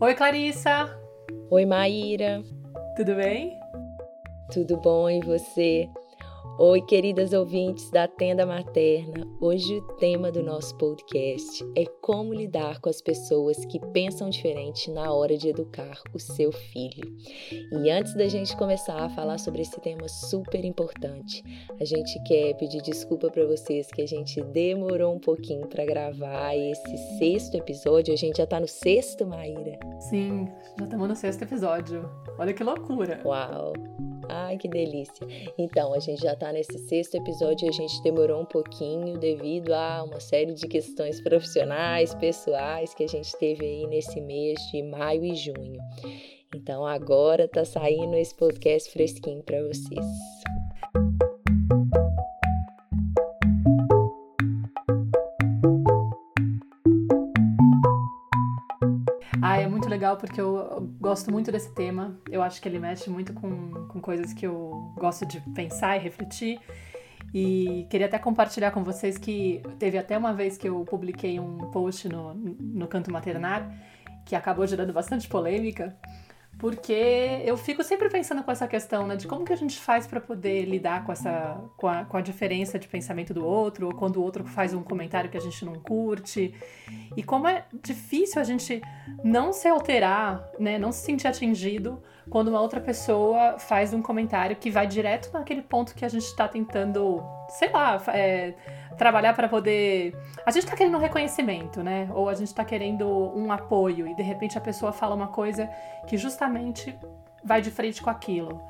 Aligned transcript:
Oi, 0.00 0.14
Clarissa. 0.14 0.96
Oi, 1.50 1.66
Maíra. 1.66 2.40
Tudo 2.96 3.16
bem? 3.16 3.58
Tudo 4.52 4.76
bom 4.76 5.10
e 5.10 5.20
você? 5.22 5.88
Oi, 6.62 6.82
queridas 6.82 7.32
ouvintes 7.32 7.88
da 7.90 8.06
Tenda 8.06 8.44
Materna. 8.44 9.26
Hoje 9.40 9.78
o 9.78 9.80
tema 9.94 10.30
do 10.30 10.42
nosso 10.42 10.76
podcast 10.76 11.64
é 11.74 11.86
como 12.02 12.34
lidar 12.34 12.82
com 12.82 12.90
as 12.90 13.00
pessoas 13.00 13.64
que 13.64 13.80
pensam 13.94 14.28
diferente 14.28 14.90
na 14.90 15.10
hora 15.10 15.38
de 15.38 15.48
educar 15.48 15.98
o 16.12 16.18
seu 16.18 16.52
filho. 16.52 17.16
E 17.82 17.90
antes 17.90 18.12
da 18.12 18.28
gente 18.28 18.54
começar 18.58 18.98
a 18.98 19.08
falar 19.08 19.38
sobre 19.38 19.62
esse 19.62 19.80
tema 19.80 20.06
super 20.06 20.62
importante, 20.62 21.42
a 21.80 21.84
gente 21.86 22.22
quer 22.24 22.52
pedir 22.58 22.82
desculpa 22.82 23.30
para 23.30 23.46
vocês 23.46 23.86
que 23.86 24.02
a 24.02 24.06
gente 24.06 24.42
demorou 24.42 25.14
um 25.14 25.18
pouquinho 25.18 25.66
para 25.66 25.86
gravar 25.86 26.54
esse 26.54 27.18
sexto 27.18 27.54
episódio. 27.54 28.12
A 28.12 28.18
gente 28.18 28.36
já 28.36 28.46
tá 28.46 28.60
no 28.60 28.68
sexto, 28.68 29.26
Maíra? 29.26 29.78
Sim, 30.10 30.46
já 30.78 30.84
estamos 30.84 31.08
no 31.08 31.16
sexto 31.16 31.40
episódio. 31.40 32.06
Olha 32.38 32.52
que 32.52 32.62
loucura. 32.62 33.18
Uau! 33.24 33.72
Ai, 34.32 34.56
que 34.56 34.68
delícia. 34.68 35.26
Então, 35.58 35.92
a 35.92 35.98
gente 35.98 36.22
já 36.22 36.36
tá 36.36 36.52
nesse 36.52 36.78
sexto 36.78 37.16
episódio 37.16 37.66
e 37.66 37.68
a 37.68 37.72
gente 37.72 38.00
demorou 38.02 38.40
um 38.40 38.44
pouquinho 38.44 39.18
devido 39.18 39.72
a 39.72 40.04
uma 40.04 40.20
série 40.20 40.54
de 40.54 40.68
questões 40.68 41.20
profissionais, 41.20 42.14
pessoais 42.14 42.94
que 42.94 43.02
a 43.02 43.08
gente 43.08 43.36
teve 43.38 43.64
aí 43.64 43.86
nesse 43.88 44.20
mês 44.20 44.60
de 44.70 44.82
maio 44.84 45.24
e 45.24 45.34
junho. 45.34 45.80
Então, 46.54 46.86
agora 46.86 47.48
tá 47.48 47.64
saindo 47.64 48.14
esse 48.14 48.34
podcast 48.36 48.90
fresquinho 48.92 49.42
para 49.42 49.62
vocês. 49.62 50.06
Legal 60.10 60.16
porque 60.16 60.40
eu 60.40 60.92
gosto 61.00 61.30
muito 61.30 61.52
desse 61.52 61.72
tema. 61.74 62.18
Eu 62.30 62.42
acho 62.42 62.60
que 62.60 62.68
ele 62.68 62.78
mexe 62.78 63.08
muito 63.10 63.32
com, 63.32 63.86
com 63.88 64.00
coisas 64.00 64.32
que 64.32 64.46
eu 64.46 64.92
gosto 64.96 65.26
de 65.26 65.40
pensar 65.54 65.96
e 65.96 66.00
refletir. 66.00 66.60
E 67.32 67.86
queria 67.90 68.06
até 68.06 68.18
compartilhar 68.18 68.72
com 68.72 68.82
vocês 68.82 69.16
que 69.16 69.62
teve 69.78 69.96
até 69.98 70.18
uma 70.18 70.32
vez 70.32 70.56
que 70.56 70.68
eu 70.68 70.84
publiquei 70.84 71.38
um 71.38 71.70
post 71.70 72.08
no, 72.08 72.34
no 72.34 72.88
Canto 72.88 73.12
Maternar 73.12 73.70
que 74.24 74.34
acabou 74.36 74.66
gerando 74.66 74.92
bastante 74.92 75.26
polêmica, 75.26 75.96
porque 76.60 77.42
eu 77.46 77.56
fico 77.56 77.82
sempre 77.82 78.10
pensando 78.10 78.42
com 78.44 78.52
essa 78.52 78.68
questão, 78.68 79.06
né, 79.06 79.16
de 79.16 79.26
como 79.26 79.46
que 79.46 79.52
a 79.52 79.56
gente 79.56 79.78
faz 79.78 80.06
para 80.06 80.20
poder 80.20 80.66
lidar 80.66 81.06
com 81.06 81.10
essa 81.10 81.58
com 81.76 81.88
a, 81.88 82.04
com 82.04 82.18
a 82.18 82.20
diferença 82.20 82.78
de 82.78 82.86
pensamento 82.86 83.32
do 83.32 83.44
outro, 83.44 83.86
ou 83.86 83.94
quando 83.94 84.18
o 84.18 84.22
outro 84.22 84.44
faz 84.44 84.74
um 84.74 84.82
comentário 84.82 85.30
que 85.30 85.38
a 85.38 85.40
gente 85.40 85.64
não 85.64 85.74
curte, 85.76 86.54
e 87.16 87.22
como 87.22 87.48
é 87.48 87.64
difícil 87.82 88.40
a 88.40 88.44
gente 88.44 88.82
não 89.24 89.54
se 89.54 89.66
alterar, 89.66 90.46
né, 90.58 90.78
não 90.78 90.92
se 90.92 91.02
sentir 91.02 91.26
atingido 91.26 92.02
quando 92.30 92.48
uma 92.48 92.60
outra 92.60 92.80
pessoa 92.80 93.58
faz 93.58 93.92
um 93.92 94.00
comentário 94.00 94.54
que 94.54 94.70
vai 94.70 94.86
direto 94.86 95.30
naquele 95.32 95.60
ponto 95.60 95.94
que 95.94 96.04
a 96.04 96.08
gente 96.08 96.24
está 96.24 96.46
tentando, 96.46 97.22
sei 97.48 97.70
lá, 97.70 98.00
é, 98.08 98.54
trabalhar 98.96 99.34
para 99.34 99.48
poder. 99.48 100.16
A 100.46 100.50
gente 100.52 100.64
tá 100.66 100.76
querendo 100.76 100.96
um 100.96 101.00
reconhecimento, 101.00 101.82
né? 101.82 102.08
Ou 102.14 102.28
a 102.28 102.34
gente 102.34 102.54
tá 102.54 102.64
querendo 102.64 103.06
um 103.36 103.50
apoio 103.50 104.06
e 104.06 104.14
de 104.14 104.22
repente 104.22 104.56
a 104.56 104.60
pessoa 104.60 104.92
fala 104.92 105.14
uma 105.14 105.26
coisa 105.26 105.68
que 106.06 106.16
justamente 106.16 106.96
vai 107.44 107.60
de 107.60 107.70
frente 107.70 108.00
com 108.00 108.08
aquilo. 108.08 108.62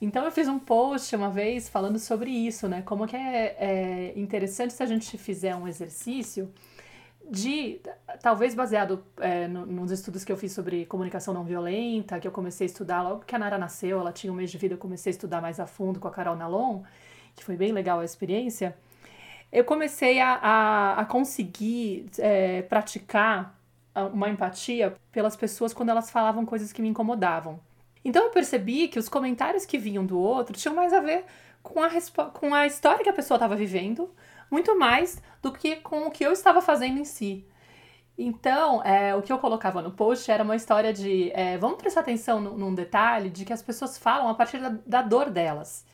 Então 0.00 0.24
eu 0.24 0.30
fiz 0.30 0.46
um 0.46 0.58
post 0.58 1.14
uma 1.14 1.30
vez 1.30 1.68
falando 1.68 1.98
sobre 1.98 2.30
isso, 2.30 2.68
né? 2.68 2.82
Como 2.82 3.06
que 3.06 3.16
é, 3.16 3.56
é 3.58 4.12
interessante 4.16 4.72
se 4.72 4.82
a 4.82 4.86
gente 4.86 5.18
fizer 5.18 5.56
um 5.56 5.66
exercício 5.66 6.52
de, 7.32 7.80
talvez 8.20 8.54
baseado 8.54 9.02
é, 9.18 9.48
no, 9.48 9.66
nos 9.66 9.90
estudos 9.90 10.22
que 10.22 10.30
eu 10.30 10.36
fiz 10.36 10.52
sobre 10.52 10.86
comunicação 10.86 11.32
não 11.32 11.42
violenta, 11.42 12.20
que 12.20 12.28
eu 12.28 12.32
comecei 12.32 12.66
a 12.66 12.70
estudar 12.70 13.02
logo 13.02 13.24
que 13.24 13.34
a 13.34 13.38
Nara 13.38 13.58
nasceu, 13.58 13.98
ela 13.98 14.12
tinha 14.12 14.32
um 14.32 14.36
mês 14.36 14.50
de 14.50 14.58
vida, 14.58 14.74
eu 14.74 14.78
comecei 14.78 15.10
a 15.10 15.14
estudar 15.14 15.40
mais 15.40 15.58
a 15.58 15.66
fundo 15.66 15.98
com 15.98 16.06
a 16.06 16.10
Carol 16.10 16.36
Nalon, 16.36 16.82
que 17.34 17.42
foi 17.42 17.56
bem 17.56 17.72
legal 17.72 17.98
a 18.00 18.04
experiência 18.04 18.76
eu 19.52 19.64
comecei 19.64 20.18
a, 20.18 20.32
a, 20.34 21.00
a 21.00 21.04
conseguir 21.04 22.06
é, 22.18 22.62
praticar 22.62 23.54
uma 24.14 24.30
empatia 24.30 24.94
pelas 25.12 25.36
pessoas 25.36 25.74
quando 25.74 25.90
elas 25.90 26.10
falavam 26.10 26.46
coisas 26.46 26.72
que 26.72 26.80
me 26.80 26.88
incomodavam. 26.88 27.60
Então 28.02 28.24
eu 28.24 28.30
percebi 28.30 28.88
que 28.88 28.98
os 28.98 29.10
comentários 29.10 29.66
que 29.66 29.76
vinham 29.76 30.06
do 30.06 30.18
outro 30.18 30.56
tinham 30.56 30.74
mais 30.74 30.94
a 30.94 31.00
ver 31.00 31.26
com 31.62 31.82
a, 31.82 31.90
com 32.32 32.54
a 32.54 32.66
história 32.66 33.04
que 33.04 33.10
a 33.10 33.12
pessoa 33.12 33.36
estava 33.36 33.54
vivendo, 33.54 34.10
muito 34.52 34.78
mais 34.78 35.20
do 35.40 35.50
que 35.50 35.76
com 35.76 36.06
o 36.06 36.10
que 36.10 36.24
eu 36.24 36.30
estava 36.30 36.60
fazendo 36.60 36.98
em 36.98 37.04
si. 37.06 37.44
Então, 38.16 38.84
é, 38.84 39.14
o 39.16 39.22
que 39.22 39.32
eu 39.32 39.38
colocava 39.38 39.80
no 39.80 39.90
post 39.90 40.30
era 40.30 40.44
uma 40.44 40.54
história 40.54 40.92
de 40.92 41.32
é, 41.32 41.56
vamos 41.56 41.78
prestar 41.78 42.00
atenção 42.00 42.38
num 42.38 42.74
detalhe 42.74 43.30
de 43.30 43.46
que 43.46 43.52
as 43.52 43.62
pessoas 43.62 43.96
falam 43.96 44.28
a 44.28 44.34
partir 44.34 44.58
da, 44.58 44.76
da 44.86 45.00
dor 45.00 45.30
delas. 45.30 45.86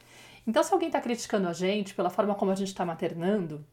Então, 0.45 0.63
se 0.65 0.73
alguém 0.73 0.89
está 0.89 1.01
criticando 1.01 1.47
a 1.47 1.53
gente 1.53 1.95
pela 1.95 2.11
forma 2.11 2.35
como 2.35 2.51
a 2.51 2.57
gente 2.57 2.69
está 2.69 2.85
maternando, 2.85 3.65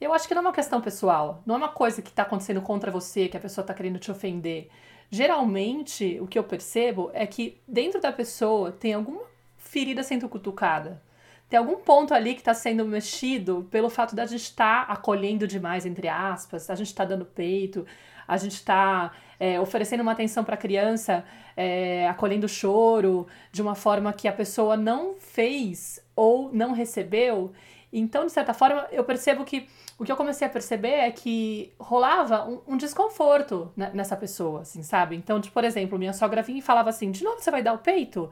eu 0.00 0.12
acho 0.14 0.28
que 0.28 0.34
não 0.34 0.42
é 0.42 0.46
uma 0.46 0.52
questão 0.52 0.80
pessoal, 0.80 1.42
não 1.44 1.56
é 1.56 1.58
uma 1.58 1.68
coisa 1.68 2.00
que 2.00 2.10
está 2.10 2.22
acontecendo 2.22 2.62
contra 2.62 2.90
você, 2.90 3.28
que 3.28 3.36
a 3.36 3.40
pessoa 3.40 3.62
está 3.62 3.74
querendo 3.74 3.98
te 3.98 4.10
ofender. 4.10 4.68
Geralmente, 5.10 6.18
o 6.20 6.26
que 6.26 6.38
eu 6.38 6.44
percebo 6.44 7.10
é 7.12 7.26
que 7.26 7.60
dentro 7.66 8.00
da 8.00 8.12
pessoa 8.12 8.70
tem 8.70 8.94
alguma 8.94 9.22
ferida 9.56 10.02
sendo 10.02 10.28
cutucada. 10.28 11.02
Tem 11.52 11.58
algum 11.58 11.76
ponto 11.76 12.14
ali 12.14 12.32
que 12.32 12.40
está 12.40 12.54
sendo 12.54 12.82
mexido 12.82 13.68
pelo 13.70 13.90
fato 13.90 14.16
da 14.16 14.24
gente 14.24 14.40
estar 14.40 14.86
tá 14.86 14.90
acolhendo 14.94 15.46
demais, 15.46 15.84
entre 15.84 16.08
aspas, 16.08 16.70
a 16.70 16.74
gente 16.74 16.86
está 16.86 17.04
dando 17.04 17.26
peito, 17.26 17.84
a 18.26 18.38
gente 18.38 18.54
está 18.54 19.12
é, 19.38 19.60
oferecendo 19.60 20.00
uma 20.00 20.12
atenção 20.12 20.44
para 20.44 20.54
a 20.54 20.56
criança, 20.56 21.22
é, 21.54 22.08
acolhendo 22.08 22.46
o 22.46 22.48
choro 22.48 23.26
de 23.52 23.60
uma 23.60 23.74
forma 23.74 24.14
que 24.14 24.26
a 24.26 24.32
pessoa 24.32 24.78
não 24.78 25.16
fez 25.18 26.02
ou 26.16 26.50
não 26.54 26.72
recebeu. 26.72 27.52
Então, 27.92 28.24
de 28.24 28.32
certa 28.32 28.54
forma, 28.54 28.86
eu 28.90 29.04
percebo 29.04 29.44
que 29.44 29.68
o 29.98 30.06
que 30.06 30.10
eu 30.10 30.16
comecei 30.16 30.46
a 30.46 30.50
perceber 30.50 31.00
é 31.00 31.10
que 31.10 31.74
rolava 31.78 32.48
um, 32.48 32.62
um 32.66 32.76
desconforto 32.78 33.70
nessa 33.76 34.16
pessoa, 34.16 34.62
assim, 34.62 34.82
sabe? 34.82 35.16
Então, 35.16 35.38
de, 35.38 35.50
por 35.50 35.64
exemplo, 35.64 35.98
minha 35.98 36.14
sogra 36.14 36.40
vinha 36.40 36.60
e 36.60 36.62
falava 36.62 36.88
assim: 36.88 37.10
de 37.10 37.22
novo 37.22 37.42
você 37.42 37.50
vai 37.50 37.62
dar 37.62 37.74
o 37.74 37.78
peito? 37.78 38.30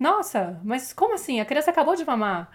Nossa, 0.00 0.60
mas 0.64 0.92
como 0.92 1.14
assim? 1.14 1.40
A 1.40 1.44
criança 1.44 1.70
acabou 1.70 1.94
de 1.94 2.04
mamar. 2.04 2.50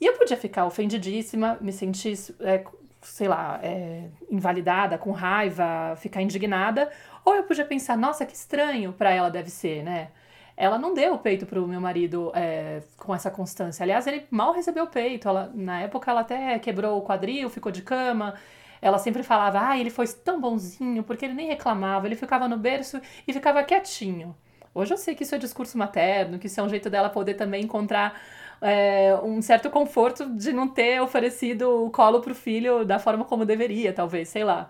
E 0.00 0.06
eu 0.06 0.14
podia 0.14 0.36
ficar 0.36 0.66
ofendidíssima, 0.66 1.58
me 1.60 1.72
sentir, 1.72 2.16
é, 2.40 2.64
sei 3.02 3.28
lá, 3.28 3.60
é, 3.62 4.08
invalidada, 4.30 4.96
com 4.96 5.10
raiva, 5.10 5.96
ficar 5.96 6.22
indignada. 6.22 6.90
Ou 7.24 7.34
eu 7.34 7.42
podia 7.44 7.64
pensar: 7.64 7.96
nossa, 7.98 8.24
que 8.24 8.34
estranho 8.34 8.92
para 8.92 9.10
ela 9.10 9.30
deve 9.30 9.50
ser, 9.50 9.82
né? 9.82 10.10
ela 10.56 10.78
não 10.78 10.94
deu 10.94 11.14
o 11.14 11.18
peito 11.18 11.44
pro 11.44 11.68
meu 11.68 11.80
marido 11.80 12.32
é, 12.34 12.82
com 12.96 13.14
essa 13.14 13.30
constância. 13.30 13.82
Aliás, 13.82 14.06
ele 14.06 14.26
mal 14.30 14.52
recebeu 14.52 14.84
o 14.84 14.86
peito. 14.86 15.28
Ela, 15.28 15.52
na 15.54 15.82
época, 15.82 16.10
ela 16.10 16.22
até 16.22 16.58
quebrou 16.58 16.98
o 16.98 17.02
quadril, 17.02 17.50
ficou 17.50 17.70
de 17.70 17.82
cama. 17.82 18.34
Ela 18.80 18.98
sempre 18.98 19.22
falava, 19.22 19.68
ah, 19.68 19.78
ele 19.78 19.90
foi 19.90 20.06
tão 20.08 20.40
bonzinho, 20.40 21.02
porque 21.02 21.24
ele 21.24 21.34
nem 21.34 21.48
reclamava, 21.48 22.06
ele 22.06 22.16
ficava 22.16 22.48
no 22.48 22.56
berço 22.56 23.00
e 23.26 23.32
ficava 23.32 23.62
quietinho. 23.64 24.34
Hoje 24.76 24.92
eu 24.94 24.98
sei 24.98 25.14
que 25.14 25.22
isso 25.22 25.34
é 25.34 25.38
discurso 25.38 25.78
materno, 25.78 26.38
que 26.38 26.46
isso 26.46 26.60
é 26.60 26.62
um 26.62 26.68
jeito 26.68 26.90
dela 26.90 27.08
poder 27.08 27.34
também 27.34 27.64
encontrar 27.64 28.20
é, 28.60 29.14
um 29.22 29.40
certo 29.40 29.70
conforto 29.70 30.28
de 30.36 30.52
não 30.52 30.68
ter 30.68 31.00
oferecido 31.00 31.86
o 31.86 31.90
colo 31.90 32.20
pro 32.20 32.34
filho 32.34 32.84
da 32.84 32.98
forma 32.98 33.24
como 33.24 33.44
deveria, 33.44 33.92
talvez, 33.92 34.28
sei 34.28 34.44
lá. 34.44 34.68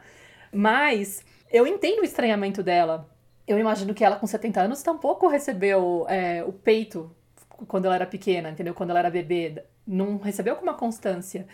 Mas 0.53 1.25
eu 1.50 1.67
entendo 1.67 2.00
o 2.00 2.05
estranhamento 2.05 2.62
dela 2.62 3.09
eu 3.47 3.59
imagino 3.59 3.94
que 3.94 4.05
ela 4.05 4.17
com 4.17 4.27
70 4.27 4.61
anos 4.61 4.83
tampouco 4.83 5.28
recebeu 5.28 6.05
é, 6.09 6.43
o 6.44 6.53
peito 6.53 7.15
quando 7.69 7.84
ela 7.87 7.94
era 7.94 8.06
pequena, 8.06 8.50
entendeu? 8.50 8.75
Quando 8.75 8.91
ela 8.91 8.99
era 8.99 9.11
bebê. 9.11 9.65
Não 9.87 10.19
recebeu 10.19 10.56
com 10.56 10.62
uma 10.62 10.75
constância. 10.75 11.47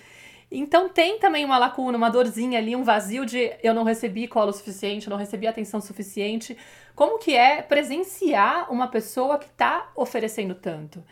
Então 0.54 0.88
tem 0.88 1.19
também 1.19 1.46
uma 1.46 1.56
lacuna, 1.56 1.96
uma 1.96 2.10
dorzinha 2.10 2.58
ali, 2.58 2.76
um 2.76 2.84
vazio 2.84 3.25
de 3.25 3.54
eu 3.62 3.72
não 3.72 3.84
recebi 3.84 4.28
colo 4.28 4.52
suficiente, 4.52 5.06
eu 5.06 5.10
não 5.10 5.16
recebi 5.16 5.46
atenção 5.46 5.81
suficiente. 5.81 6.56
Como 6.94 7.19
que 7.19 7.34
é 7.34 7.62
presenciar 7.62 8.70
uma 8.70 8.87
pessoa 8.87 9.38
que 9.38 9.46
está 9.46 9.90
oferecendo 9.96 10.54
tanto? 10.54 11.02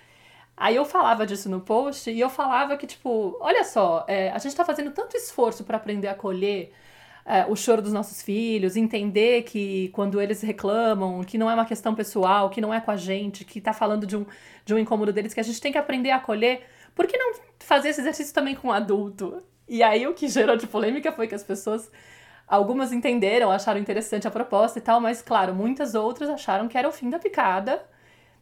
Aí 0.55 0.77
eu 0.77 0.85
falava 0.85 1.27
disso 1.27 1.49
no 1.49 1.61
post 1.61 2.11
e 2.11 2.21
eu 2.21 2.29
falava 2.29 2.77
que, 2.77 2.87
tipo, 2.87 3.35
olha 3.41 3.65
só, 3.65 4.05
é, 4.07 4.29
a 4.29 4.37
gente 4.37 4.49
está 4.49 4.63
fazendo 4.63 4.91
tanto 4.91 5.17
esforço 5.17 5.65
para 5.65 5.79
aprender 5.79 6.09
a 6.09 6.13
acolher 6.13 6.71
é, 7.25 7.47
o 7.47 7.57
choro 7.57 7.81
dos 7.81 7.95
nossos 7.95 8.21
filhos, 8.21 8.77
entender 8.77 9.45
que 9.45 9.89
quando 9.95 10.21
eles 10.21 10.43
reclamam, 10.43 11.25
que 11.25 11.39
não 11.39 11.51
é 11.51 11.55
uma 11.55 11.65
questão 11.65 11.95
pessoal, 11.95 12.51
que 12.51 12.61
não 12.61 12.75
é 12.75 12.81
com 12.81 12.91
a 12.91 12.97
gente, 12.97 13.43
que 13.43 13.59
tá 13.59 13.73
falando 13.73 14.07
de 14.07 14.19
um, 14.19 14.27
de 14.67 14.75
um 14.75 14.79
incômodo 14.79 15.15
deles, 15.15 15.33
que 15.33 15.41
a 15.41 15.43
gente 15.43 15.61
tem 15.63 15.73
que 15.73 15.79
aprender 15.79 16.11
a 16.11 16.17
acolher. 16.17 16.63
Por 16.95 17.07
que 17.07 17.17
não 17.17 17.35
fazer 17.59 17.91
esse 17.91 18.01
exercício 18.01 18.35
também 18.35 18.55
com 18.55 18.73
adulto? 18.73 19.43
E 19.69 19.83
aí 19.83 20.07
o 20.07 20.15
que 20.15 20.29
gerou 20.29 20.57
de 20.57 20.67
polêmica 20.67 21.13
foi 21.13 21.27
que 21.27 21.35
as 21.35 21.45
pessoas. 21.45 21.91
Algumas 22.47 22.93
entenderam, 22.93 23.51
acharam 23.51 23.79
interessante 23.79 24.27
a 24.27 24.31
proposta 24.31 24.79
e 24.79 24.83
tal, 24.83 25.01
mas 25.01 25.23
claro, 25.23 25.55
muitas 25.55 25.95
outras 25.95 26.29
acharam 26.29 26.67
que 26.67 26.77
era 26.77 26.89
o 26.89 26.93
fim 26.93 27.09
da 27.09 27.19
picada 27.19 27.81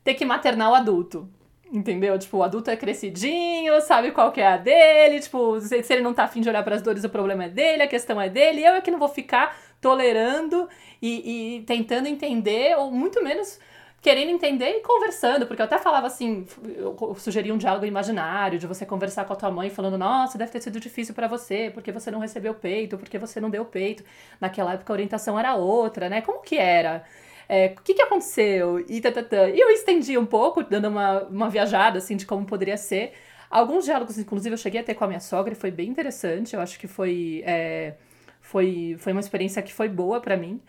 ter 0.03 0.15
que 0.15 0.25
maternar 0.25 0.71
o 0.71 0.75
adulto. 0.75 1.29
Entendeu? 1.71 2.19
Tipo, 2.19 2.39
o 2.39 2.43
adulto 2.43 2.71
é 2.71 2.77
crescidinho, 2.77 3.79
sabe 3.83 4.11
qual 4.11 4.33
que 4.33 4.41
é 4.41 4.47
a 4.47 4.57
dele, 4.57 5.21
tipo, 5.21 5.61
se, 5.61 5.83
se 5.83 5.93
ele 5.93 6.03
não 6.03 6.15
tá 6.15 6.25
afim 6.25 6.41
de 6.41 6.49
olhar 6.49 6.63
para 6.65 6.75
as 6.75 6.81
dores, 6.81 7.05
o 7.05 7.11
problema 7.11 7.45
é 7.45 7.49
dele, 7.51 7.83
a 7.83 7.87
questão 7.87 8.19
é 8.19 8.31
dele, 8.31 8.65
eu 8.65 8.73
é 8.73 8.81
que 8.81 8.91
não 8.91 8.99
vou 8.99 9.09
ficar 9.09 9.55
tolerando 9.79 10.67
e, 11.03 11.59
e 11.59 11.63
tentando 11.65 12.07
entender, 12.09 12.75
ou 12.79 12.91
muito 12.91 13.23
menos 13.23 13.59
querendo 14.01 14.31
entender 14.31 14.71
e 14.77 14.81
conversando, 14.81 15.47
porque 15.47 15.61
eu 15.61 15.67
até 15.67 15.79
falava 15.79 16.07
assim, 16.07 16.47
eu 16.77 16.97
sugeria 17.17 17.53
um 17.53 17.59
diálogo 17.59 17.85
imaginário, 17.85 18.59
de 18.59 18.67
você 18.67 18.87
conversar 18.87 19.25
com 19.25 19.33
a 19.33 19.37
tua 19.37 19.51
mãe 19.51 19.71
falando, 19.71 19.99
nossa, 19.99 20.39
deve 20.39 20.53
ter 20.53 20.61
sido 20.63 20.79
difícil 20.79 21.15
para 21.15 21.27
você, 21.27 21.71
porque 21.75 21.91
você 21.91 22.11
não 22.11 22.21
recebeu 22.21 22.55
peito, 22.55 22.97
porque 22.97 23.19
você 23.19 23.41
não 23.41 23.51
deu 23.51 23.65
peito. 23.65 24.05
Naquela 24.41 24.75
época 24.75 24.93
a 24.93 24.95
orientação 24.95 25.39
era 25.39 25.55
outra, 25.57 26.09
né? 26.09 26.21
Como 26.21 26.43
que 26.43 26.57
era? 26.57 27.05
É, 27.49 27.75
o 27.79 27.83
que, 27.83 27.95
que 27.95 28.03
aconteceu? 28.03 28.85
E, 28.89 29.01
tatatã. 29.01 29.49
e 29.49 29.59
eu 29.59 29.71
estendi 29.71 30.17
um 30.19 30.27
pouco, 30.27 30.63
dando 30.63 30.89
uma, 30.89 31.23
uma 31.25 31.49
viajada, 31.51 31.99
assim, 31.99 32.17
de 32.17 32.27
como 32.27 32.45
poderia 32.47 32.77
ser. 32.77 33.15
Alguns 33.51 33.85
diálogos, 33.87 34.19
inclusive, 34.19 34.53
eu 34.55 34.59
cheguei 34.59 34.81
a 34.81 34.85
ter 34.85 34.95
com 34.95 35.05
a 35.05 35.09
minha 35.09 35.21
sogra 35.21 35.55
e 35.55 35.57
foi 35.57 35.71
bem 35.71 35.89
interessante. 35.89 36.55
Eu 36.55 36.61
acho 36.61 36.79
que 36.79 36.87
foi, 36.87 37.43
é, 37.47 37.95
foi, 38.41 38.97
foi 38.99 39.13
uma 39.13 39.21
experiência 39.21 39.63
que 39.63 39.73
foi 39.73 39.89
boa 39.89 40.21
para 40.21 40.37
mim. 40.37 40.61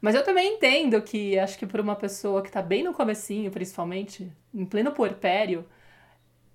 Mas 0.00 0.14
eu 0.14 0.24
também 0.24 0.54
entendo 0.54 1.00
que, 1.02 1.38
acho 1.38 1.58
que 1.58 1.66
para 1.66 1.82
uma 1.82 1.94
pessoa 1.94 2.42
que 2.42 2.50
tá 2.50 2.62
bem 2.62 2.82
no 2.82 2.94
comecinho, 2.94 3.50
principalmente, 3.50 4.32
em 4.54 4.64
pleno 4.64 4.92
puerpério, 4.92 5.64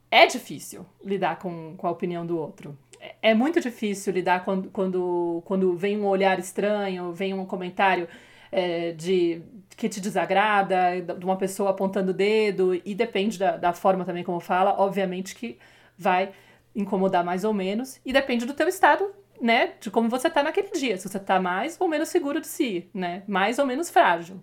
é 0.10 0.26
difícil 0.26 0.86
lidar 1.04 1.38
com, 1.38 1.76
com 1.78 1.88
a 1.88 1.92
opinião 1.92 2.26
do 2.26 2.38
outro. 2.38 2.78
É, 3.00 3.16
é 3.22 3.34
muito 3.36 3.62
difícil 3.62 4.14
lidar 4.14 4.44
quando, 4.44 4.70
quando, 4.72 5.44
quando 5.46 5.76
vem 5.76 5.98
um 6.00 6.06
olhar 6.08 6.40
estranho, 6.40 7.12
vem 7.12 7.34
um 7.34 7.46
comentário 7.46 8.08
é, 8.52 8.94
de 8.94 9.42
que 9.78 9.90
te 9.90 10.00
desagrada, 10.00 11.02
de 11.02 11.26
uma 11.26 11.36
pessoa 11.36 11.72
apontando 11.72 12.12
o 12.12 12.14
dedo, 12.14 12.74
e 12.86 12.96
depende 12.96 13.38
da, 13.38 13.58
da 13.58 13.74
forma 13.74 14.06
também 14.06 14.24
como 14.24 14.40
fala, 14.40 14.76
obviamente 14.80 15.36
que 15.36 15.60
vai 15.98 16.32
incomodar 16.76 17.24
mais 17.24 17.44
ou 17.44 17.54
menos, 17.54 18.00
e 18.06 18.14
depende 18.14 18.46
do 18.46 18.54
teu 18.54 18.68
estado 18.68 19.14
né, 19.42 19.74
de 19.80 19.90
como 19.92 20.10
você 20.10 20.30
tá 20.30 20.44
naquele 20.44 20.72
dia, 20.72 20.98
se 20.98 21.08
você 21.08 21.20
tá 21.20 21.40
mais 21.40 21.80
ou 21.80 21.88
menos 21.88 22.10
seguro 22.10 22.40
de 22.42 22.48
si, 22.48 22.90
né, 22.94 23.24
mais 23.28 23.60
ou 23.60 23.66
menos 23.66 23.90
frágil. 23.90 24.42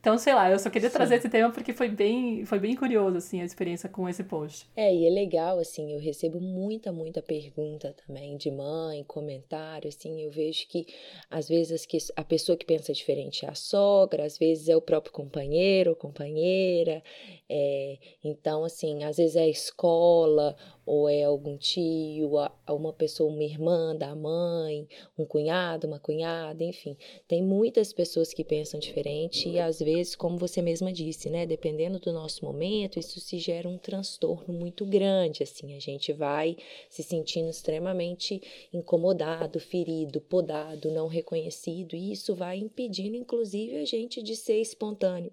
Então, 0.00 0.16
sei 0.16 0.32
lá, 0.32 0.48
eu 0.48 0.58
só 0.60 0.70
queria 0.70 0.88
Sim. 0.88 0.96
trazer 0.96 1.16
esse 1.16 1.28
tema 1.28 1.50
porque 1.50 1.72
foi 1.72 1.88
bem, 1.88 2.44
foi 2.44 2.60
bem 2.60 2.76
curioso, 2.76 3.16
assim, 3.16 3.42
a 3.42 3.44
experiência 3.44 3.88
com 3.88 4.08
esse 4.08 4.22
post. 4.22 4.68
É, 4.76 4.94
e 4.94 5.04
é 5.04 5.10
legal, 5.10 5.58
assim, 5.58 5.92
eu 5.92 5.98
recebo 5.98 6.40
muita, 6.40 6.92
muita 6.92 7.20
pergunta 7.20 7.94
também 8.06 8.36
de 8.36 8.48
mãe, 8.48 9.02
comentário, 9.04 9.88
assim, 9.88 10.22
eu 10.22 10.30
vejo 10.30 10.68
que 10.68 10.86
às 11.28 11.48
vezes 11.48 11.84
que 11.84 11.98
a 12.14 12.22
pessoa 12.22 12.56
que 12.56 12.64
pensa 12.64 12.92
diferente 12.92 13.44
é 13.44 13.50
a 13.50 13.54
sogra, 13.54 14.24
às 14.24 14.38
vezes 14.38 14.68
é 14.68 14.76
o 14.76 14.80
próprio 14.80 15.12
companheiro 15.12 15.90
ou 15.90 15.96
companheira, 15.96 17.02
é, 17.48 17.98
então, 18.22 18.64
assim, 18.64 19.02
às 19.02 19.16
vezes 19.16 19.34
é 19.34 19.42
a 19.42 19.48
escola 19.48 20.56
ou 20.88 21.06
é 21.06 21.22
algum 21.22 21.58
tio, 21.58 22.30
uma 22.66 22.92
pessoa, 22.94 23.30
uma 23.30 23.44
irmã 23.44 23.94
da 23.94 24.16
mãe, 24.16 24.88
um 25.18 25.26
cunhado, 25.26 25.86
uma 25.86 25.98
cunhada, 25.98 26.64
enfim. 26.64 26.96
Tem 27.28 27.42
muitas 27.42 27.92
pessoas 27.92 28.32
que 28.32 28.42
pensam 28.42 28.80
diferente 28.80 29.50
e 29.50 29.60
às 29.60 29.78
vezes, 29.78 30.16
como 30.16 30.38
você 30.38 30.62
mesma 30.62 30.90
disse, 30.90 31.28
né, 31.28 31.44
dependendo 31.44 31.98
do 31.98 32.10
nosso 32.10 32.42
momento, 32.44 32.98
isso 32.98 33.20
se 33.20 33.38
gera 33.38 33.68
um 33.68 33.76
transtorno 33.76 34.54
muito 34.54 34.86
grande, 34.86 35.42
assim, 35.42 35.76
a 35.76 35.80
gente 35.80 36.10
vai 36.12 36.56
se 36.88 37.02
sentindo 37.02 37.50
extremamente 37.50 38.40
incomodado, 38.72 39.60
ferido, 39.60 40.22
podado, 40.22 40.90
não 40.90 41.06
reconhecido, 41.06 41.94
e 41.94 42.12
isso 42.12 42.34
vai 42.34 42.56
impedindo 42.56 43.14
inclusive 43.14 43.76
a 43.76 43.84
gente 43.84 44.22
de 44.22 44.34
ser 44.34 44.58
espontâneo 44.60 45.32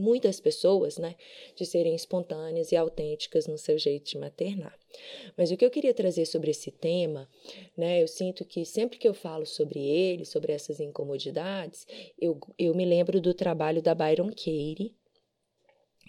muitas 0.00 0.40
pessoas, 0.40 0.98
né, 0.98 1.14
de 1.54 1.64
serem 1.66 1.94
espontâneas 1.94 2.72
e 2.72 2.76
autênticas 2.76 3.46
no 3.46 3.58
seu 3.58 3.78
jeito 3.78 4.10
de 4.10 4.18
maternar. 4.18 4.76
Mas 5.36 5.50
o 5.50 5.56
que 5.56 5.64
eu 5.64 5.70
queria 5.70 5.94
trazer 5.94 6.26
sobre 6.26 6.50
esse 6.50 6.70
tema, 6.70 7.28
né, 7.76 8.02
eu 8.02 8.08
sinto 8.08 8.44
que 8.44 8.64
sempre 8.64 8.98
que 8.98 9.06
eu 9.06 9.14
falo 9.14 9.46
sobre 9.46 9.80
ele, 9.80 10.24
sobre 10.24 10.52
essas 10.52 10.80
incomodidades, 10.80 11.86
eu, 12.20 12.38
eu 12.58 12.74
me 12.74 12.84
lembro 12.84 13.20
do 13.20 13.34
trabalho 13.34 13.82
da 13.82 13.94
Byron 13.94 14.30
Katie, 14.30 14.94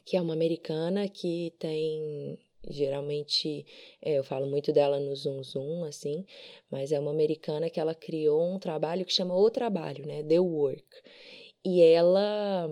que 0.06 0.18
é 0.18 0.22
uma 0.22 0.34
americana 0.34 1.08
que 1.08 1.54
tem 1.60 2.38
geralmente 2.70 3.66
é, 4.02 4.20
eu 4.20 4.24
falo 4.24 4.46
muito 4.46 4.72
dela 4.72 5.00
no 5.00 5.16
Zoom 5.16 5.44
Zoom, 5.44 5.84
assim, 5.84 6.26
mas 6.70 6.92
é 6.92 7.00
uma 7.00 7.12
americana 7.12 7.70
que 7.70 7.80
ela 7.80 7.96
criou 7.96 8.44
um 8.44 8.60
trabalho 8.60 9.06
que 9.06 9.14
chama 9.14 9.36
O 9.36 9.50
Trabalho, 9.50 10.06
né, 10.06 10.24
The 10.24 10.40
Work. 10.40 10.86
E 11.64 11.82
ela 11.82 12.70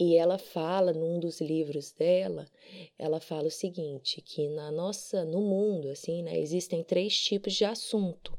e 0.00 0.16
ela 0.16 0.38
fala 0.38 0.94
num 0.94 1.20
dos 1.20 1.42
livros 1.42 1.92
dela, 1.92 2.48
ela 2.98 3.20
fala 3.20 3.48
o 3.48 3.50
seguinte, 3.50 4.22
que 4.22 4.48
na 4.48 4.72
nossa, 4.72 5.26
no 5.26 5.42
mundo, 5.42 5.90
assim, 5.90 6.22
né, 6.22 6.40
existem 6.40 6.82
três 6.82 7.14
tipos 7.20 7.52
de 7.52 7.66
assunto. 7.66 8.32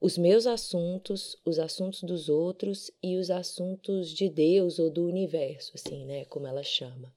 Os 0.00 0.16
meus 0.16 0.46
assuntos, 0.46 1.36
os 1.44 1.58
assuntos 1.58 2.02
dos 2.02 2.30
outros 2.30 2.90
e 3.02 3.18
os 3.18 3.30
assuntos 3.30 4.08
de 4.08 4.30
Deus 4.30 4.78
ou 4.78 4.88
do 4.88 5.04
universo, 5.04 5.72
assim, 5.74 6.06
né, 6.06 6.24
como 6.24 6.46
ela 6.46 6.62
chama. 6.62 7.14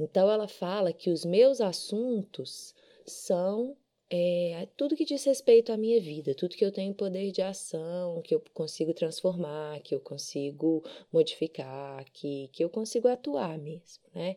Então 0.00 0.30
ela 0.30 0.48
fala 0.48 0.94
que 0.94 1.10
os 1.10 1.26
meus 1.26 1.60
assuntos 1.60 2.74
são 3.04 3.76
é, 4.08 4.68
tudo 4.76 4.96
que 4.96 5.04
diz 5.04 5.24
respeito 5.24 5.72
à 5.72 5.76
minha 5.76 6.00
vida, 6.00 6.34
tudo 6.34 6.56
que 6.56 6.64
eu 6.64 6.70
tenho 6.70 6.94
poder 6.94 7.32
de 7.32 7.42
ação, 7.42 8.22
que 8.22 8.34
eu 8.34 8.42
consigo 8.54 8.94
transformar, 8.94 9.80
que 9.80 9.94
eu 9.94 10.00
consigo 10.00 10.84
modificar, 11.12 12.04
que, 12.12 12.48
que 12.52 12.62
eu 12.62 12.70
consigo 12.70 13.08
atuar 13.08 13.58
mesmo, 13.58 14.04
né? 14.14 14.36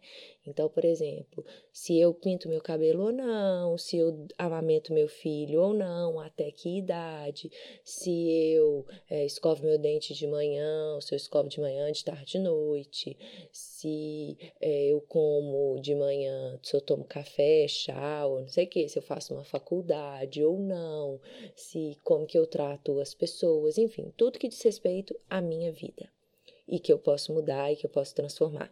Então, 0.50 0.68
por 0.68 0.84
exemplo, 0.84 1.46
se 1.72 2.00
eu 2.00 2.14
pinto 2.14 2.50
meu 2.50 2.60
cabelo 2.60 3.06
ou 3.06 3.12
não, 3.12 3.78
se 3.78 3.98
eu 3.98 4.28
amamento 4.38 4.94
meu 4.94 5.08
filho 5.08 5.62
ou 5.62 5.74
não, 5.74 6.20
até 6.20 6.52
que 6.52 6.78
idade, 6.78 7.52
se 7.84 8.32
eu 8.54 8.86
é, 9.10 9.26
escovo 9.26 9.64
meu 9.64 9.78
dente 9.78 10.14
de 10.14 10.26
manhã, 10.28 11.00
se 11.02 11.14
eu 11.14 11.18
escovo 11.18 11.48
de 11.48 11.60
manhã, 11.60 11.92
de 11.92 12.04
tarde, 12.04 12.32
de 12.34 12.40
noite, 12.40 13.18
se 13.52 14.38
é, 14.60 14.88
eu 14.88 15.02
como 15.02 15.80
de 15.80 15.94
manhã, 15.94 16.60
se 16.64 16.76
eu 16.76 16.82
tomo 16.82 17.04
café, 17.04 17.68
chá, 17.68 18.26
ou 18.26 18.42
não 18.42 18.48
sei 18.48 18.66
o 18.66 18.68
que, 18.68 18.90
se 18.90 18.98
eu 18.98 19.04
faço 19.04 19.34
uma 19.34 19.44
faculdade 19.44 20.44
ou 20.44 20.58
não, 20.58 21.20
se 21.56 21.96
como 22.04 22.26
que 22.26 22.38
eu 22.38 22.48
trato 22.48 23.00
as 23.00 23.14
pessoas, 23.14 23.78
enfim, 23.78 24.12
tudo 24.18 24.40
que 24.40 24.48
diz 24.48 24.62
respeito 24.62 25.16
à 25.30 25.40
minha 25.42 25.72
vida 25.72 26.10
e 26.70 26.80
que 26.80 26.94
eu 26.94 27.00
posso 27.00 27.34
mudar 27.34 27.72
e 27.72 27.76
que 27.76 27.86
eu 27.86 27.90
posso 27.90 28.14
transformar. 28.14 28.72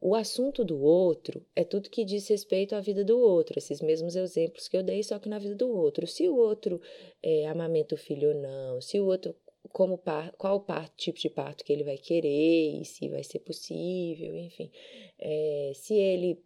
O 0.00 0.14
assunto 0.14 0.64
do 0.64 0.80
outro 0.80 1.44
é 1.54 1.62
tudo 1.62 1.90
que 1.90 2.06
diz 2.06 2.26
respeito 2.28 2.74
à 2.74 2.80
vida 2.80 3.04
do 3.04 3.18
outro, 3.18 3.58
esses 3.58 3.82
mesmos 3.82 4.16
exemplos 4.16 4.66
que 4.66 4.76
eu 4.76 4.82
dei, 4.82 5.02
só 5.02 5.18
que 5.18 5.28
na 5.28 5.38
vida 5.38 5.54
do 5.54 5.68
outro. 5.68 6.06
Se 6.06 6.26
o 6.26 6.36
outro 6.36 6.80
é, 7.22 7.46
amamenta 7.46 7.94
o 7.94 7.98
filho 7.98 8.28
ou 8.28 8.34
não, 8.34 8.80
se 8.80 8.98
o 8.98 9.04
outro 9.04 9.34
como 9.72 9.98
par, 9.98 10.32
qual 10.32 10.64
tipo 10.96 11.18
de 11.18 11.28
parto 11.28 11.64
que 11.64 11.72
ele 11.72 11.84
vai 11.84 11.98
querer, 11.98 12.80
e 12.80 12.84
se 12.84 13.08
vai 13.08 13.22
ser 13.22 13.40
possível, 13.40 14.34
enfim. 14.36 14.70
É, 15.18 15.72
se 15.74 15.94
ele 15.94 16.42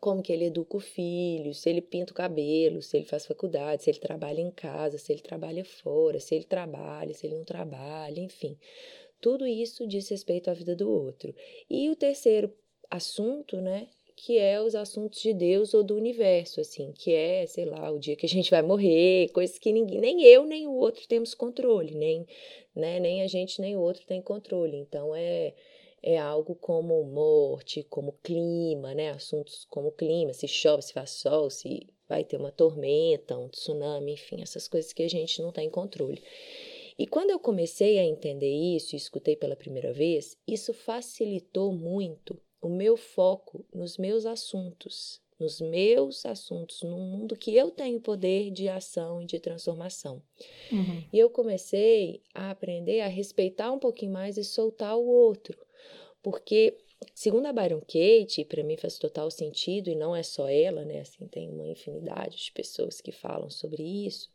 como 0.00 0.22
que 0.22 0.32
ele 0.32 0.46
educa 0.46 0.76
o 0.76 0.80
filho, 0.80 1.54
se 1.54 1.70
ele 1.70 1.80
pinta 1.80 2.12
o 2.12 2.14
cabelo, 2.14 2.82
se 2.82 2.96
ele 2.96 3.06
faz 3.06 3.24
faculdade, 3.24 3.84
se 3.84 3.90
ele 3.90 3.98
trabalha 3.98 4.40
em 4.40 4.50
casa, 4.50 4.98
se 4.98 5.12
ele 5.12 5.22
trabalha 5.22 5.64
fora, 5.64 6.20
se 6.20 6.34
ele 6.34 6.44
trabalha, 6.44 7.14
se 7.14 7.26
ele 7.26 7.36
não 7.36 7.44
trabalha, 7.44 8.20
enfim. 8.20 8.58
Tudo 9.24 9.46
isso 9.46 9.86
diz 9.86 10.06
respeito 10.10 10.50
à 10.50 10.52
vida 10.52 10.76
do 10.76 10.86
outro. 10.86 11.34
E 11.70 11.88
o 11.88 11.96
terceiro 11.96 12.52
assunto, 12.90 13.56
né, 13.56 13.88
que 14.14 14.36
é 14.36 14.60
os 14.60 14.74
assuntos 14.74 15.22
de 15.22 15.32
Deus 15.32 15.72
ou 15.72 15.82
do 15.82 15.96
universo, 15.96 16.60
assim, 16.60 16.92
que 16.92 17.14
é, 17.14 17.46
sei 17.46 17.64
lá, 17.64 17.90
o 17.90 17.98
dia 17.98 18.16
que 18.16 18.26
a 18.26 18.28
gente 18.28 18.50
vai 18.50 18.60
morrer, 18.60 19.30
coisas 19.30 19.58
que 19.58 19.72
ninguém, 19.72 19.98
nem 19.98 20.22
eu 20.24 20.44
nem 20.44 20.66
o 20.66 20.74
outro 20.74 21.08
temos 21.08 21.32
controle, 21.32 21.94
nem, 21.94 22.26
né, 22.76 23.00
nem 23.00 23.22
a 23.22 23.26
gente 23.26 23.62
nem 23.62 23.74
o 23.74 23.80
outro 23.80 24.04
tem 24.06 24.20
controle. 24.20 24.76
Então 24.76 25.14
é 25.16 25.54
é 26.02 26.18
algo 26.18 26.54
como 26.54 27.02
morte, 27.02 27.82
como 27.84 28.12
clima, 28.22 28.94
né? 28.94 29.08
Assuntos 29.08 29.66
como 29.70 29.90
clima, 29.90 30.34
se 30.34 30.46
chove, 30.46 30.82
se 30.82 30.92
faz 30.92 31.12
sol, 31.12 31.48
se 31.48 31.88
vai 32.06 32.22
ter 32.22 32.36
uma 32.36 32.52
tormenta, 32.52 33.38
um 33.38 33.48
tsunami, 33.48 34.12
enfim, 34.12 34.42
essas 34.42 34.68
coisas 34.68 34.92
que 34.92 35.02
a 35.02 35.08
gente 35.08 35.40
não 35.40 35.50
tem 35.50 35.70
controle. 35.70 36.22
E 36.98 37.06
quando 37.06 37.30
eu 37.30 37.38
comecei 37.38 37.98
a 37.98 38.04
entender 38.04 38.52
isso 38.52 38.94
e 38.94 38.98
escutei 38.98 39.34
pela 39.36 39.56
primeira 39.56 39.92
vez, 39.92 40.36
isso 40.46 40.72
facilitou 40.72 41.72
muito 41.72 42.40
o 42.62 42.68
meu 42.68 42.96
foco 42.96 43.64
nos 43.74 43.98
meus 43.98 44.24
assuntos, 44.24 45.20
nos 45.38 45.60
meus 45.60 46.24
assuntos, 46.24 46.82
no 46.82 46.96
mundo 46.96 47.36
que 47.36 47.54
eu 47.54 47.70
tenho 47.70 48.00
poder 48.00 48.50
de 48.50 48.68
ação 48.68 49.20
e 49.20 49.26
de 49.26 49.40
transformação. 49.40 50.22
Uhum. 50.70 51.04
E 51.12 51.18
eu 51.18 51.28
comecei 51.28 52.22
a 52.32 52.50
aprender 52.50 53.00
a 53.00 53.08
respeitar 53.08 53.72
um 53.72 53.78
pouquinho 53.78 54.12
mais 54.12 54.36
e 54.36 54.44
soltar 54.44 54.96
o 54.96 55.04
outro, 55.04 55.58
porque 56.22 56.78
Segundo 57.14 57.46
a 57.46 57.52
Byron 57.52 57.80
Kate, 57.80 58.44
para 58.44 58.62
mim 58.62 58.76
faz 58.76 58.98
total 58.98 59.30
sentido, 59.30 59.90
e 59.90 59.94
não 59.94 60.14
é 60.14 60.22
só 60.22 60.48
ela, 60.48 60.84
né? 60.84 61.00
Assim, 61.00 61.26
tem 61.26 61.50
uma 61.50 61.66
infinidade 61.66 62.36
de 62.36 62.52
pessoas 62.52 63.00
que 63.00 63.12
falam 63.12 63.50
sobre 63.50 63.82
isso, 63.82 64.30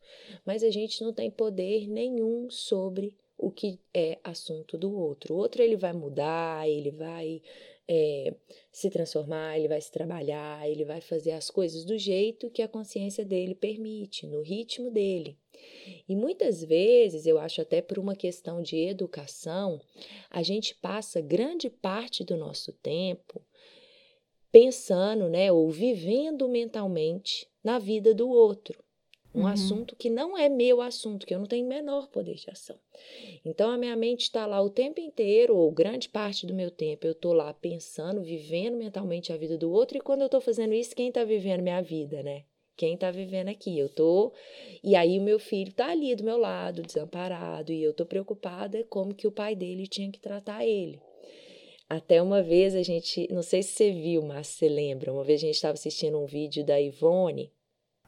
mas 0.46 0.64
a 0.64 0.70
gente 0.70 1.02
não 1.04 1.14
tem 1.14 1.32
poder 1.32 1.88
nenhum 1.88 2.50
sobre 2.50 3.16
o 3.38 3.50
que 3.50 3.80
é 3.94 4.20
assunto 4.24 4.78
do 4.78 4.94
outro. 4.94 5.34
O 5.34 5.38
outro 5.38 5.64
ele 5.64 5.78
vai 5.78 5.94
mudar, 5.94 6.70
ele 6.70 6.92
vai 6.92 7.42
é, 7.92 8.36
se 8.72 8.88
transformar, 8.92 9.58
ele 9.58 9.68
vai 9.68 9.82
se 9.82 9.92
trabalhar, 9.92 10.70
ele 10.70 10.86
vai 10.86 11.02
fazer 11.02 11.32
as 11.32 11.50
coisas 11.50 11.84
do 11.84 11.98
jeito 11.98 12.52
que 12.52 12.62
a 12.62 12.68
consciência 12.68 13.26
dele 13.26 13.56
permite, 13.56 14.28
no 14.28 14.44
ritmo 14.44 14.92
dele. 14.92 15.36
E 16.08 16.16
muitas 16.16 16.64
vezes, 16.64 17.26
eu 17.26 17.40
acho 17.40 17.62
até 17.62 17.82
por 17.82 17.98
uma 17.98 18.16
questão 18.16 18.62
de 18.62 18.78
educação, 18.78 19.82
a 20.30 20.44
gente 20.44 20.76
passa 20.76 21.20
grande 21.20 21.68
parte 21.68 22.24
do 22.24 22.38
nosso 22.38 22.72
tempo 22.74 23.42
pensando, 24.52 25.28
né, 25.28 25.52
ou 25.52 25.70
vivendo 25.70 26.48
mentalmente 26.48 27.48
na 27.64 27.80
vida 27.80 28.14
do 28.14 28.30
outro. 28.30 28.84
Um 29.34 29.42
uhum. 29.42 29.48
assunto 29.48 29.96
que 29.96 30.10
não 30.10 30.36
é 30.36 30.50
meu 30.50 30.82
assunto, 30.82 31.26
que 31.26 31.34
eu 31.34 31.40
não 31.40 31.46
tenho 31.46 31.68
menor 31.68 32.08
poder 32.08 32.36
de 32.36 32.50
ação. 32.50 32.76
Então 33.46 33.70
a 33.70 33.78
minha 33.78 33.96
mente 33.96 34.22
está 34.22 34.46
lá 34.48 34.60
o 34.62 34.70
tempo 34.70 35.00
inteiro, 35.00 35.56
ou 35.56 35.72
grande 35.72 36.10
parte 36.10 36.48
do 36.48 36.54
meu 36.54 36.72
tempo, 36.72 37.06
eu 37.06 37.12
estou 37.12 37.34
lá 37.34 37.54
pensando, 37.54 38.22
vivendo 38.22 38.76
mentalmente 38.76 39.32
a 39.32 39.38
vida 39.38 39.58
do 39.58 39.72
outro, 39.72 39.98
e 39.98 40.02
quando 40.02 40.22
eu 40.22 40.26
estou 40.26 40.42
fazendo 40.42 40.74
isso, 40.74 40.96
quem 40.96 41.10
está 41.10 41.24
vivendo 41.24 41.62
minha 41.62 41.82
vida, 41.82 42.24
né? 42.24 42.44
Quem 42.76 42.94
está 42.94 43.12
vivendo 43.12 43.50
aqui? 43.50 43.78
Eu 43.78 43.90
tô. 43.90 44.32
E 44.82 44.96
aí 44.96 45.20
o 45.20 45.22
meu 45.22 45.38
filho 45.38 45.70
está 45.70 45.92
ali 45.92 46.16
do 46.16 46.24
meu 46.24 46.38
lado, 46.38 46.82
desamparado, 46.82 47.74
e 47.74 47.84
eu 47.84 47.92
estou 47.92 48.06
preocupada 48.06 48.86
como 48.90 49.14
que 49.14 49.28
o 49.28 49.32
pai 49.32 49.54
dele 49.54 49.86
tinha 49.86 50.10
que 50.10 50.20
tratar 50.20 50.66
ele. 50.66 51.00
Até 51.90 52.22
uma 52.22 52.42
vez 52.42 52.74
a 52.76 52.82
gente, 52.82 53.28
não 53.34 53.42
sei 53.42 53.64
se 53.64 53.74
você 53.74 53.92
viu, 53.92 54.22
mas 54.22 54.48
você 54.48 54.70
lembra, 54.70 55.12
uma 55.12 55.24
vez 55.24 55.42
a 55.42 55.46
gente 55.48 55.56
estava 55.56 55.74
assistindo 55.74 56.18
um 56.18 56.26
vídeo 56.26 56.64
da 56.64 56.80
Ivone, 56.80 57.52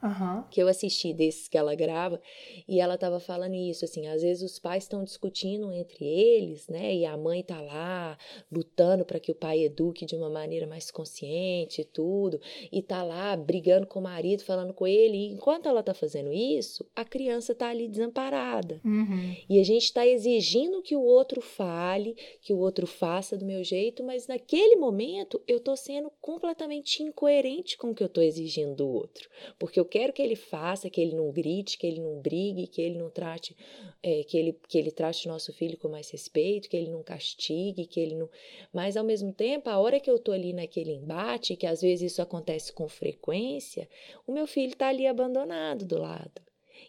Uhum. 0.03 0.43
que 0.49 0.61
eu 0.61 0.67
assisti 0.67 1.13
desses 1.13 1.47
que 1.47 1.57
ela 1.57 1.75
grava, 1.75 2.19
e 2.67 2.79
ela 2.79 2.95
estava 2.95 3.19
falando 3.19 3.55
isso, 3.55 3.85
assim, 3.85 4.07
às 4.07 4.21
vezes 4.21 4.43
os 4.43 4.59
pais 4.59 4.83
estão 4.83 5.03
discutindo 5.03 5.71
entre 5.71 6.05
eles, 6.05 6.67
né, 6.67 6.95
e 6.95 7.05
a 7.05 7.15
mãe 7.15 7.43
tá 7.43 7.61
lá 7.61 8.17
lutando 8.51 9.05
para 9.05 9.19
que 9.19 9.31
o 9.31 9.35
pai 9.35 9.63
eduque 9.63 10.05
de 10.05 10.15
uma 10.15 10.29
maneira 10.29 10.65
mais 10.65 10.89
consciente 10.89 11.81
e 11.81 11.85
tudo, 11.85 12.39
e 12.71 12.81
tá 12.81 13.03
lá 13.03 13.35
brigando 13.35 13.85
com 13.85 13.99
o 13.99 14.03
marido, 14.03 14.43
falando 14.43 14.73
com 14.73 14.87
ele, 14.87 15.17
e 15.17 15.31
enquanto 15.31 15.67
ela 15.67 15.83
tá 15.83 15.93
fazendo 15.93 16.31
isso, 16.33 16.85
a 16.95 17.05
criança 17.05 17.53
tá 17.53 17.69
ali 17.69 17.87
desamparada. 17.87 18.81
Uhum. 18.83 19.35
E 19.49 19.59
a 19.59 19.63
gente 19.63 19.83
está 19.83 20.05
exigindo 20.05 20.81
que 20.81 20.95
o 20.95 21.01
outro 21.01 21.41
fale, 21.41 22.15
que 22.41 22.53
o 22.53 22.57
outro 22.57 22.87
faça 22.87 23.37
do 23.37 23.45
meu 23.45 23.63
jeito, 23.63 24.03
mas 24.03 24.27
naquele 24.27 24.75
momento 24.75 25.41
eu 25.47 25.59
tô 25.59 25.75
sendo 25.75 26.11
completamente 26.19 27.03
incoerente 27.03 27.77
com 27.77 27.91
o 27.91 27.95
que 27.95 28.03
eu 28.03 28.09
tô 28.09 28.21
exigindo 28.21 28.75
do 28.75 28.87
outro, 28.87 29.29
porque 29.59 29.79
eu 29.79 29.85
quero 29.91 30.13
que 30.13 30.21
ele 30.21 30.37
faça, 30.37 30.89
que 30.89 31.01
ele 31.01 31.15
não 31.15 31.29
grite, 31.31 31.77
que 31.77 31.85
ele 31.85 31.99
não 31.99 32.21
brigue, 32.21 32.65
que 32.65 32.81
ele 32.81 32.97
não 32.97 33.09
trate, 33.09 33.55
é, 34.01 34.23
que, 34.23 34.37
ele, 34.37 34.57
que 34.67 34.77
ele 34.77 34.89
trate 34.89 35.27
nosso 35.27 35.51
filho 35.51 35.77
com 35.77 35.89
mais 35.89 36.09
respeito, 36.09 36.69
que 36.69 36.77
ele 36.77 36.89
não 36.89 37.03
castigue, 37.03 37.85
que 37.85 37.99
ele 37.99 38.15
não. 38.15 38.29
Mas 38.71 38.95
ao 38.95 39.03
mesmo 39.03 39.33
tempo, 39.33 39.69
a 39.69 39.77
hora 39.77 39.99
que 39.99 40.09
eu 40.09 40.17
tô 40.17 40.31
ali 40.31 40.53
naquele 40.53 40.93
embate, 40.93 41.57
que 41.57 41.67
às 41.67 41.81
vezes 41.81 42.13
isso 42.13 42.21
acontece 42.21 42.71
com 42.71 42.87
frequência, 42.87 43.87
o 44.25 44.31
meu 44.31 44.47
filho 44.47 44.75
tá 44.75 44.87
ali 44.87 45.05
abandonado 45.05 45.85
do 45.85 45.99
lado. 45.99 46.41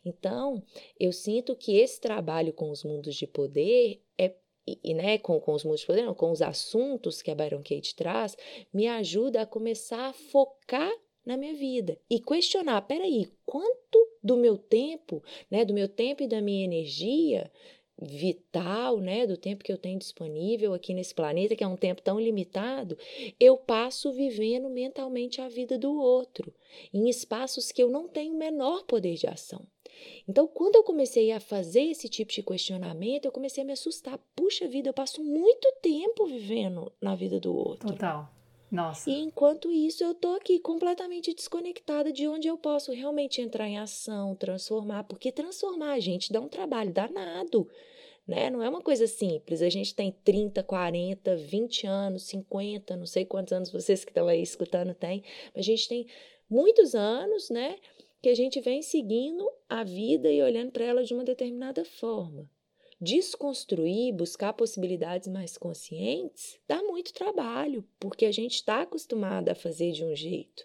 Então, 0.05 0.63
eu 0.99 1.13
sinto 1.13 1.57
que 1.57 1.77
esse 1.77 2.01
trabalho 2.01 2.53
com 2.53 2.71
os 2.71 2.85
mundos 2.85 3.17
de 3.17 3.27
poder 3.27 4.01
é 4.17 4.33
e, 4.65 4.95
né, 4.95 5.19
com, 5.19 5.41
com 5.41 5.55
os 5.55 5.65
mundos 5.65 5.81
de 5.81 5.87
poder, 5.89 6.03
não, 6.03 6.15
com 6.15 6.31
os 6.31 6.41
assuntos 6.41 7.21
que 7.21 7.33
a 7.33 7.35
Byron 7.35 7.65
Kate 7.65 7.97
traz, 7.97 8.37
me 8.73 8.87
ajuda 8.87 9.43
a 9.43 9.47
começar 9.47 10.11
a 10.11 10.13
focar 10.13 10.93
na 11.25 11.37
minha 11.37 11.55
vida 11.55 11.99
e 12.11 12.21
questionar, 12.21 12.83
peraí, 12.83 13.29
quanto 13.45 14.09
do 14.23 14.37
meu 14.37 14.57
tempo, 14.57 15.23
né, 15.51 15.65
do 15.65 15.75
meu 15.75 15.89
tempo 15.89 16.23
e 16.23 16.29
da 16.29 16.41
minha 16.41 16.65
energia 16.65 17.51
vital, 18.01 18.99
né, 18.99 19.27
do 19.27 19.37
tempo 19.37 19.63
que 19.63 19.73
eu 19.73 19.79
tenho 19.79 19.99
disponível 19.99 20.75
aqui 20.75 20.93
nesse 20.95 21.15
planeta, 21.15 21.55
que 21.55 21.63
é 21.63 21.67
um 21.67 21.77
tempo 21.77 22.03
tão 22.03 22.19
limitado, 22.19 22.97
eu 23.39 23.57
passo 23.57 24.13
vivendo 24.13 24.69
mentalmente 24.69 25.41
a 25.41 25.49
vida 25.49 25.79
do 25.79 25.93
outro, 25.93 26.53
em 26.93 27.09
espaços 27.09 27.71
que 27.71 27.83
eu 27.83 27.91
não 27.91 28.09
tenho 28.09 28.35
o 28.35 28.39
menor 28.39 28.85
poder 28.85 29.15
de 29.15 29.27
ação. 29.27 29.67
Então, 30.27 30.49
quando 30.49 30.77
eu 30.77 30.83
comecei 30.83 31.31
a 31.31 31.39
fazer 31.39 31.83
esse 31.83 32.09
tipo 32.09 32.33
de 32.33 32.43
questionamento, 32.43 33.27
eu 33.27 33.33
comecei 33.33 33.63
a 33.63 33.67
me 33.67 33.73
assustar. 33.73 34.19
Puxa 34.35 34.67
vida, 34.67 34.89
eu 34.89 34.95
passo 34.95 35.23
muito 35.23 35.71
tempo 35.81 36.27
vivendo 36.27 36.93
na 37.01 37.15
vida 37.15 37.39
do 37.39 37.55
outro. 37.55 37.89
Total. 37.89 38.29
Nossa. 38.73 39.11
E 39.11 39.21
enquanto 39.21 39.71
isso, 39.71 40.03
eu 40.03 40.15
tô 40.15 40.35
aqui 40.35 40.59
completamente 40.59 41.35
desconectada 41.35 42.11
de 42.11 42.27
onde 42.27 42.49
eu 42.49 42.57
posso 42.57 42.91
realmente 42.91 43.43
entrar 43.43 43.69
em 43.69 43.79
ação, 43.79 44.35
transformar, 44.35 45.05
porque 45.05 45.31
transformar 45.31 45.93
a 45.93 46.01
gente 46.01 46.33
dá 46.33 46.41
um 46.41 46.49
trabalho 46.49 46.91
danado. 46.91 47.69
Né? 48.27 48.49
Não 48.49 48.63
é 48.63 48.69
uma 48.71 48.81
coisa 48.81 49.07
simples. 49.07 49.61
A 49.61 49.69
gente 49.69 49.95
tem 49.95 50.11
30, 50.25 50.63
40, 50.63 51.37
20 51.37 51.87
anos, 51.87 52.23
50, 52.23 52.97
não 52.97 53.05
sei 53.05 53.27
quantos 53.27 53.53
anos 53.53 53.71
vocês 53.71 54.07
que 54.07 54.11
estão 54.11 54.27
aí 54.27 54.41
escutando 54.41 54.95
têm, 54.95 55.23
mas 55.55 55.67
a 55.67 55.71
gente 55.71 55.87
tem 55.87 56.07
muitos 56.49 56.95
anos, 56.95 57.51
né, 57.51 57.77
que 58.23 58.31
a 58.31 58.35
gente 58.35 58.59
vem 58.59 58.81
seguindo 58.81 59.47
a 59.69 59.85
vida 59.85 60.33
e 60.33 60.41
olhando 60.41 60.73
para 60.73 60.85
ela 60.85 61.05
de 61.05 61.13
uma 61.13 61.25
determinada 61.25 61.85
forma 61.85 62.49
desconstruir, 63.03 64.13
buscar 64.15 64.53
possibilidades 64.53 65.27
mais 65.27 65.59
conscientes, 65.59 66.57
dá 66.69 66.81
muito 66.85 67.13
trabalho, 67.13 67.85
porque 67.99 68.25
a 68.25 68.31
gente 68.31 68.55
está 68.55 68.83
acostumado 68.83 69.49
a 69.49 69.57
fazer 69.57 69.91
de 69.91 70.05
um 70.05 70.15
jeito. 70.15 70.65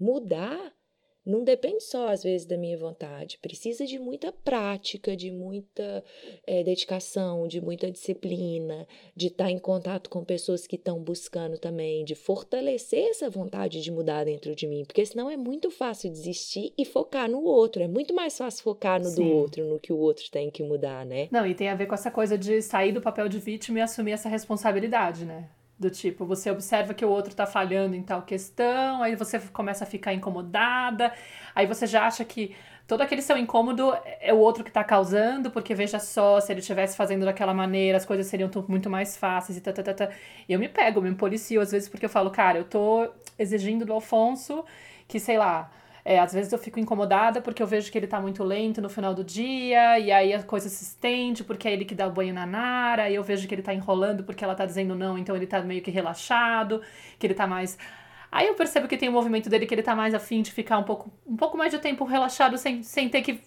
Mudar 0.00 0.74
não 1.26 1.42
depende 1.42 1.82
só, 1.82 2.08
às 2.08 2.22
vezes, 2.22 2.46
da 2.46 2.56
minha 2.56 2.78
vontade. 2.78 3.38
Precisa 3.42 3.84
de 3.84 3.98
muita 3.98 4.32
prática, 4.32 5.16
de 5.16 5.32
muita 5.32 6.04
é, 6.46 6.62
dedicação, 6.62 7.48
de 7.48 7.60
muita 7.60 7.90
disciplina, 7.90 8.86
de 9.14 9.26
estar 9.26 9.50
em 9.50 9.58
contato 9.58 10.08
com 10.08 10.24
pessoas 10.24 10.66
que 10.66 10.76
estão 10.76 11.02
buscando 11.02 11.58
também, 11.58 12.04
de 12.04 12.14
fortalecer 12.14 13.08
essa 13.08 13.28
vontade 13.28 13.82
de 13.82 13.90
mudar 13.90 14.24
dentro 14.24 14.54
de 14.54 14.68
mim. 14.68 14.84
Porque 14.84 15.04
senão 15.04 15.28
é 15.28 15.36
muito 15.36 15.68
fácil 15.68 16.10
desistir 16.10 16.72
e 16.78 16.84
focar 16.84 17.28
no 17.28 17.42
outro. 17.42 17.82
É 17.82 17.88
muito 17.88 18.14
mais 18.14 18.38
fácil 18.38 18.62
focar 18.62 19.00
no 19.00 19.08
Sim. 19.08 19.24
do 19.24 19.30
outro, 19.32 19.64
no 19.66 19.80
que 19.80 19.92
o 19.92 19.98
outro 19.98 20.30
tem 20.30 20.48
que 20.48 20.62
mudar, 20.62 21.04
né? 21.04 21.26
Não, 21.32 21.44
e 21.44 21.54
tem 21.54 21.68
a 21.68 21.74
ver 21.74 21.86
com 21.86 21.94
essa 21.94 22.10
coisa 22.10 22.38
de 22.38 22.62
sair 22.62 22.92
do 22.92 23.00
papel 23.00 23.28
de 23.28 23.40
vítima 23.40 23.80
e 23.80 23.82
assumir 23.82 24.12
essa 24.12 24.28
responsabilidade, 24.28 25.24
né? 25.24 25.48
Do 25.78 25.90
tipo, 25.90 26.24
você 26.24 26.50
observa 26.50 26.94
que 26.94 27.04
o 27.04 27.08
outro 27.10 27.34
tá 27.34 27.44
falhando 27.46 27.94
em 27.94 28.02
tal 28.02 28.22
questão, 28.22 29.02
aí 29.02 29.14
você 29.14 29.38
começa 29.38 29.84
a 29.84 29.86
ficar 29.86 30.14
incomodada, 30.14 31.12
aí 31.54 31.66
você 31.66 31.86
já 31.86 32.06
acha 32.06 32.24
que 32.24 32.56
todo 32.86 33.02
aquele 33.02 33.20
seu 33.20 33.36
incômodo 33.36 33.92
é 34.20 34.32
o 34.32 34.38
outro 34.38 34.64
que 34.64 34.70
tá 34.70 34.82
causando, 34.82 35.50
porque 35.50 35.74
veja 35.74 35.98
só, 35.98 36.40
se 36.40 36.50
ele 36.50 36.60
estivesse 36.60 36.96
fazendo 36.96 37.26
daquela 37.26 37.52
maneira, 37.52 37.98
as 37.98 38.06
coisas 38.06 38.26
seriam 38.26 38.50
muito 38.68 38.88
mais 38.88 39.18
fáceis 39.18 39.58
e 39.58 39.60
tá, 39.60 39.70
tá, 39.70 39.82
tá, 39.82 39.92
tá. 39.92 40.10
E 40.48 40.52
eu 40.54 40.58
me 40.58 40.68
pego, 40.68 41.02
me 41.02 41.14
policio 41.14 41.60
às 41.60 41.72
vezes, 41.72 41.88
porque 41.90 42.06
eu 42.06 42.10
falo, 42.10 42.30
cara, 42.30 42.58
eu 42.58 42.64
tô 42.64 43.10
exigindo 43.38 43.84
do 43.84 43.92
Alfonso 43.92 44.64
que, 45.06 45.20
sei 45.20 45.36
lá, 45.36 45.70
é, 46.08 46.20
às 46.20 46.32
vezes 46.32 46.52
eu 46.52 46.58
fico 46.58 46.78
incomodada 46.78 47.40
porque 47.40 47.60
eu 47.60 47.66
vejo 47.66 47.90
que 47.90 47.98
ele 47.98 48.06
tá 48.06 48.20
muito 48.20 48.44
lento 48.44 48.80
no 48.80 48.88
final 48.88 49.12
do 49.12 49.24
dia, 49.24 49.98
e 49.98 50.12
aí 50.12 50.32
a 50.32 50.40
coisa 50.40 50.68
se 50.68 50.84
estende 50.84 51.42
porque 51.42 51.66
é 51.66 51.72
ele 51.72 51.84
que 51.84 51.96
dá 51.96 52.06
o 52.06 52.12
banho 52.12 52.32
na 52.32 52.46
Nara, 52.46 53.10
e 53.10 53.16
eu 53.16 53.24
vejo 53.24 53.48
que 53.48 53.52
ele 53.52 53.62
tá 53.62 53.74
enrolando 53.74 54.22
porque 54.22 54.44
ela 54.44 54.54
tá 54.54 54.64
dizendo 54.64 54.94
não, 54.94 55.18
então 55.18 55.34
ele 55.34 55.48
tá 55.48 55.60
meio 55.62 55.82
que 55.82 55.90
relaxado, 55.90 56.80
que 57.18 57.26
ele 57.26 57.34
tá 57.34 57.44
mais. 57.44 57.76
Aí 58.30 58.46
eu 58.46 58.54
percebo 58.54 58.86
que 58.86 58.96
tem 58.96 59.08
o 59.08 59.12
um 59.12 59.14
movimento 59.16 59.50
dele 59.50 59.66
que 59.66 59.74
ele 59.74 59.82
tá 59.82 59.96
mais 59.96 60.14
afim 60.14 60.42
de 60.42 60.52
ficar 60.52 60.78
um 60.78 60.84
pouco, 60.84 61.10
um 61.26 61.36
pouco 61.36 61.58
mais 61.58 61.72
de 61.72 61.78
tempo 61.80 62.04
relaxado 62.04 62.56
sem, 62.56 62.84
sem 62.84 63.08
ter 63.08 63.22
que 63.22 63.40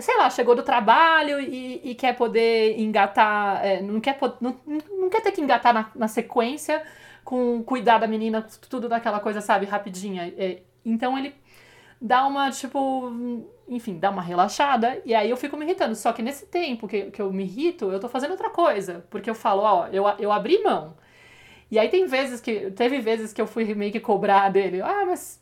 sei 0.00 0.16
lá, 0.16 0.28
chegou 0.28 0.56
do 0.56 0.64
trabalho 0.64 1.40
e, 1.40 1.80
e 1.84 1.94
quer 1.94 2.16
poder 2.16 2.80
engatar, 2.80 3.64
é, 3.64 3.80
não, 3.80 4.00
quer, 4.00 4.18
não, 4.40 4.56
não 4.98 5.08
quer 5.08 5.22
ter 5.22 5.30
que 5.30 5.40
engatar 5.40 5.72
na, 5.72 5.90
na, 5.94 6.08
sequência 6.08 6.82
com 7.24 7.62
cuidar 7.62 7.98
da 7.98 8.08
menina, 8.08 8.44
tudo 8.68 8.88
daquela 8.88 9.20
coisa, 9.20 9.40
sabe, 9.40 9.66
rapidinha. 9.66 10.32
É, 10.36 10.62
então 10.84 11.18
ele 11.18 11.34
dá 12.00 12.26
uma, 12.26 12.50
tipo, 12.50 13.12
enfim, 13.68 13.98
dá 13.98 14.10
uma 14.10 14.22
relaxada, 14.22 15.00
e 15.04 15.14
aí 15.14 15.28
eu 15.30 15.36
fico 15.36 15.56
me 15.56 15.64
irritando. 15.64 15.94
Só 15.94 16.12
que 16.12 16.22
nesse 16.22 16.46
tempo 16.46 16.88
que, 16.88 17.10
que 17.10 17.20
eu 17.20 17.32
me 17.32 17.44
irrito, 17.44 17.90
eu 17.90 18.00
tô 18.00 18.08
fazendo 18.08 18.32
outra 18.32 18.50
coisa. 18.50 19.04
Porque 19.10 19.28
eu 19.28 19.34
falo, 19.34 19.62
ó, 19.62 19.86
eu, 19.88 20.04
eu 20.18 20.32
abri 20.32 20.62
mão. 20.62 20.96
E 21.70 21.78
aí 21.78 21.88
tem 21.88 22.06
vezes 22.06 22.40
que. 22.40 22.70
Teve 22.72 23.00
vezes 23.00 23.32
que 23.32 23.40
eu 23.40 23.46
fui 23.46 23.74
meio 23.74 23.92
que 23.92 24.00
cobrar 24.00 24.50
dele. 24.50 24.80
Ah, 24.82 25.04
mas 25.06 25.40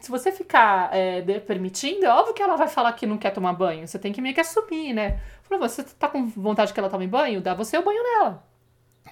se 0.00 0.10
você 0.10 0.32
ficar 0.32 0.94
é, 0.94 1.20
permitindo, 1.40 2.04
é 2.06 2.08
óbvio 2.08 2.34
que 2.34 2.42
ela 2.42 2.56
vai 2.56 2.68
falar 2.68 2.92
que 2.94 3.06
não 3.06 3.18
quer 3.18 3.30
tomar 3.30 3.52
banho. 3.52 3.86
Você 3.86 3.98
tem 3.98 4.12
que 4.12 4.20
meio 4.20 4.34
que 4.34 4.40
assumir, 4.40 4.92
né? 4.92 5.20
Falei, 5.42 5.60
você 5.60 5.82
tá 5.84 6.08
com 6.08 6.26
vontade 6.26 6.72
que 6.72 6.80
ela 6.80 6.88
tome 6.88 7.06
banho? 7.06 7.40
Dá 7.40 7.54
você 7.54 7.76
o 7.78 7.84
banho 7.84 8.02
nela. 8.02 8.42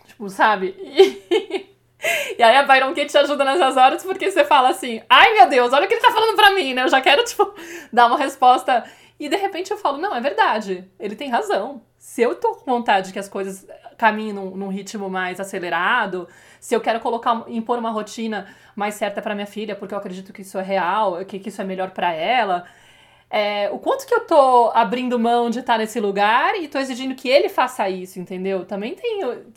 Tipo, 0.07 0.29
sabe? 0.29 0.75
E, 1.70 1.70
E 2.39 2.43
aí 2.43 2.57
a 2.57 2.63
Byron 2.63 2.95
Kate 2.95 3.07
te 3.07 3.19
ajuda 3.19 3.45
nessas 3.45 3.77
horas 3.77 4.03
porque 4.03 4.31
você 4.31 4.45
fala 4.45 4.71
assim: 4.71 5.03
ai 5.09 5.35
meu 5.35 5.49
Deus, 5.49 5.73
olha 5.73 5.85
o 5.85 5.89
que 5.89 5.95
ele 5.95 6.01
tá 6.01 6.11
falando 6.11 6.35
pra 6.35 6.51
mim, 6.53 6.75
né? 6.75 6.83
Eu 6.83 6.89
já 6.89 7.01
quero, 7.01 7.25
tipo, 7.25 7.55
dar 7.93 8.07
uma 8.07 8.19
resposta. 8.19 8.85
E 9.19 9.29
de 9.29 9.37
repente 9.37 9.71
eu 9.71 9.77
falo: 9.77 9.99
não, 9.99 10.15
é 10.15 10.21
verdade, 10.21 10.89
ele 10.99 11.15
tem 11.15 11.29
razão. 11.29 11.83
Se 11.99 12.23
eu 12.23 12.35
tô 12.35 12.55
com 12.55 12.71
vontade 12.71 13.13
que 13.13 13.19
as 13.19 13.29
coisas 13.29 13.67
caminhem 13.99 14.33
num, 14.33 14.57
num 14.57 14.69
ritmo 14.69 15.11
mais 15.11 15.39
acelerado, 15.39 16.27
se 16.59 16.75
eu 16.75 16.81
quero 16.81 17.01
colocar, 17.01 17.45
impor 17.49 17.79
uma 17.79 17.91
rotina 17.91 18.47
mais 18.75 18.95
certa 18.95 19.21
para 19.21 19.35
minha 19.35 19.47
filha, 19.47 19.77
porque 19.77 19.93
eu 19.93 19.99
acredito 19.99 20.33
que 20.33 20.41
isso 20.41 20.59
é 20.59 20.63
real, 20.63 21.23
que, 21.27 21.39
que 21.39 21.51
isso 21.51 21.61
é 21.61 21.65
melhor 21.65 21.91
para 21.91 22.13
ela. 22.13 22.65
É, 23.29 23.69
o 23.71 23.79
quanto 23.79 24.07
que 24.07 24.15
eu 24.15 24.27
tô 24.27 24.71
abrindo 24.75 25.19
mão 25.19 25.51
de 25.51 25.61
estar 25.61 25.79
nesse 25.79 26.01
lugar 26.01 26.55
e 26.57 26.67
tô 26.67 26.79
exigindo 26.79 27.15
que 27.15 27.29
ele 27.29 27.49
faça 27.51 27.89
isso, 27.89 28.19
entendeu? 28.19 28.65
Também 28.65 28.95
tenho. 28.95 29.53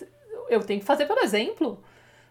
Eu 0.49 0.59
tenho 0.61 0.81
que 0.81 0.85
fazer 0.85 1.05
pelo 1.05 1.21
exemplo 1.21 1.81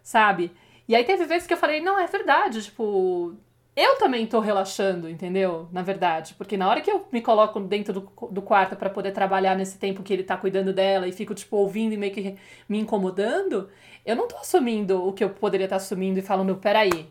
sabe? 0.02 0.52
E 0.88 0.94
aí 0.94 1.04
teve 1.04 1.24
vezes 1.24 1.46
que 1.46 1.54
eu 1.54 1.58
falei, 1.58 1.80
não, 1.80 1.98
é 1.98 2.06
verdade, 2.06 2.62
tipo, 2.62 3.34
eu 3.74 3.96
também 3.96 4.26
tô 4.26 4.40
relaxando, 4.40 5.08
entendeu? 5.08 5.68
Na 5.72 5.82
verdade, 5.82 6.34
porque 6.34 6.56
na 6.56 6.68
hora 6.68 6.80
que 6.80 6.90
eu 6.90 7.06
me 7.10 7.22
coloco 7.22 7.58
dentro 7.60 7.94
do, 7.94 8.12
do 8.30 8.42
quarto 8.42 8.76
para 8.76 8.90
poder 8.90 9.12
trabalhar 9.12 9.56
nesse 9.56 9.78
tempo 9.78 10.02
que 10.02 10.12
ele 10.12 10.24
tá 10.24 10.36
cuidando 10.36 10.72
dela 10.72 11.08
e 11.08 11.12
fico, 11.12 11.34
tipo, 11.34 11.56
ouvindo 11.56 11.94
e 11.94 11.96
meio 11.96 12.12
que 12.12 12.36
me 12.68 12.78
incomodando, 12.78 13.70
eu 14.04 14.14
não 14.14 14.28
tô 14.28 14.36
assumindo 14.36 15.06
o 15.06 15.12
que 15.12 15.24
eu 15.24 15.30
poderia 15.30 15.64
estar 15.64 15.76
tá 15.76 15.82
assumindo 15.82 16.18
e 16.18 16.22
falando, 16.22 16.56
peraí, 16.56 17.08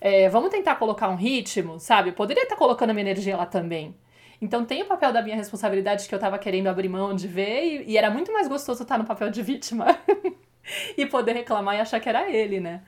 é, 0.00 0.28
vamos 0.30 0.50
tentar 0.50 0.76
colocar 0.76 1.08
um 1.10 1.16
ritmo, 1.16 1.78
sabe? 1.78 2.10
Eu 2.10 2.14
poderia 2.14 2.44
estar 2.44 2.54
tá 2.54 2.58
colocando 2.58 2.90
a 2.90 2.94
minha 2.94 3.04
energia 3.04 3.36
lá 3.36 3.44
também. 3.44 3.94
Então 4.40 4.64
tem 4.64 4.82
o 4.82 4.86
papel 4.86 5.12
da 5.12 5.20
minha 5.20 5.36
responsabilidade 5.36 6.08
que 6.08 6.14
eu 6.14 6.18
tava 6.18 6.38
querendo 6.38 6.68
abrir 6.68 6.88
mão 6.88 7.14
de 7.14 7.28
ver, 7.28 7.82
e, 7.82 7.92
e 7.92 7.98
era 7.98 8.10
muito 8.10 8.32
mais 8.32 8.48
gostoso 8.48 8.82
estar 8.82 8.96
no 8.96 9.04
papel 9.04 9.30
de 9.30 9.42
vítima 9.42 9.86
e 10.96 11.06
poder 11.06 11.32
reclamar 11.32 11.76
e 11.76 11.80
achar 11.80 12.00
que 12.00 12.08
era 12.08 12.30
ele, 12.30 12.60
né? 12.60 12.82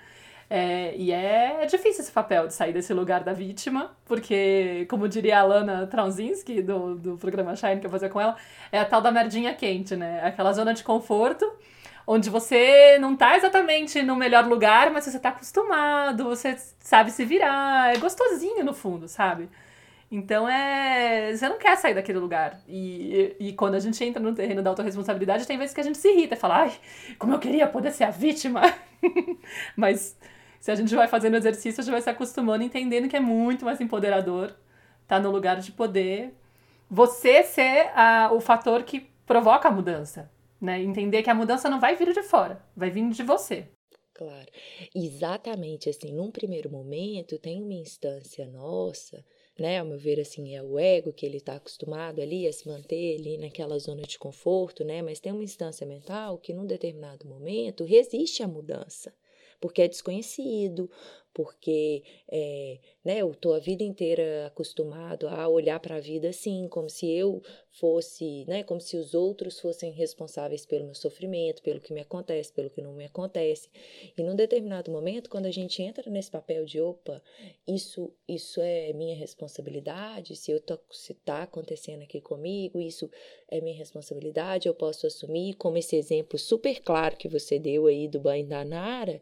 É, 0.48 0.94
e 0.96 1.12
é, 1.12 1.58
é, 1.62 1.66
difícil 1.66 2.02
esse 2.02 2.10
papel 2.10 2.48
de 2.48 2.54
sair 2.54 2.72
desse 2.72 2.92
lugar 2.92 3.22
da 3.22 3.32
vítima, 3.32 3.96
porque, 4.04 4.84
como 4.90 5.08
diria 5.08 5.38
a 5.38 5.44
Lana 5.44 5.86
Traunzinski, 5.86 6.60
do, 6.60 6.96
do 6.96 7.16
programa 7.16 7.54
Shine 7.54 7.78
que 7.78 7.86
eu 7.86 7.90
fazia 7.90 8.08
com 8.08 8.20
ela, 8.20 8.36
é 8.72 8.80
a 8.80 8.84
tal 8.84 9.00
da 9.00 9.12
merdinha 9.12 9.54
quente, 9.54 9.94
né? 9.94 10.20
Aquela 10.24 10.52
zona 10.52 10.74
de 10.74 10.82
conforto 10.82 11.46
onde 12.06 12.28
você 12.28 12.98
não 12.98 13.14
tá 13.16 13.36
exatamente 13.36 14.02
no 14.02 14.16
melhor 14.16 14.44
lugar, 14.44 14.90
mas 14.90 15.04
você 15.04 15.18
tá 15.20 15.28
acostumado, 15.28 16.24
você 16.24 16.56
sabe 16.80 17.12
se 17.12 17.24
virar, 17.24 17.94
é 17.94 17.98
gostosinho 17.98 18.64
no 18.64 18.74
fundo, 18.74 19.06
sabe? 19.06 19.48
Então 20.10 20.48
é. 20.48 21.34
Você 21.34 21.48
não 21.48 21.58
quer 21.58 21.76
sair 21.76 21.94
daquele 21.94 22.18
lugar. 22.18 22.60
E, 22.66 23.36
e, 23.38 23.52
quando 23.52 23.76
a 23.76 23.78
gente 23.78 24.02
entra 24.02 24.20
no 24.20 24.34
terreno 24.34 24.62
da 24.62 24.70
autorresponsabilidade, 24.70 25.46
tem 25.46 25.56
vezes 25.56 25.74
que 25.74 25.80
a 25.80 25.84
gente 25.84 25.98
se 25.98 26.08
irrita 26.08 26.34
e 26.34 26.38
fala, 26.38 26.62
ai, 26.62 26.72
como 27.18 27.32
eu 27.34 27.38
queria 27.38 27.66
poder 27.66 27.92
ser 27.92 28.04
a 28.04 28.10
vítima. 28.10 28.62
Mas 29.76 30.18
se 30.58 30.70
a 30.70 30.74
gente 30.74 30.94
vai 30.94 31.06
fazendo 31.06 31.36
exercício, 31.36 31.80
a 31.80 31.84
gente 31.84 31.92
vai 31.92 32.02
se 32.02 32.10
acostumando, 32.10 32.64
entendendo 32.64 33.08
que 33.08 33.16
é 33.16 33.20
muito 33.20 33.64
mais 33.64 33.80
empoderador 33.80 34.54
tá 35.06 35.18
no 35.18 35.30
lugar 35.30 35.58
de 35.58 35.72
poder 35.72 36.32
você 36.88 37.42
ser 37.42 37.90
a, 37.96 38.30
o 38.32 38.40
fator 38.40 38.84
que 38.84 39.00
provoca 39.26 39.68
a 39.68 39.70
mudança. 39.72 40.30
Né? 40.60 40.80
Entender 40.80 41.22
que 41.22 41.30
a 41.30 41.34
mudança 41.34 41.68
não 41.68 41.80
vai 41.80 41.96
vir 41.96 42.12
de 42.12 42.22
fora, 42.22 42.64
vai 42.76 42.90
vir 42.90 43.08
de 43.10 43.22
você. 43.24 43.68
Claro, 44.14 44.46
exatamente 44.94 45.88
assim, 45.88 46.12
num 46.14 46.30
primeiro 46.30 46.70
momento 46.70 47.38
tem 47.38 47.62
uma 47.62 47.72
instância 47.72 48.46
nossa 48.46 49.24
né? 49.60 49.78
Ao 49.78 49.86
meu 49.86 49.98
ver, 49.98 50.18
assim, 50.18 50.56
é 50.56 50.62
o 50.62 50.78
ego 50.78 51.12
que 51.12 51.26
ele 51.26 51.36
está 51.36 51.56
acostumado 51.56 52.20
ali 52.20 52.48
a 52.48 52.52
se 52.52 52.66
manter 52.66 53.18
ali 53.18 53.36
naquela 53.36 53.78
zona 53.78 54.02
de 54.02 54.18
conforto, 54.18 54.82
né? 54.82 55.02
Mas 55.02 55.20
tem 55.20 55.32
uma 55.32 55.44
instância 55.44 55.86
mental 55.86 56.38
que, 56.38 56.54
num 56.54 56.66
determinado 56.66 57.28
momento, 57.28 57.84
resiste 57.84 58.42
à 58.42 58.48
mudança, 58.48 59.14
porque 59.60 59.82
é 59.82 59.88
desconhecido, 59.88 60.90
porque 61.32 62.02
é, 62.28 62.78
né, 63.04 63.18
eu 63.18 63.30
estou 63.30 63.54
a 63.54 63.58
vida 63.58 63.82
inteira 63.82 64.46
acostumado 64.46 65.28
a 65.28 65.48
olhar 65.48 65.78
para 65.80 65.96
a 65.96 66.00
vida 66.00 66.28
assim, 66.28 66.68
como 66.68 66.88
se 66.88 67.10
eu 67.10 67.42
fosse, 67.70 68.44
né, 68.46 68.62
como 68.62 68.80
se 68.80 68.96
os 68.96 69.14
outros 69.14 69.60
fossem 69.60 69.92
responsáveis 69.92 70.66
pelo 70.66 70.84
meu 70.84 70.94
sofrimento, 70.94 71.62
pelo 71.62 71.80
que 71.80 71.92
me 71.92 72.00
acontece, 72.00 72.52
pelo 72.52 72.70
que 72.70 72.82
não 72.82 72.92
me 72.92 73.04
acontece. 73.04 73.68
E 74.16 74.22
num 74.22 74.34
determinado 74.34 74.90
momento, 74.90 75.30
quando 75.30 75.46
a 75.46 75.50
gente 75.50 75.82
entra 75.82 76.10
nesse 76.10 76.30
papel 76.30 76.64
de 76.64 76.80
opa, 76.80 77.22
isso 77.66 78.12
isso 78.28 78.60
é 78.60 78.92
minha 78.92 79.16
responsabilidade, 79.16 80.36
se 80.36 80.50
eu 80.50 80.60
tô, 80.60 80.78
se 80.90 81.12
está 81.12 81.42
acontecendo 81.42 82.02
aqui 82.02 82.20
comigo, 82.20 82.80
isso 82.80 83.10
é 83.48 83.60
minha 83.60 83.76
responsabilidade, 83.76 84.68
eu 84.68 84.74
posso 84.74 85.06
assumir, 85.06 85.54
como 85.54 85.76
esse 85.76 85.96
exemplo 85.96 86.38
super 86.38 86.80
claro 86.80 87.16
que 87.16 87.28
você 87.28 87.58
deu 87.58 87.86
aí 87.86 88.08
do 88.08 88.20
banho 88.20 88.46
da 88.46 88.64
Nara, 88.64 89.20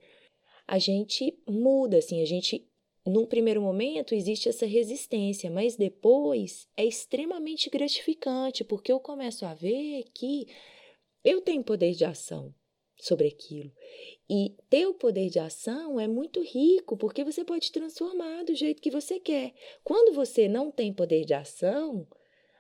a 0.69 0.79
gente 0.79 1.37
muda, 1.49 1.97
assim, 1.97 2.21
a 2.21 2.27
gente 2.27 2.69
num 3.07 3.25
primeiro 3.25 3.63
momento 3.63 4.15
existe 4.15 4.51
essa 4.51 4.67
resistência, 4.67 5.51
mas 5.51 5.77
depois 5.77 6.69
é 6.77 6.85
extremamente 6.85 7.71
gratificante, 7.71 8.63
porque 8.63 8.93
eu 8.93 9.01
começo 9.01 9.47
a 9.47 9.55
ver 9.55 10.05
que 10.15 10.47
eu 11.25 11.41
tenho 11.41 11.65
poder 11.65 11.93
de 11.93 12.05
ação 12.05 12.55
sobre 13.01 13.29
aquilo. 13.29 13.73
E 14.29 14.55
ter 14.69 14.87
o 14.87 14.93
poder 14.93 15.31
de 15.31 15.39
ação 15.39 15.99
é 15.99 16.07
muito 16.07 16.43
rico, 16.43 16.99
porque 16.99 17.25
você 17.25 17.45
pode 17.45 17.73
transformar 17.73 18.45
do 18.45 18.55
jeito 18.55 18.83
que 18.83 18.91
você 18.91 19.19
quer. 19.19 19.55
Quando 19.83 20.15
você 20.15 20.47
não 20.47 20.71
tem 20.71 20.93
poder 20.93 21.25
de 21.25 21.33
ação, 21.33 22.07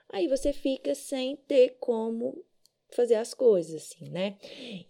aí 0.08 0.26
você 0.26 0.54
fica 0.54 0.94
sem 0.94 1.36
ter 1.36 1.76
como 1.78 2.42
fazer 2.90 3.16
as 3.16 3.34
coisas, 3.34 3.82
assim, 3.82 4.08
né? 4.10 4.36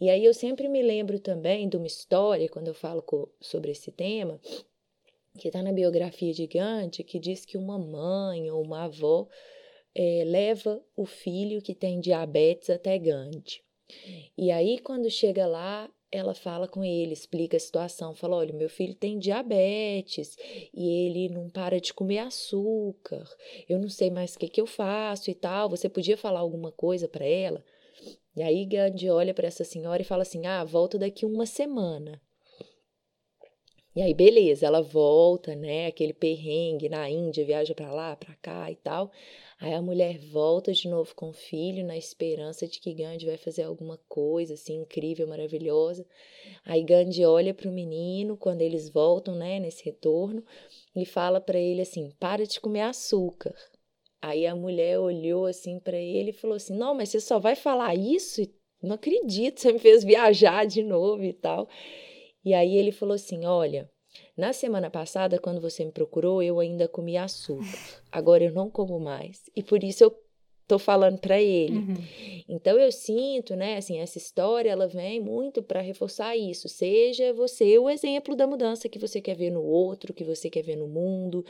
E 0.01 0.09
aí 0.09 0.25
eu 0.25 0.35
sempre 0.35 0.69
me 0.69 0.83
lembro 0.83 1.19
também 1.19 1.69
de 1.69 1.77
uma 1.77 1.87
história, 1.87 2.49
quando 2.49 2.69
eu 2.69 2.75
falo 2.75 3.05
sobre 3.41 3.73
esse 3.73 3.91
tema, 3.91 4.41
que 5.39 5.49
está 5.49 5.63
na 5.63 5.73
biografia 5.73 6.33
de 6.33 6.47
Gandhi, 6.47 7.05
que 7.05 7.19
diz 7.19 7.45
que 7.45 7.57
uma 7.57 7.79
mãe 7.79 8.51
ou 8.51 8.63
uma 8.63 8.85
avó 8.85 9.29
é, 9.95 10.25
leva 10.25 10.83
o 10.97 11.07
filho 11.07 11.63
que 11.63 11.75
tem 11.75 12.01
diabetes 12.01 12.71
até 12.71 12.99
Gandhi. 12.99 13.63
E 14.37 14.51
aí, 14.51 14.79
quando 14.79 15.11
chega 15.11 15.47
lá, 15.47 15.91
ela 16.11 16.35
fala 16.35 16.67
com 16.67 16.85
ele, 16.85 17.13
explica 17.13 17.57
a 17.57 17.61
situação, 17.61 18.15
fala: 18.15 18.37
olha, 18.37 18.53
meu 18.53 18.69
filho 18.69 18.95
tem 18.95 19.19
diabetes 19.19 20.37
e 20.75 21.07
ele 21.07 21.29
não 21.29 21.49
para 21.49 21.81
de 21.81 21.93
comer 21.93 22.19
açúcar, 22.19 23.25
eu 23.69 23.79
não 23.79 23.89
sei 23.89 24.11
mais 24.11 24.35
o 24.35 24.39
que, 24.39 24.49
que 24.49 24.61
eu 24.61 24.67
faço 24.67 25.31
e 25.31 25.35
tal. 25.35 25.69
Você 25.69 25.89
podia 25.89 26.17
falar 26.17 26.41
alguma 26.41 26.73
coisa 26.73 27.09
para 27.09 27.25
ela? 27.25 27.65
E 28.39 28.43
aí 28.43 28.65
Gandhi 28.65 29.11
olha 29.11 29.35
para 29.35 29.49
essa 29.49 29.65
senhora 29.65 30.01
e 30.01 30.05
fala 30.05 30.23
assim: 30.23 30.47
ah, 30.47 30.63
volto 30.63 30.97
daqui 30.97 31.27
uma 31.27 31.45
semana. 31.45 32.23
E 33.97 34.01
aí, 34.01 34.15
beleza, 34.15 34.65
ela 34.65 34.81
volta, 34.81 35.57
né? 35.57 35.89
Aquele 35.89 36.13
perrengue 36.13 36.89
na 36.89 37.11
Índia, 37.11 37.45
viaja 37.45 37.75
para 37.75 37.91
lá, 37.91 38.15
para 38.15 38.33
cá 38.37 38.71
e 38.71 38.77
tal. 38.77 39.11
Aí 39.59 39.75
a 39.75 39.83
mulher 39.83 40.19
volta 40.19 40.73
de 40.73 40.87
novo 40.87 41.13
com 41.17 41.31
o 41.31 41.33
filho, 41.33 41.85
na 41.85 41.97
esperança 41.97 42.69
de 42.69 42.79
que 42.79 42.95
Gandhi 42.95 43.27
vai 43.27 43.37
fazer 43.37 43.65
alguma 43.65 43.99
coisa 44.09 44.55
assim 44.55 44.83
incrível, 44.83 45.27
maravilhosa. 45.27 46.07
Aí 46.65 46.85
Gandhi 46.85 47.25
olha 47.25 47.53
para 47.53 47.69
o 47.69 47.73
menino 47.73 48.37
quando 48.37 48.63
eles 48.63 48.89
voltam, 48.89 49.35
né, 49.35 49.59
nesse 49.59 49.85
retorno, 49.85 50.45
e 50.95 51.05
fala 51.05 51.41
para 51.41 51.59
ele 51.59 51.81
assim: 51.81 52.13
para 52.21 52.47
de 52.47 52.61
comer 52.61 52.83
açúcar. 52.83 53.53
Aí 54.21 54.47
a 54.47 54.55
mulher 54.55 54.99
olhou 54.99 55.47
assim 55.47 55.79
para 55.79 55.97
ele 55.97 56.31
e 56.31 56.35
falou 56.35 56.57
assim: 56.57 56.77
Não, 56.77 56.95
mas 56.95 57.11
você 57.11 57.21
só 57.21 57.39
vai 57.39 57.55
falar 57.55 57.95
isso? 57.95 58.43
Não 58.83 58.95
acredito, 58.95 59.61
você 59.61 59.73
me 59.73 59.79
fez 59.79 60.05
viajar 60.05 60.67
de 60.67 60.83
novo 60.83 61.25
e 61.25 61.33
tal. 61.33 61.69
E 62.45 62.53
aí 62.55 62.77
ele 62.77 62.93
falou 62.93 63.15
assim: 63.15 63.45
Olha, 63.45 63.89
na 64.37 64.53
semana 64.53 64.91
passada, 64.91 65.39
quando 65.39 65.61
você 65.61 65.85
me 65.85 65.93
procurou, 65.93 66.43
eu 66.43 66.59
ainda 66.61 66.89
comi 66.89 67.17
açúcar. 67.17 67.79
Agora 68.11 68.45
eu 68.45 68.53
não 68.53 68.71
como 68.71 68.99
mais. 68.99 69.49
E 69.55 69.63
por 69.63 69.83
isso 69.85 70.05
eu 70.05 70.17
tô 70.67 70.79
falando 70.79 71.19
para 71.19 71.41
ele. 71.41 71.79
Uhum. 71.79 71.95
Então 72.49 72.79
eu 72.79 72.93
sinto, 72.93 73.57
né, 73.57 73.79
assim, 73.79 73.99
essa 73.99 74.19
história 74.19 74.71
ela 74.71 74.87
vem 74.87 75.21
muito 75.21 75.63
para 75.63 75.81
reforçar 75.81 76.37
isso. 76.37 76.69
Seja 76.69 77.33
você 77.33 77.79
o 77.79 77.89
exemplo 77.89 78.37
da 78.37 78.47
mudança 78.47 78.89
que 78.89 78.99
você 78.99 79.21
quer 79.21 79.35
ver 79.35 79.51
no 79.51 79.63
outro, 79.63 80.13
que 80.13 80.25
você 80.25 80.51
quer 80.51 80.63
ver 80.63 80.77
no 80.77 80.87
mundo 80.87 81.45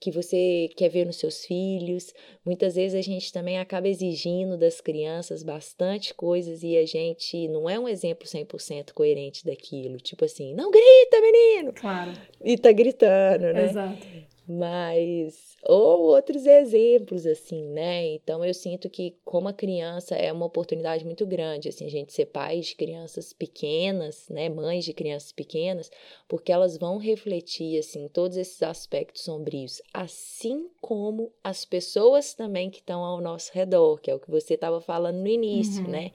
que 0.00 0.10
você 0.10 0.68
quer 0.76 0.88
ver 0.88 1.04
nos 1.04 1.16
seus 1.16 1.44
filhos. 1.44 2.12
Muitas 2.44 2.74
vezes 2.76 2.98
a 2.98 3.02
gente 3.02 3.32
também 3.32 3.58
acaba 3.58 3.88
exigindo 3.88 4.56
das 4.56 4.80
crianças 4.80 5.42
bastante 5.42 6.14
coisas 6.14 6.62
e 6.62 6.76
a 6.76 6.86
gente 6.86 7.48
não 7.48 7.68
é 7.68 7.78
um 7.78 7.88
exemplo 7.88 8.26
100% 8.26 8.92
coerente 8.92 9.44
daquilo. 9.44 9.98
Tipo 9.98 10.24
assim, 10.24 10.54
não 10.54 10.70
grita, 10.70 11.20
menino! 11.20 11.72
Claro. 11.72 12.12
E 12.44 12.56
tá 12.56 12.72
gritando, 12.72 13.52
né? 13.52 13.64
Exato. 13.64 14.27
Mas 14.50 15.56
ou 15.62 16.04
outros 16.04 16.46
exemplos 16.46 17.26
assim, 17.26 17.68
né? 17.68 18.06
Então 18.14 18.42
eu 18.42 18.54
sinto 18.54 18.88
que 18.88 19.14
como 19.22 19.46
a 19.48 19.52
criança 19.52 20.14
é 20.14 20.32
uma 20.32 20.46
oportunidade 20.46 21.04
muito 21.04 21.26
grande, 21.26 21.68
assim, 21.68 21.84
a 21.84 21.90
gente 21.90 22.14
ser 22.14 22.26
pais 22.26 22.68
de 22.68 22.76
crianças 22.76 23.34
pequenas, 23.34 24.26
né, 24.30 24.48
mães 24.48 24.86
de 24.86 24.94
crianças 24.94 25.32
pequenas, 25.32 25.90
porque 26.26 26.50
elas 26.50 26.78
vão 26.78 26.96
refletir 26.96 27.78
assim 27.78 28.08
todos 28.08 28.38
esses 28.38 28.62
aspectos 28.62 29.22
sombrios, 29.22 29.82
assim 29.92 30.70
como 30.80 31.30
as 31.44 31.66
pessoas 31.66 32.32
também 32.32 32.70
que 32.70 32.78
estão 32.78 33.04
ao 33.04 33.20
nosso 33.20 33.52
redor, 33.52 34.00
que 34.00 34.10
é 34.10 34.14
o 34.14 34.20
que 34.20 34.30
você 34.30 34.54
estava 34.54 34.80
falando 34.80 35.18
no 35.18 35.28
início, 35.28 35.84
uhum. 35.84 35.90
né? 35.90 36.10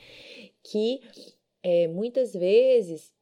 Que 0.63 1.01
é, 1.61 1.87
muitas 1.87 2.33
vezes 2.33 3.13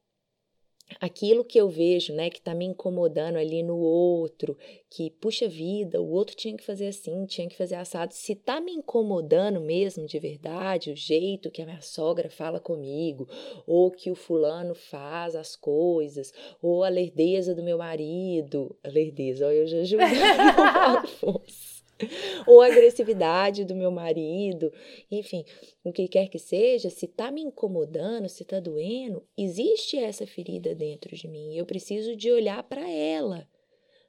aquilo 1.00 1.44
que 1.44 1.58
eu 1.58 1.68
vejo, 1.68 2.12
né, 2.12 2.30
que 2.30 2.38
está 2.38 2.54
me 2.54 2.64
incomodando 2.64 3.36
ali 3.36 3.62
no 3.62 3.78
outro, 3.78 4.56
que 4.90 5.10
puxa 5.10 5.48
vida, 5.48 6.00
o 6.00 6.10
outro 6.10 6.36
tinha 6.36 6.56
que 6.56 6.64
fazer 6.64 6.88
assim, 6.88 7.24
tinha 7.26 7.48
que 7.48 7.56
fazer 7.56 7.76
assado. 7.76 8.12
Se 8.12 8.32
está 8.32 8.60
me 8.60 8.72
incomodando 8.72 9.60
mesmo 9.60 10.06
de 10.06 10.18
verdade, 10.18 10.90
o 10.90 10.96
jeito 10.96 11.50
que 11.50 11.62
a 11.62 11.66
minha 11.66 11.80
sogra 11.80 12.30
fala 12.30 12.60
comigo, 12.60 13.28
ou 13.66 13.90
que 13.90 14.10
o 14.10 14.14
fulano 14.14 14.74
faz 14.74 15.34
as 15.34 15.56
coisas, 15.56 16.32
ou 16.60 16.84
a 16.84 16.88
lerdeza 16.88 17.54
do 17.54 17.62
meu 17.62 17.78
marido, 17.78 18.76
a 18.82 18.88
lerdeza, 18.88 19.46
olha, 19.46 19.56
eu 19.56 19.66
já 19.66 19.84
julguei 19.84 20.18
o 20.18 20.98
Alfonso. 20.98 21.71
ou 22.46 22.60
a 22.60 22.66
agressividade 22.66 23.64
do 23.64 23.74
meu 23.74 23.90
marido, 23.90 24.72
enfim, 25.10 25.44
o 25.84 25.92
que 25.92 26.08
quer 26.08 26.28
que 26.28 26.38
seja, 26.38 26.90
se 26.90 27.06
tá 27.06 27.30
me 27.30 27.42
incomodando, 27.42 28.28
se 28.28 28.44
tá 28.44 28.60
doendo, 28.60 29.26
existe 29.36 29.96
essa 29.96 30.26
ferida 30.26 30.74
dentro 30.74 31.14
de 31.16 31.28
mim. 31.28 31.56
Eu 31.56 31.66
preciso 31.66 32.16
de 32.16 32.30
olhar 32.30 32.62
para 32.62 32.88
ela. 32.88 33.48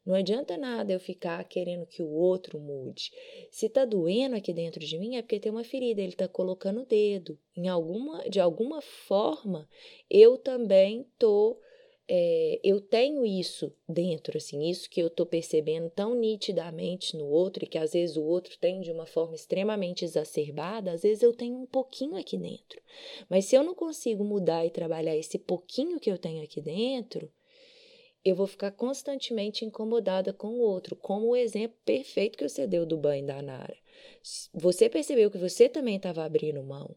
Não 0.05 0.15
adianta 0.15 0.57
nada 0.57 0.91
eu 0.91 0.99
ficar 0.99 1.41
querendo 1.45 1.85
que 1.85 2.03
o 2.03 2.09
outro 2.09 2.59
mude. 2.59 3.09
Se 3.49 3.69
tá 3.69 3.85
doendo 3.85 4.35
aqui 4.35 4.51
dentro 4.51 4.81
de 4.81 4.99
mim 4.99 5.15
é 5.15 5.21
porque 5.21 5.39
tem 5.39 5.51
uma 5.51 5.63
ferida, 5.63 6.01
ele 6.01 6.11
tá 6.11 6.27
colocando 6.27 6.81
o 6.81 6.85
dedo. 6.85 7.39
Em 7.55 7.69
alguma, 7.69 8.29
de 8.29 8.39
alguma 8.39 8.81
forma, 8.81 9.67
eu 10.09 10.37
também 10.37 11.07
tô 11.17 11.57
é, 12.07 12.59
eu 12.63 12.81
tenho 12.81 13.25
isso 13.25 13.73
dentro, 13.87 14.37
assim, 14.37 14.69
isso 14.69 14.89
que 14.89 15.01
eu 15.01 15.09
tô 15.09 15.25
percebendo 15.25 15.89
tão 15.89 16.13
nitidamente 16.13 17.15
no 17.15 17.25
outro 17.25 17.63
e 17.63 17.67
que 17.67 17.77
às 17.77 17.93
vezes 17.93 18.17
o 18.17 18.23
outro 18.23 18.57
tem 18.59 18.81
de 18.81 18.91
uma 18.91 19.05
forma 19.05 19.35
extremamente 19.35 20.03
exacerbada, 20.03 20.91
às 20.91 21.03
vezes 21.03 21.23
eu 21.23 21.33
tenho 21.33 21.55
um 21.55 21.65
pouquinho 21.65 22.15
aqui 22.17 22.37
dentro. 22.37 22.81
Mas 23.29 23.45
se 23.45 23.55
eu 23.55 23.63
não 23.63 23.73
consigo 23.73 24.23
mudar 24.23 24.65
e 24.65 24.69
trabalhar 24.69 25.15
esse 25.15 25.39
pouquinho 25.39 25.99
que 25.99 26.11
eu 26.11 26.17
tenho 26.17 26.43
aqui 26.43 26.59
dentro, 26.59 27.31
eu 28.23 28.35
vou 28.35 28.47
ficar 28.47 28.71
constantemente 28.71 29.65
incomodada 29.65 30.33
com 30.33 30.47
o 30.47 30.61
outro, 30.61 30.95
como 30.95 31.27
o 31.27 31.35
exemplo 31.35 31.77
perfeito 31.85 32.37
que 32.37 32.47
você 32.47 32.65
deu 32.67 32.85
do 32.85 32.97
banho 32.97 33.25
da 33.25 33.41
Nara. 33.41 33.77
Você 34.53 34.89
percebeu 34.89 35.29
que 35.29 35.37
você 35.37 35.67
também 35.67 35.97
estava 35.97 36.23
abrindo 36.23 36.63
mão. 36.63 36.95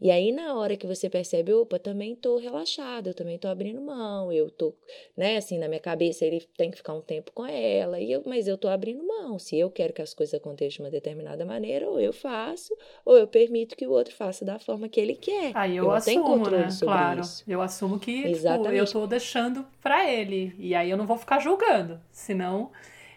E 0.00 0.10
aí, 0.10 0.32
na 0.32 0.54
hora 0.54 0.76
que 0.76 0.86
você 0.86 1.08
percebe, 1.08 1.52
opa, 1.52 1.78
também 1.78 2.14
tô 2.14 2.38
relaxada, 2.38 3.10
eu 3.10 3.14
também 3.14 3.38
tô 3.38 3.48
abrindo 3.48 3.80
mão, 3.80 4.32
eu 4.32 4.50
tô, 4.50 4.74
né, 5.16 5.36
assim, 5.36 5.58
na 5.58 5.68
minha 5.68 5.80
cabeça 5.80 6.24
ele 6.24 6.46
tem 6.56 6.70
que 6.70 6.76
ficar 6.76 6.94
um 6.94 7.00
tempo 7.00 7.32
com 7.32 7.46
ela, 7.46 7.98
e 8.00 8.12
eu, 8.12 8.22
mas 8.26 8.46
eu 8.46 8.58
tô 8.58 8.68
abrindo 8.68 9.06
mão. 9.06 9.38
Se 9.38 9.58
eu 9.58 9.70
quero 9.70 9.92
que 9.92 10.02
as 10.02 10.14
coisas 10.14 10.34
aconteçam 10.34 10.76
de 10.76 10.82
uma 10.82 10.90
determinada 10.90 11.44
maneira, 11.44 11.88
ou 11.88 12.00
eu 12.00 12.12
faço, 12.12 12.76
ou 13.04 13.16
eu 13.16 13.26
permito 13.26 13.76
que 13.76 13.86
o 13.86 13.90
outro 13.90 14.14
faça 14.14 14.44
da 14.44 14.58
forma 14.58 14.88
que 14.88 15.00
ele 15.00 15.14
quer. 15.14 15.52
Aí 15.54 15.76
eu, 15.76 15.84
eu 15.84 15.90
assumo, 15.92 16.50
né? 16.50 16.68
claro. 16.80 17.20
isso. 17.20 17.44
Eu 17.46 17.62
assumo 17.62 17.98
que 17.98 18.32
tipo, 18.34 18.68
eu 18.68 18.86
tô 18.86 19.06
deixando 19.06 19.66
para 19.82 20.10
ele, 20.10 20.54
e 20.58 20.74
aí 20.74 20.90
eu 20.90 20.96
não 20.96 21.06
vou 21.06 21.16
ficar 21.16 21.38
julgando, 21.38 22.00
senão 22.10 22.70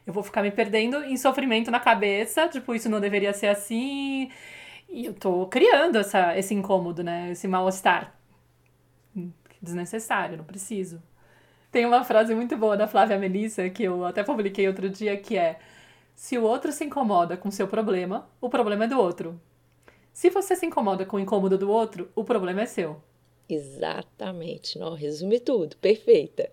eu 0.06 0.14
vou 0.14 0.24
ficar 0.24 0.42
me 0.42 0.50
perdendo 0.50 1.04
em 1.04 1.16
sofrimento 1.18 1.70
na 1.70 1.80
cabeça, 1.80 2.48
tipo, 2.48 2.74
isso 2.74 2.90
não 2.90 3.00
deveria 3.00 3.32
ser 3.32 3.48
assim 3.48 4.30
e 4.90 5.06
eu 5.06 5.14
tô 5.14 5.46
criando 5.48 5.98
essa, 5.98 6.38
esse 6.38 6.54
incômodo, 6.54 7.04
né? 7.04 7.32
Esse 7.32 7.48
mal-estar. 7.48 8.16
Desnecessário, 9.62 10.38
não 10.38 10.46
preciso. 10.46 11.02
Tem 11.72 11.86
uma 11.86 12.04
frase 12.04 12.34
muito 12.34 12.58
boa 12.58 12.76
da 12.78 12.88
Flávia 12.88 13.18
Melissa, 13.20 13.70
que 13.70 13.84
eu 13.84 14.06
até 14.06 14.24
publiquei 14.24 14.68
outro 14.68 14.90
dia, 14.90 15.18
que 15.18 15.38
é: 15.38 15.60
Se 16.16 16.38
o 16.38 16.44
outro 16.44 16.72
se 16.72 16.84
incomoda 16.86 17.38
com 17.38 17.52
seu 17.52 17.68
problema, 17.68 18.28
o 18.42 18.50
problema 18.50 18.86
é 18.86 18.88
do 18.88 19.00
outro. 19.00 19.40
Se 20.14 20.30
você 20.30 20.56
se 20.56 20.66
incomoda 20.66 21.06
com 21.06 21.18
o 21.18 21.20
incômodo 21.20 21.58
do 21.58 21.70
outro, 21.70 22.10
o 22.16 22.24
problema 22.24 22.62
é 22.62 22.66
seu. 22.66 23.02
Exatamente. 23.48 24.78
Não, 24.78 24.94
resume 24.94 25.40
tudo. 25.40 25.76
Perfeita. 25.78 26.52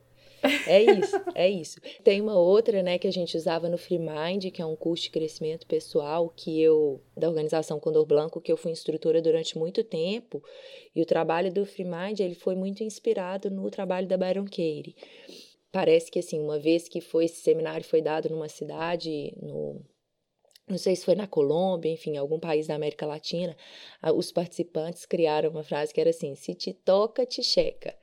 É 0.66 0.82
isso, 0.82 1.16
é 1.34 1.48
isso. 1.48 1.80
Tem 2.02 2.20
uma 2.20 2.38
outra, 2.38 2.82
né, 2.82 2.98
que 2.98 3.06
a 3.06 3.12
gente 3.12 3.36
usava 3.36 3.68
no 3.68 3.78
Free 3.78 3.98
Mind, 3.98 4.50
que 4.50 4.62
é 4.62 4.66
um 4.66 4.76
curso 4.76 5.04
de 5.04 5.10
crescimento 5.10 5.66
pessoal 5.66 6.28
que 6.28 6.60
eu 6.60 7.00
da 7.16 7.28
organização 7.28 7.80
Condor 7.80 8.06
Blanco, 8.06 8.40
que 8.40 8.52
eu 8.52 8.56
fui 8.56 8.70
instrutora 8.70 9.20
durante 9.20 9.58
muito 9.58 9.82
tempo, 9.82 10.42
e 10.94 11.02
o 11.02 11.06
trabalho 11.06 11.52
do 11.52 11.64
Free 11.64 11.84
Mind, 11.84 12.20
ele 12.20 12.34
foi 12.34 12.54
muito 12.54 12.82
inspirado 12.82 13.50
no 13.50 13.70
trabalho 13.70 14.06
da 14.06 14.16
Byron 14.16 14.44
Katie. 14.44 14.96
Parece 15.72 16.10
que 16.10 16.18
assim, 16.18 16.40
uma 16.40 16.58
vez 16.58 16.88
que 16.88 17.00
foi 17.00 17.26
esse 17.26 17.40
seminário 17.42 17.84
foi 17.84 18.00
dado 18.00 18.28
numa 18.30 18.48
cidade 18.48 19.34
no 19.40 19.84
não 20.68 20.78
sei 20.78 20.96
se 20.96 21.04
foi 21.04 21.14
na 21.14 21.28
Colômbia, 21.28 21.92
enfim, 21.92 22.16
algum 22.16 22.40
país 22.40 22.66
da 22.66 22.74
América 22.74 23.06
Latina, 23.06 23.56
os 24.16 24.32
participantes 24.32 25.06
criaram 25.06 25.50
uma 25.50 25.62
frase 25.62 25.94
que 25.94 26.00
era 26.00 26.10
assim: 26.10 26.34
se 26.34 26.56
te 26.56 26.72
toca, 26.72 27.24
te 27.24 27.40
checa 27.40 27.94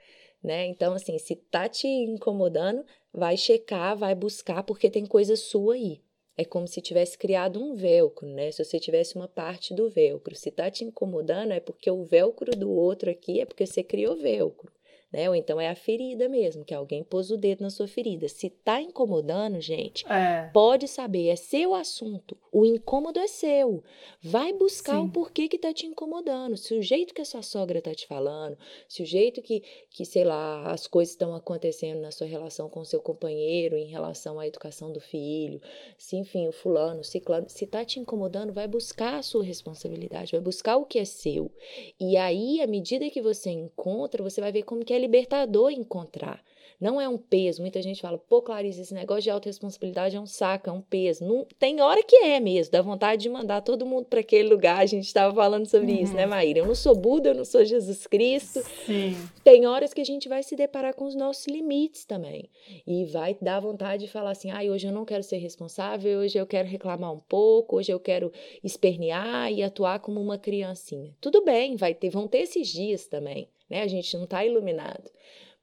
né? 0.43 0.65
Então, 0.65 0.93
assim, 0.93 1.17
se 1.17 1.35
tá 1.35 1.69
te 1.69 1.87
incomodando, 1.87 2.85
vai 3.13 3.37
checar, 3.37 3.95
vai 3.95 4.13
buscar, 4.13 4.63
porque 4.63 4.89
tem 4.89 5.05
coisa 5.05 5.35
sua 5.35 5.75
aí. 5.75 6.01
É 6.35 6.43
como 6.43 6.67
se 6.67 6.81
tivesse 6.81 7.17
criado 7.17 7.63
um 7.63 7.75
velcro, 7.75 8.27
né? 8.27 8.51
Se 8.51 8.63
você 8.63 8.79
tivesse 8.79 9.15
uma 9.15 9.27
parte 9.27 9.73
do 9.73 9.89
velcro. 9.89 10.35
Se 10.35 10.49
tá 10.49 10.69
te 10.69 10.83
incomodando, 10.83 11.51
é 11.51 11.59
porque 11.59 11.89
o 11.91 12.03
velcro 12.03 12.51
do 12.57 12.71
outro 12.71 13.09
aqui 13.11 13.39
é 13.39 13.45
porque 13.45 13.65
você 13.67 13.83
criou 13.83 14.15
velcro 14.15 14.71
né? 15.13 15.29
Ou 15.29 15.35
então 15.35 15.61
é 15.61 15.69
a 15.69 15.75
ferida 15.75 16.27
mesmo, 16.27 16.65
que 16.65 16.73
alguém 16.73 17.03
pôs 17.03 17.29
o 17.29 17.37
dedo 17.37 17.61
na 17.61 17.69
sua 17.69 17.87
ferida. 17.87 18.27
Se 18.27 18.49
tá 18.49 18.81
incomodando, 18.81 19.61
gente, 19.61 20.03
é. 20.11 20.49
pode 20.51 20.87
saber, 20.87 21.27
é 21.27 21.35
seu 21.35 21.75
assunto. 21.75 22.35
O 22.51 22.65
incômodo 22.65 23.19
é 23.19 23.27
seu. 23.27 23.83
Vai 24.21 24.51
buscar 24.53 24.99
Sim. 24.99 25.05
o 25.05 25.09
porquê 25.09 25.47
que 25.47 25.59
tá 25.59 25.71
te 25.71 25.85
incomodando. 25.85 26.57
Se 26.57 26.73
o 26.73 26.81
jeito 26.81 27.13
que 27.13 27.21
a 27.21 27.25
sua 27.25 27.43
sogra 27.43 27.81
tá 27.81 27.93
te 27.93 28.07
falando, 28.07 28.57
se 28.87 29.03
o 29.03 29.05
jeito 29.05 29.41
que, 29.41 29.61
que 29.89 30.03
sei 30.03 30.23
lá, 30.23 30.71
as 30.71 30.87
coisas 30.87 31.13
estão 31.13 31.35
acontecendo 31.35 32.01
na 32.01 32.11
sua 32.11 32.25
relação 32.25 32.67
com 32.67 32.79
o 32.79 32.85
seu 32.85 32.99
companheiro, 32.99 33.77
em 33.77 33.85
relação 33.85 34.39
à 34.39 34.47
educação 34.47 34.91
do 34.91 34.99
filho, 34.99 35.61
se 35.97 36.15
enfim, 36.15 36.47
o 36.47 36.51
fulano, 36.51 37.01
o 37.01 37.03
ciclano, 37.03 37.47
se 37.49 37.67
tá 37.67 37.85
te 37.85 37.99
incomodando, 37.99 38.51
vai 38.51 38.67
buscar 38.67 39.15
a 39.15 39.21
sua 39.21 39.43
responsabilidade, 39.43 40.31
vai 40.31 40.41
buscar 40.41 40.77
o 40.77 40.85
que 40.85 40.97
é 40.97 41.05
seu. 41.05 41.51
E 41.99 42.17
aí, 42.17 42.61
à 42.61 42.67
medida 42.67 43.09
que 43.09 43.21
você 43.21 43.51
encontra, 43.51 44.23
você 44.23 44.41
vai 44.41 44.51
ver 44.51 44.63
como 44.63 44.83
que 44.83 44.93
é 44.93 45.02
libertador 45.03 45.69
encontrar. 45.71 46.41
Não 46.83 46.99
é 46.99 47.07
um 47.07 47.17
peso. 47.17 47.61
Muita 47.61 47.81
gente 47.81 48.01
fala, 48.01 48.17
pô, 48.17 48.41
Clarice, 48.41 48.81
esse 48.81 48.93
negócio 48.93 49.23
de 49.23 49.29
autorresponsabilidade 49.29 50.17
é 50.17 50.19
um 50.19 50.25
saco, 50.25 50.69
é 50.69 50.73
um 50.73 50.81
peso. 50.81 51.23
Não, 51.25 51.47
tem 51.57 51.79
hora 51.79 52.03
que 52.03 52.13
é 52.17 52.41
mesmo, 52.41 52.73
dá 52.73 52.81
vontade 52.81 53.21
de 53.21 53.29
mandar 53.29 53.61
todo 53.61 53.85
mundo 53.85 54.05
para 54.05 54.19
aquele 54.19 54.49
lugar. 54.49 54.79
A 54.79 54.85
gente 54.85 55.05
estava 55.05 55.33
falando 55.33 55.65
sobre 55.65 55.93
uhum. 55.93 56.01
isso, 56.01 56.13
né, 56.13 56.25
uhum. 56.25 56.31
Maíra? 56.31 56.59
Eu 56.59 56.65
não 56.65 56.75
sou 56.75 56.93
Buda, 56.93 57.29
eu 57.29 57.35
não 57.35 57.45
sou 57.45 57.63
Jesus 57.63 58.05
Cristo. 58.05 58.61
Sim. 58.85 59.15
Tem 59.45 59.65
horas 59.65 59.93
que 59.93 60.01
a 60.01 60.05
gente 60.05 60.27
vai 60.27 60.43
se 60.43 60.57
deparar 60.57 60.93
com 60.93 61.05
os 61.05 61.15
nossos 61.15 61.47
limites 61.47 62.03
também. 62.03 62.49
E 62.85 63.05
vai 63.05 63.37
dar 63.41 63.61
vontade 63.61 64.05
de 64.05 64.11
falar 64.11 64.31
assim, 64.31 64.51
ah, 64.51 64.61
hoje 64.63 64.85
eu 64.85 64.91
não 64.91 65.05
quero 65.05 65.23
ser 65.23 65.37
responsável, 65.37 66.19
hoje 66.19 66.37
eu 66.37 66.45
quero 66.45 66.67
reclamar 66.67 67.13
um 67.13 67.19
pouco, 67.19 67.77
hoje 67.77 67.93
eu 67.93 67.99
quero 67.99 68.29
espernear 68.61 69.49
e 69.53 69.63
atuar 69.63 69.99
como 69.99 70.19
uma 70.19 70.37
criancinha. 70.37 71.15
Tudo 71.21 71.45
bem, 71.45 71.77
vai 71.77 71.93
ter, 71.93 72.09
vão 72.09 72.27
ter 72.27 72.39
esses 72.39 72.67
dias 72.67 73.07
também 73.07 73.47
né? 73.69 73.81
A 73.81 73.87
gente 73.87 74.15
não 74.15 74.25
está 74.25 74.45
iluminado. 74.45 75.09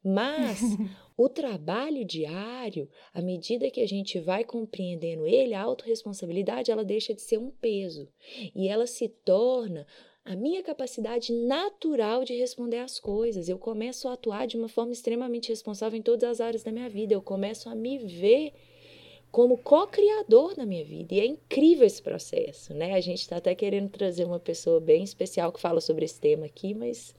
Mas 0.02 0.60
o 1.16 1.28
trabalho 1.28 2.04
diário, 2.04 2.88
à 3.12 3.20
medida 3.20 3.70
que 3.70 3.80
a 3.80 3.86
gente 3.86 4.18
vai 4.18 4.44
compreendendo 4.44 5.26
ele, 5.26 5.54
a 5.54 5.62
autorresponsabilidade 5.62 6.70
ela 6.70 6.84
deixa 6.84 7.14
de 7.14 7.22
ser 7.22 7.38
um 7.38 7.50
peso 7.50 8.08
e 8.54 8.68
ela 8.68 8.86
se 8.86 9.08
torna 9.08 9.86
a 10.24 10.36
minha 10.36 10.62
capacidade 10.62 11.32
natural 11.32 12.24
de 12.24 12.34
responder 12.34 12.78
às 12.78 13.00
coisas. 13.00 13.48
Eu 13.48 13.58
começo 13.58 14.06
a 14.08 14.12
atuar 14.12 14.46
de 14.46 14.56
uma 14.56 14.68
forma 14.68 14.92
extremamente 14.92 15.48
responsável 15.48 15.98
em 15.98 16.02
todas 16.02 16.24
as 16.24 16.40
áreas 16.40 16.62
da 16.62 16.70
minha 16.70 16.88
vida. 16.88 17.14
Eu 17.14 17.22
começo 17.22 17.68
a 17.68 17.74
me 17.74 17.98
ver 17.98 18.52
como 19.30 19.56
co-criador 19.58 20.56
na 20.56 20.66
minha 20.66 20.84
vida. 20.84 21.14
E 21.14 21.20
é 21.20 21.26
incrível 21.26 21.86
esse 21.86 22.02
processo, 22.02 22.74
né? 22.74 22.94
A 22.94 23.00
gente 23.00 23.20
está 23.20 23.36
até 23.36 23.54
querendo 23.54 23.88
trazer 23.88 24.24
uma 24.24 24.40
pessoa 24.40 24.80
bem 24.80 25.02
especial 25.02 25.52
que 25.52 25.60
fala 25.60 25.80
sobre 25.80 26.04
esse 26.04 26.20
tema 26.20 26.46
aqui, 26.46 26.74
mas 26.74 27.14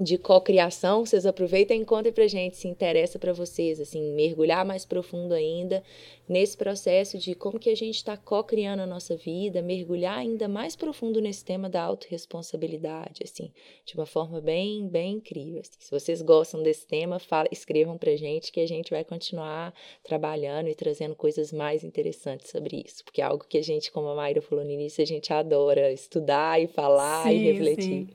de 0.00 0.16
cocriação, 0.16 1.04
vocês 1.04 1.26
aproveitem 1.26 1.82
e 1.82 1.84
contem 1.84 2.10
pra 2.10 2.26
gente 2.26 2.56
se 2.56 2.66
interessa 2.66 3.18
para 3.18 3.34
vocês, 3.34 3.78
assim, 3.78 4.14
mergulhar 4.14 4.64
mais 4.64 4.86
profundo 4.86 5.34
ainda 5.34 5.82
nesse 6.26 6.56
processo 6.56 7.18
de 7.18 7.34
como 7.34 7.58
que 7.58 7.68
a 7.68 7.76
gente 7.76 7.96
está 7.96 8.16
co-criando 8.16 8.80
a 8.80 8.86
nossa 8.86 9.14
vida, 9.14 9.60
mergulhar 9.60 10.16
ainda 10.16 10.48
mais 10.48 10.74
profundo 10.74 11.20
nesse 11.20 11.44
tema 11.44 11.68
da 11.68 11.82
autorresponsabilidade, 11.82 13.22
assim, 13.22 13.52
de 13.84 13.94
uma 13.94 14.06
forma 14.06 14.40
bem, 14.40 14.88
bem 14.88 15.16
incrível. 15.16 15.60
Assim. 15.60 15.72
Se 15.78 15.90
vocês 15.90 16.22
gostam 16.22 16.62
desse 16.62 16.86
tema, 16.86 17.18
fala, 17.18 17.48
escrevam 17.52 17.98
pra 17.98 18.16
gente 18.16 18.50
que 18.50 18.60
a 18.60 18.66
gente 18.66 18.90
vai 18.90 19.04
continuar 19.04 19.74
trabalhando 20.02 20.68
e 20.68 20.74
trazendo 20.74 21.14
coisas 21.14 21.52
mais 21.52 21.84
interessantes 21.84 22.50
sobre 22.50 22.82
isso, 22.86 23.04
porque 23.04 23.20
é 23.20 23.24
algo 23.24 23.44
que 23.46 23.58
a 23.58 23.62
gente, 23.62 23.92
como 23.92 24.08
a 24.08 24.14
Mayra 24.14 24.40
falou 24.40 24.64
no 24.64 24.70
início, 24.70 25.02
a 25.02 25.06
gente 25.06 25.30
adora 25.30 25.92
estudar 25.92 26.58
e 26.58 26.66
falar 26.66 27.24
sim, 27.24 27.34
e 27.34 27.52
refletir. 27.52 27.82
Sim. 27.82 28.08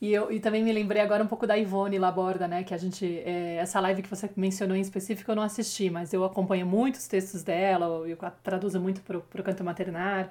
E 0.00 0.12
eu 0.12 0.30
e 0.30 0.38
também 0.38 0.62
me 0.62 0.72
lembrei 0.72 1.02
agora 1.02 1.22
um 1.24 1.26
pouco 1.26 1.46
da 1.46 1.56
Ivone 1.58 1.98
Laborda, 1.98 2.46
né? 2.46 2.62
Que 2.62 2.72
a 2.72 2.78
gente. 2.78 3.04
É, 3.24 3.56
essa 3.56 3.80
live 3.80 4.02
que 4.02 4.08
você 4.08 4.30
mencionou 4.36 4.76
em 4.76 4.80
específico 4.80 5.30
eu 5.30 5.36
não 5.36 5.42
assisti, 5.42 5.90
mas 5.90 6.12
eu 6.12 6.24
acompanho 6.24 6.66
muitos 6.66 7.08
textos 7.08 7.42
dela, 7.42 8.06
eu 8.06 8.16
traduzo 8.42 8.80
muito 8.80 9.00
para 9.02 9.18
o 9.18 9.42
canto 9.42 9.64
maternar. 9.64 10.30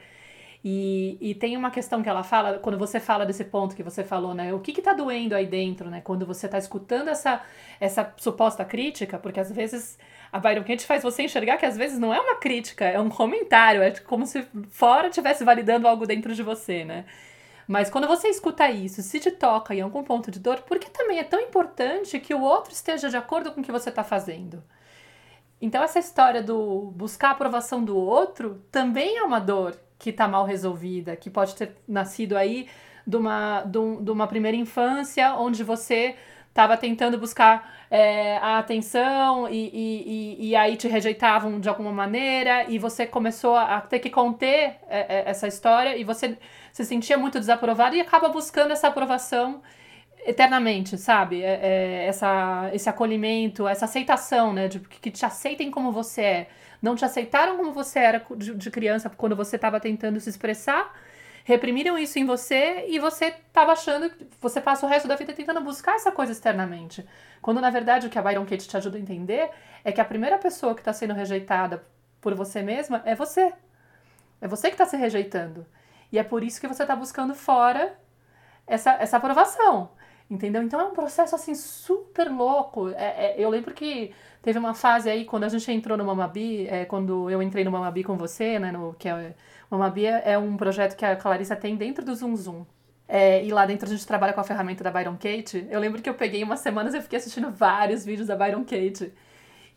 E, 0.63 1.17
e 1.21 1.35
tem 1.35 1.55
uma 1.55 1.69
questão 1.69 2.01
que 2.01 2.09
ela 2.09 2.23
fala, 2.23 2.57
quando 2.59 2.77
você 2.77 2.99
fala 2.99 3.25
desse 3.25 3.43
ponto 3.45 3.75
que 3.75 3.83
você 3.83 4.03
falou, 4.03 4.33
né? 4.33 4.53
O 4.53 4.59
que 4.59 4.73
que 4.73 4.81
tá 4.81 4.93
doendo 4.93 5.35
aí 5.35 5.45
dentro, 5.45 5.89
né? 5.89 6.01
Quando 6.01 6.25
você 6.25 6.47
tá 6.47 6.57
escutando 6.57 7.09
essa, 7.09 7.41
essa 7.79 8.13
suposta 8.17 8.65
crítica, 8.65 9.19
porque 9.19 9.39
às 9.39 9.51
vezes 9.51 9.97
a 10.31 10.39
Byron 10.39 10.63
Kent 10.63 10.83
faz 10.83 11.03
você 11.03 11.23
enxergar 11.23 11.57
que 11.57 11.65
às 11.65 11.77
vezes 11.77 11.99
não 11.99 12.13
é 12.13 12.19
uma 12.19 12.35
crítica, 12.35 12.85
é 12.85 12.99
um 12.99 13.09
comentário, 13.09 13.81
é 13.81 13.91
como 13.91 14.25
se 14.25 14.45
fora 14.69 15.07
estivesse 15.07 15.43
validando 15.43 15.87
algo 15.87 16.05
dentro 16.05 16.33
de 16.33 16.43
você, 16.43 16.83
né? 16.83 17.05
Mas 17.67 17.89
quando 17.89 18.07
você 18.07 18.29
escuta 18.29 18.69
isso, 18.69 19.01
se 19.01 19.19
te 19.19 19.29
toca 19.29 19.75
em 19.75 19.81
algum 19.81 20.03
ponto 20.03 20.31
de 20.31 20.39
dor, 20.39 20.61
por 20.61 20.79
que 20.79 20.89
também 20.89 21.19
é 21.19 21.23
tão 21.23 21.39
importante 21.39 22.19
que 22.19 22.33
o 22.33 22.41
outro 22.41 22.71
esteja 22.71 23.09
de 23.09 23.17
acordo 23.17 23.51
com 23.51 23.59
o 23.59 23.63
que 23.63 23.71
você 23.71 23.89
está 23.89 24.03
fazendo? 24.03 24.63
Então, 25.61 25.83
essa 25.83 25.99
história 25.99 26.41
do 26.41 26.91
buscar 26.95 27.29
a 27.29 27.31
aprovação 27.31 27.83
do 27.83 27.97
outro 27.97 28.63
também 28.71 29.17
é 29.17 29.23
uma 29.23 29.39
dor 29.39 29.75
que 29.99 30.11
está 30.11 30.27
mal 30.27 30.45
resolvida, 30.45 31.15
que 31.15 31.29
pode 31.29 31.55
ter 31.55 31.75
nascido 31.87 32.37
aí 32.37 32.69
de 33.05 33.17
uma, 33.17 33.63
de, 33.63 33.77
um, 33.77 34.03
de 34.03 34.11
uma 34.11 34.27
primeira 34.27 34.55
infância, 34.55 35.33
onde 35.35 35.63
você 35.63 36.15
estava 36.57 36.75
tentando 36.75 37.19
buscar 37.19 37.85
é, 37.91 38.37
a 38.37 38.57
atenção 38.57 39.47
e, 39.47 39.69
e, 39.71 40.49
e, 40.49 40.55
aí 40.55 40.75
te 40.75 40.87
rejeitavam 40.87 41.59
de 41.59 41.69
alguma 41.69 41.91
maneira 41.91 42.65
e 42.67 42.79
você 42.79 43.05
começou 43.05 43.55
a 43.55 43.79
ter 43.79 43.99
que 43.99 44.09
conter 44.09 44.75
é, 44.89 45.19
é, 45.19 45.23
essa 45.27 45.47
história 45.47 45.95
e 45.95 46.03
você 46.03 46.35
se 46.73 46.83
sentia 46.83 47.15
muito 47.15 47.39
desaprovado 47.39 47.95
e 47.95 48.01
acaba 48.01 48.29
buscando 48.29 48.71
essa 48.71 48.87
aprovação 48.87 49.61
eternamente, 50.25 50.97
sabe? 50.97 51.43
É, 51.43 51.59
é, 51.61 52.05
essa, 52.07 52.71
esse 52.73 52.89
acolhimento, 52.89 53.67
essa 53.67 53.85
aceitação, 53.85 54.51
né? 54.51 54.67
De 54.67 54.79
que 54.79 55.11
te 55.11 55.25
aceitem 55.25 55.69
como 55.69 55.91
você 55.91 56.21
é. 56.21 56.47
Não 56.81 56.95
te 56.95 57.05
aceitaram 57.05 57.55
como 57.55 57.71
você 57.71 57.99
era 57.99 58.25
de, 58.35 58.55
de 58.55 58.71
criança 58.71 59.11
quando 59.11 59.35
você 59.35 59.57
estava 59.57 59.79
tentando 59.79 60.19
se 60.19 60.29
expressar 60.29 60.91
reprimiram 61.47 61.97
isso 61.97 62.19
em 62.19 62.25
você 62.25 62.87
e 62.89 62.99
você 62.99 63.27
estava 63.27 63.71
achando 63.71 64.09
que 64.09 64.27
você 64.41 64.59
passa 64.59 64.85
o 64.85 64.89
resto 64.89 65.07
da 65.07 65.15
vida 65.15 65.31
tentando 65.31 65.61
buscar 65.61 65.95
essa 65.95 66.11
coisa 66.11 66.33
externamente. 66.33 67.07
Quando 67.41 67.61
na 67.61 67.69
verdade 67.69 68.05
o 68.05 68.09
que 68.09 68.19
a 68.19 68.21
Byron 68.21 68.43
Katie 68.43 68.67
te 68.67 68.75
ajuda 68.75 68.97
a 68.97 68.99
entender 68.99 69.49
é 69.81 69.93
que 69.93 70.01
a 70.01 70.05
primeira 70.05 70.37
pessoa 70.37 70.75
que 70.75 70.81
está 70.81 70.91
sendo 70.91 71.13
rejeitada 71.13 71.81
por 72.19 72.35
você 72.35 72.61
mesma 72.61 73.01
é 73.05 73.15
você. 73.15 73.53
É 74.41 74.47
você 74.47 74.67
que 74.67 74.73
está 74.73 74.85
se 74.85 74.97
rejeitando. 74.97 75.65
E 76.11 76.19
é 76.19 76.23
por 76.23 76.43
isso 76.43 76.59
que 76.59 76.67
você 76.67 76.83
está 76.83 76.97
buscando 76.97 77.33
fora 77.33 77.97
essa, 78.67 78.95
essa 78.95 79.15
aprovação. 79.15 79.91
Entendeu? 80.29 80.61
Então 80.61 80.81
é 80.81 80.83
um 80.83 80.93
processo 80.93 81.33
assim 81.33 81.55
super 81.55 82.29
louco. 82.29 82.89
É, 82.89 83.27
é, 83.27 83.35
eu 83.37 83.49
lembro 83.49 83.73
que 83.73 84.13
teve 84.41 84.59
uma 84.59 84.73
fase 84.73 85.09
aí 85.09 85.23
quando 85.23 85.45
a 85.45 85.49
gente 85.49 85.71
entrou 85.71 85.97
no 85.97 86.03
Mamabi, 86.03 86.67
é, 86.67 86.83
quando 86.83 87.29
eu 87.29 87.41
entrei 87.41 87.63
no 87.63 87.71
Mamabi 87.71 88.03
com 88.03 88.17
você, 88.17 88.59
né? 88.59 88.69
No, 88.69 88.93
que 88.99 89.07
é, 89.07 89.33
o 89.69 89.75
Mamabi 89.75 90.05
é 90.05 90.37
um 90.37 90.55
projeto 90.55 90.95
que 90.95 91.05
a 91.05 91.15
Clarissa 91.15 91.55
tem 91.55 91.75
dentro 91.75 92.05
do 92.05 92.15
Zoom 92.15 92.35
Zoom. 92.35 92.65
É, 93.07 93.43
e 93.43 93.51
lá 93.51 93.65
dentro 93.65 93.87
a 93.87 93.91
gente 93.91 94.05
trabalha 94.05 94.33
com 94.33 94.41
a 94.41 94.43
ferramenta 94.43 94.83
da 94.83 94.91
Byron 94.91 95.15
Kate. 95.15 95.65
Eu 95.69 95.79
lembro 95.79 96.01
que 96.01 96.09
eu 96.09 96.13
peguei 96.13 96.43
umas 96.43 96.59
semanas 96.59 96.93
e 96.93 96.97
eu 96.97 97.01
fiquei 97.01 97.17
assistindo 97.17 97.49
vários 97.51 98.03
vídeos 98.03 98.27
da 98.27 98.35
Byron 98.35 98.63
Kate. 98.63 99.13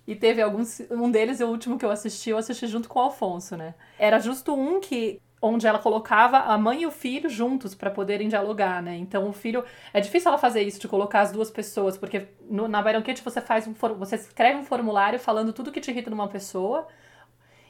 E 0.07 0.16
teve 0.16 0.42
alguns. 0.42 0.81
Um 0.90 1.11
deles, 1.11 1.40
o 1.40 1.46
último 1.46 1.79
que 1.79 1.85
eu 1.85 1.90
assisti, 1.90 2.31
eu 2.31 2.38
assisti 2.38 2.66
junto 2.66 2.88
com 2.88 2.98
o 2.98 3.03
Alfonso, 3.03 3.57
né? 3.57 3.74
Era 3.98 4.18
justo 4.18 4.55
um 4.55 4.81
que 4.81 5.20
onde 5.42 5.66
ela 5.66 5.79
colocava 5.79 6.38
a 6.38 6.59
mãe 6.59 6.83
e 6.83 6.87
o 6.87 6.90
filho 6.90 7.31
juntos 7.31 7.74
para 7.74 7.90
poderem 7.90 8.29
dialogar, 8.29 8.83
né? 8.83 8.96
Então 8.96 9.29
o 9.29 9.33
filho 9.33 9.64
é 9.92 10.00
difícil 10.00 10.29
ela 10.29 10.38
fazer 10.38 10.62
isso 10.62 10.81
de 10.81 10.88
colocar 10.88 11.20
as 11.20 11.33
duas 11.33 11.50
pessoas, 11.50 11.96
porque 11.96 12.29
no, 12.48 12.68
na 12.68 12.83
Byron 12.83 13.03
Kate 13.03 13.22
você 13.22 13.40
faz 13.40 13.66
um 13.66 13.72
você 13.72 14.16
escreve 14.16 14.59
um 14.59 14.64
formulário 14.64 15.18
falando 15.18 15.53
tudo 15.53 15.72
que 15.72 15.81
te 15.81 15.90
irrita 15.90 16.11
numa 16.11 16.29
pessoa 16.29 16.88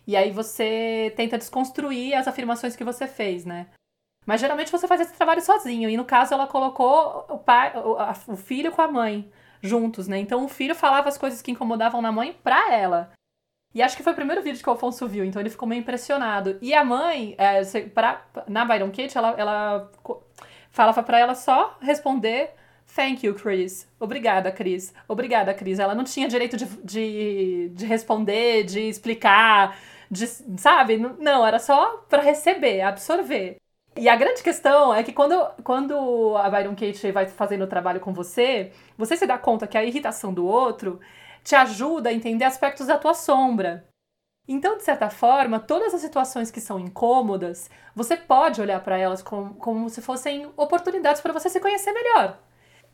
e 0.06 0.16
aí 0.16 0.30
você 0.30 1.12
tenta 1.16 1.38
desconstruir 1.38 2.14
as 2.14 2.26
afirmações 2.26 2.76
que 2.76 2.84
você 2.84 3.06
fez, 3.06 3.44
né? 3.44 3.66
Mas 4.26 4.40
geralmente 4.40 4.70
você 4.70 4.86
faz 4.86 5.00
esse 5.00 5.14
trabalho 5.14 5.40
sozinho 5.40 5.88
e 5.88 5.96
no 5.96 6.04
caso 6.04 6.34
ela 6.34 6.46
colocou 6.46 7.24
o 7.28 7.38
pai, 7.38 7.72
o, 8.28 8.36
filho 8.36 8.70
com 8.70 8.82
a 8.82 8.88
mãe 8.88 9.30
juntos, 9.62 10.06
né? 10.08 10.18
Então 10.18 10.44
o 10.44 10.48
filho 10.48 10.74
falava 10.74 11.08
as 11.08 11.18
coisas 11.18 11.40
que 11.42 11.50
incomodavam 11.50 12.02
na 12.02 12.12
mãe 12.12 12.36
pra 12.42 12.72
ela. 12.72 13.10
E 13.74 13.82
acho 13.82 13.96
que 13.96 14.02
foi 14.02 14.12
o 14.12 14.16
primeiro 14.16 14.42
vídeo 14.42 14.62
que 14.62 14.68
o 14.68 14.72
Alfonso 14.72 15.06
viu, 15.06 15.24
então 15.24 15.40
ele 15.40 15.50
ficou 15.50 15.68
meio 15.68 15.80
impressionado. 15.80 16.58
E 16.60 16.74
a 16.74 16.84
mãe, 16.84 17.36
é, 17.38 17.62
pra, 17.88 18.26
na 18.48 18.64
Byron 18.64 18.90
Kate, 18.90 19.16
ela, 19.16 19.30
ela 19.38 19.90
falava 20.70 21.02
para 21.02 21.18
ela 21.18 21.34
só 21.34 21.78
responder 21.80 22.52
Thank 22.94 23.24
you, 23.24 23.34
Chris. 23.34 23.88
Obrigada, 23.98 24.50
Cris. 24.50 24.92
Obrigada, 25.08 25.54
Cris. 25.54 25.78
Ela 25.78 25.94
não 25.94 26.04
tinha 26.04 26.28
direito 26.28 26.56
de, 26.56 26.66
de, 26.84 27.68
de 27.70 27.86
responder, 27.86 28.64
de 28.64 28.80
explicar, 28.80 29.76
de, 30.10 30.26
sabe? 30.58 30.96
Não, 30.96 31.46
era 31.46 31.58
só 31.58 31.98
para 32.08 32.22
receber, 32.22 32.80
absorver. 32.80 33.56
E 33.96 34.08
a 34.08 34.16
grande 34.16 34.42
questão 34.42 34.94
é 34.94 35.02
que 35.02 35.12
quando, 35.12 35.34
quando 35.62 36.36
a 36.36 36.48
Byron 36.50 36.74
Kate 36.74 37.12
vai 37.12 37.26
fazendo 37.28 37.62
o 37.64 37.66
trabalho 37.66 38.00
com 38.00 38.12
você, 38.12 38.72
você 38.96 39.16
se 39.16 39.26
dá 39.26 39.38
conta 39.38 39.66
que 39.66 39.78
a 39.78 39.84
irritação 39.84 40.32
do 40.32 40.46
outro 40.46 41.00
te 41.44 41.54
ajuda 41.54 42.10
a 42.10 42.12
entender 42.12 42.44
aspectos 42.44 42.86
da 42.86 42.98
tua 42.98 43.14
sombra. 43.14 43.84
Então, 44.48 44.76
de 44.76 44.82
certa 44.84 45.10
forma, 45.10 45.60
todas 45.60 45.94
as 45.94 46.00
situações 46.00 46.50
que 46.50 46.60
são 46.60 46.78
incômodas, 46.78 47.70
você 47.94 48.16
pode 48.16 48.60
olhar 48.60 48.80
para 48.82 48.98
elas 48.98 49.22
como, 49.22 49.54
como 49.54 49.88
se 49.88 50.02
fossem 50.02 50.50
oportunidades 50.56 51.20
para 51.20 51.32
você 51.32 51.48
se 51.48 51.60
conhecer 51.60 51.92
melhor. 51.92 52.38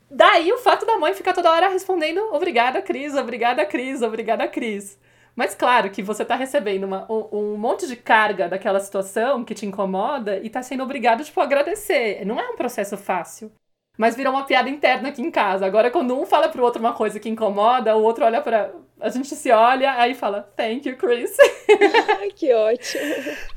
Daí 0.09 0.51
o 0.51 0.57
fato 0.57 0.85
da 0.85 0.97
mãe 0.97 1.13
ficar 1.13 1.33
toda 1.33 1.51
hora 1.51 1.67
respondendo 1.67 2.19
obrigada, 2.33 2.81
Cris, 2.81 3.15
obrigada, 3.15 3.65
Cris, 3.65 4.01
obrigada, 4.01 4.47
Cris. 4.47 4.97
Mas 5.35 5.53
claro 5.53 5.91
que 5.91 6.01
você 6.01 6.23
está 6.23 6.35
recebendo 6.35 6.85
uma, 6.85 7.05
um, 7.11 7.27
um, 7.31 7.57
monte 7.57 7.85
de 7.85 7.95
carga 7.95 8.49
daquela 8.49 8.79
situação 8.79 9.45
que 9.45 9.53
te 9.53 9.67
incomoda 9.67 10.37
e 10.39 10.47
está 10.47 10.63
sendo 10.63 10.81
obrigado 10.81 11.23
tipo, 11.23 11.39
a 11.39 11.43
agradecer. 11.43 12.25
Não 12.25 12.39
é 12.39 12.49
um 12.49 12.55
processo 12.55 12.97
fácil. 12.97 13.51
Mas 13.97 14.15
virou 14.15 14.33
uma 14.33 14.45
piada 14.45 14.69
interna 14.69 15.09
aqui 15.09 15.21
em 15.21 15.29
casa. 15.29 15.65
Agora, 15.65 15.91
quando 15.91 16.19
um 16.19 16.25
fala 16.25 16.49
pro 16.49 16.63
outro 16.63 16.79
uma 16.79 16.93
coisa 16.93 17.19
que 17.19 17.29
incomoda, 17.29 17.95
o 17.95 18.03
outro 18.03 18.25
olha 18.25 18.41
para 18.41 18.71
A 18.99 19.09
gente 19.09 19.35
se 19.35 19.51
olha, 19.51 19.93
aí 19.93 20.15
fala, 20.15 20.41
thank 20.55 20.87
you, 20.87 20.97
Chris. 20.97 21.35
que 22.35 22.53
ótimo. 22.53 23.03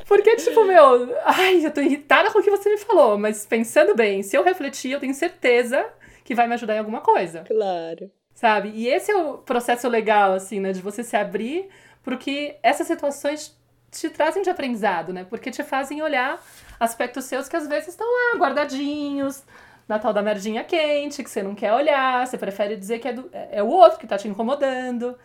Porque, 0.06 0.36
tipo, 0.36 0.64
meu, 0.64 1.16
ai, 1.24 1.64
eu 1.64 1.70
tô 1.70 1.80
irritada 1.80 2.30
com 2.30 2.40
o 2.40 2.42
que 2.42 2.50
você 2.50 2.70
me 2.70 2.78
falou, 2.78 3.16
mas 3.16 3.46
pensando 3.46 3.94
bem, 3.94 4.22
se 4.22 4.36
eu 4.36 4.42
refletir, 4.42 4.92
eu 4.92 5.00
tenho 5.00 5.14
certeza 5.14 5.86
que 6.30 6.34
vai 6.36 6.46
me 6.46 6.54
ajudar 6.54 6.76
em 6.76 6.78
alguma 6.78 7.00
coisa. 7.00 7.40
Claro. 7.40 8.08
Sabe? 8.32 8.70
E 8.72 8.86
esse 8.86 9.10
é 9.10 9.16
o 9.16 9.38
processo 9.38 9.88
legal, 9.88 10.32
assim, 10.32 10.60
né? 10.60 10.70
De 10.70 10.80
você 10.80 11.02
se 11.02 11.16
abrir 11.16 11.68
porque 12.04 12.56
essas 12.62 12.86
situações 12.86 13.58
te 13.90 14.08
trazem 14.08 14.40
de 14.40 14.48
aprendizado, 14.48 15.12
né? 15.12 15.26
Porque 15.28 15.50
te 15.50 15.64
fazem 15.64 16.00
olhar 16.00 16.40
aspectos 16.78 17.24
seus 17.24 17.48
que 17.48 17.56
às 17.56 17.66
vezes 17.66 17.88
estão 17.88 18.06
lá 18.06 18.38
guardadinhos, 18.38 19.42
na 19.88 19.98
tal 19.98 20.12
da 20.12 20.22
merdinha 20.22 20.62
quente, 20.62 21.24
que 21.24 21.28
você 21.28 21.42
não 21.42 21.52
quer 21.52 21.72
olhar, 21.72 22.24
você 22.24 22.38
prefere 22.38 22.76
dizer 22.76 23.00
que 23.00 23.08
é, 23.08 23.12
do, 23.12 23.28
é, 23.32 23.48
é 23.58 23.62
o 23.64 23.66
outro 23.66 23.98
que 23.98 24.06
tá 24.06 24.16
te 24.16 24.28
incomodando. 24.28 25.18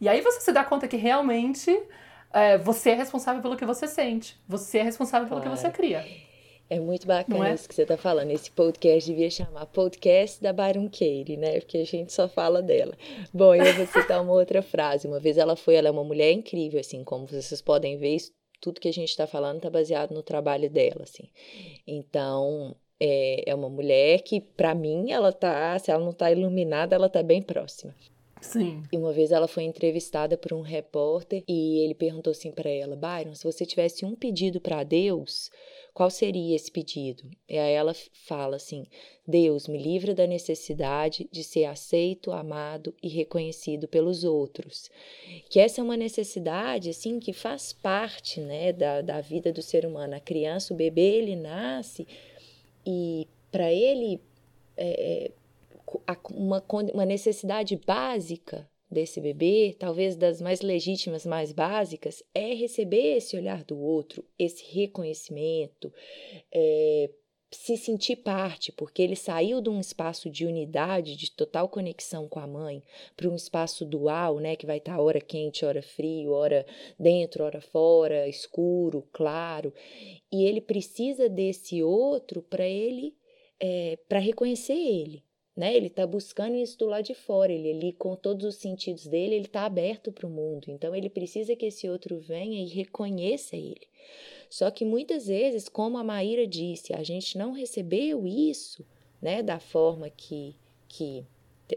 E 0.00 0.08
aí 0.08 0.20
você 0.20 0.40
se 0.42 0.52
dá 0.52 0.62
conta 0.62 0.86
que 0.86 0.96
realmente 0.96 1.76
é, 2.32 2.56
você 2.56 2.90
é 2.90 2.94
responsável 2.94 3.42
pelo 3.42 3.56
que 3.56 3.66
você 3.66 3.88
sente. 3.88 4.40
Você 4.46 4.78
é 4.78 4.82
responsável 4.84 5.26
pelo 5.26 5.40
claro. 5.40 5.56
que 5.56 5.60
você 5.60 5.70
cria. 5.72 6.06
É 6.70 6.80
muito 6.80 7.06
bacana 7.06 7.50
é? 7.50 7.54
isso 7.54 7.68
que 7.68 7.74
você 7.74 7.82
está 7.82 7.96
falando. 7.96 8.30
Esse 8.30 8.50
podcast 8.50 9.10
devia 9.10 9.30
chamar 9.30 9.66
Podcast 9.66 10.42
da 10.42 10.54
Katie, 10.54 11.36
né? 11.36 11.60
Porque 11.60 11.78
a 11.78 11.84
gente 11.84 12.12
só 12.12 12.28
fala 12.28 12.62
dela. 12.62 12.96
Bom, 13.32 13.54
eu 13.54 13.74
vou 13.74 13.86
citar 13.86 14.22
uma 14.22 14.32
outra 14.32 14.62
frase. 14.62 15.06
Uma 15.06 15.20
vez 15.20 15.36
ela 15.36 15.54
foi, 15.54 15.74
ela 15.74 15.88
é 15.88 15.90
uma 15.90 16.04
mulher 16.04 16.32
incrível, 16.32 16.80
assim, 16.80 17.04
como 17.04 17.26
vocês 17.26 17.60
podem 17.60 17.98
ver, 17.98 18.18
tudo 18.60 18.80
que 18.80 18.88
a 18.88 18.92
gente 18.92 19.10
está 19.10 19.26
falando 19.26 19.56
está 19.56 19.68
baseado 19.68 20.12
no 20.12 20.22
trabalho 20.22 20.70
dela, 20.70 21.02
assim. 21.02 21.28
Então, 21.86 22.74
é, 22.98 23.50
é 23.50 23.54
uma 23.54 23.68
mulher 23.68 24.22
que, 24.22 24.40
para 24.40 24.74
mim, 24.74 25.10
ela 25.10 25.32
tá, 25.32 25.76
se 25.78 25.90
ela 25.90 26.04
não 26.04 26.12
tá 26.12 26.30
iluminada, 26.30 26.94
ela 26.94 27.08
tá 27.08 27.22
bem 27.22 27.42
próxima. 27.42 27.92
Sim. 28.42 28.82
E 28.92 28.96
uma 28.96 29.12
vez 29.12 29.30
ela 29.30 29.46
foi 29.46 29.62
entrevistada 29.62 30.36
por 30.36 30.52
um 30.52 30.60
repórter 30.60 31.44
e 31.48 31.78
ele 31.84 31.94
perguntou 31.94 32.32
assim 32.32 32.50
para 32.50 32.68
ela: 32.68 32.96
Byron, 32.96 33.34
se 33.34 33.44
você 33.44 33.64
tivesse 33.64 34.04
um 34.04 34.16
pedido 34.16 34.60
para 34.60 34.82
Deus, 34.82 35.48
qual 35.94 36.10
seria 36.10 36.56
esse 36.56 36.70
pedido? 36.70 37.22
E 37.48 37.56
aí 37.56 37.72
ela 37.72 37.94
fala 38.26 38.56
assim: 38.56 38.84
Deus, 39.26 39.68
me 39.68 39.78
livra 39.78 40.12
da 40.12 40.26
necessidade 40.26 41.28
de 41.30 41.44
ser 41.44 41.66
aceito, 41.66 42.32
amado 42.32 42.92
e 43.00 43.08
reconhecido 43.08 43.86
pelos 43.86 44.24
outros. 44.24 44.90
Que 45.48 45.60
essa 45.60 45.80
é 45.80 45.84
uma 45.84 45.96
necessidade, 45.96 46.90
assim, 46.90 47.20
que 47.20 47.32
faz 47.32 47.72
parte, 47.72 48.40
né, 48.40 48.72
da, 48.72 49.02
da 49.02 49.20
vida 49.20 49.52
do 49.52 49.62
ser 49.62 49.86
humano. 49.86 50.16
A 50.16 50.20
criança, 50.20 50.74
o 50.74 50.76
bebê, 50.76 51.18
ele 51.18 51.36
nasce 51.36 52.06
e 52.84 53.28
para 53.52 53.72
ele, 53.72 54.20
é, 54.76 55.26
é 55.26 55.41
uma, 56.30 56.64
uma 56.92 57.06
necessidade 57.06 57.76
básica 57.76 58.68
desse 58.90 59.20
bebê, 59.20 59.74
talvez 59.78 60.16
das 60.16 60.40
mais 60.40 60.60
legítimas, 60.60 61.24
mais 61.24 61.50
básicas, 61.50 62.22
é 62.34 62.54
receber 62.54 63.16
esse 63.16 63.36
olhar 63.36 63.64
do 63.64 63.78
outro, 63.78 64.24
esse 64.38 64.62
reconhecimento, 64.70 65.92
é, 66.52 67.10
se 67.50 67.76
sentir 67.76 68.16
parte, 68.16 68.72
porque 68.72 69.02
ele 69.02 69.16
saiu 69.16 69.60
de 69.60 69.68
um 69.68 69.78
espaço 69.80 70.30
de 70.30 70.46
unidade, 70.46 71.16
de 71.16 71.30
total 71.30 71.68
conexão 71.68 72.28
com 72.28 72.38
a 72.38 72.46
mãe, 72.46 72.82
para 73.16 73.28
um 73.28 73.34
espaço 73.34 73.84
dual, 73.84 74.38
né, 74.38 74.56
que 74.56 74.66
vai 74.66 74.78
estar 74.78 74.98
hora 75.00 75.20
quente, 75.20 75.64
hora 75.64 75.82
frio, 75.82 76.32
hora 76.32 76.66
dentro, 76.98 77.44
hora 77.44 77.60
fora, 77.60 78.28
escuro, 78.28 79.06
claro, 79.12 79.72
e 80.30 80.44
ele 80.44 80.60
precisa 80.60 81.28
desse 81.28 81.82
outro 81.82 82.42
para 82.42 82.66
ele, 82.66 83.14
é, 83.60 83.98
para 84.08 84.18
reconhecer 84.18 84.74
ele, 84.74 85.22
né? 85.56 85.74
Ele 85.76 85.88
está 85.88 86.06
buscando 86.06 86.56
isso 86.56 86.78
do 86.78 86.86
lado 86.86 87.04
de 87.04 87.14
fora, 87.14 87.52
ele 87.52 87.70
ali 87.70 87.92
com 87.92 88.16
todos 88.16 88.44
os 88.44 88.56
sentidos 88.56 89.06
dele, 89.06 89.34
ele 89.34 89.46
está 89.46 89.64
aberto 89.64 90.10
para 90.10 90.26
o 90.26 90.30
mundo. 90.30 90.66
Então 90.68 90.94
ele 90.94 91.10
precisa 91.10 91.54
que 91.54 91.66
esse 91.66 91.88
outro 91.88 92.18
venha 92.18 92.62
e 92.62 92.68
reconheça 92.68 93.56
ele. 93.56 93.86
Só 94.48 94.70
que 94.70 94.84
muitas 94.84 95.26
vezes, 95.26 95.68
como 95.68 95.96
a 95.98 96.04
Maíra 96.04 96.46
disse, 96.46 96.94
a 96.94 97.02
gente 97.02 97.38
não 97.38 97.52
recebeu 97.52 98.26
isso, 98.26 98.84
né, 99.20 99.42
da 99.42 99.58
forma 99.58 100.10
que 100.10 100.56
que 100.88 101.24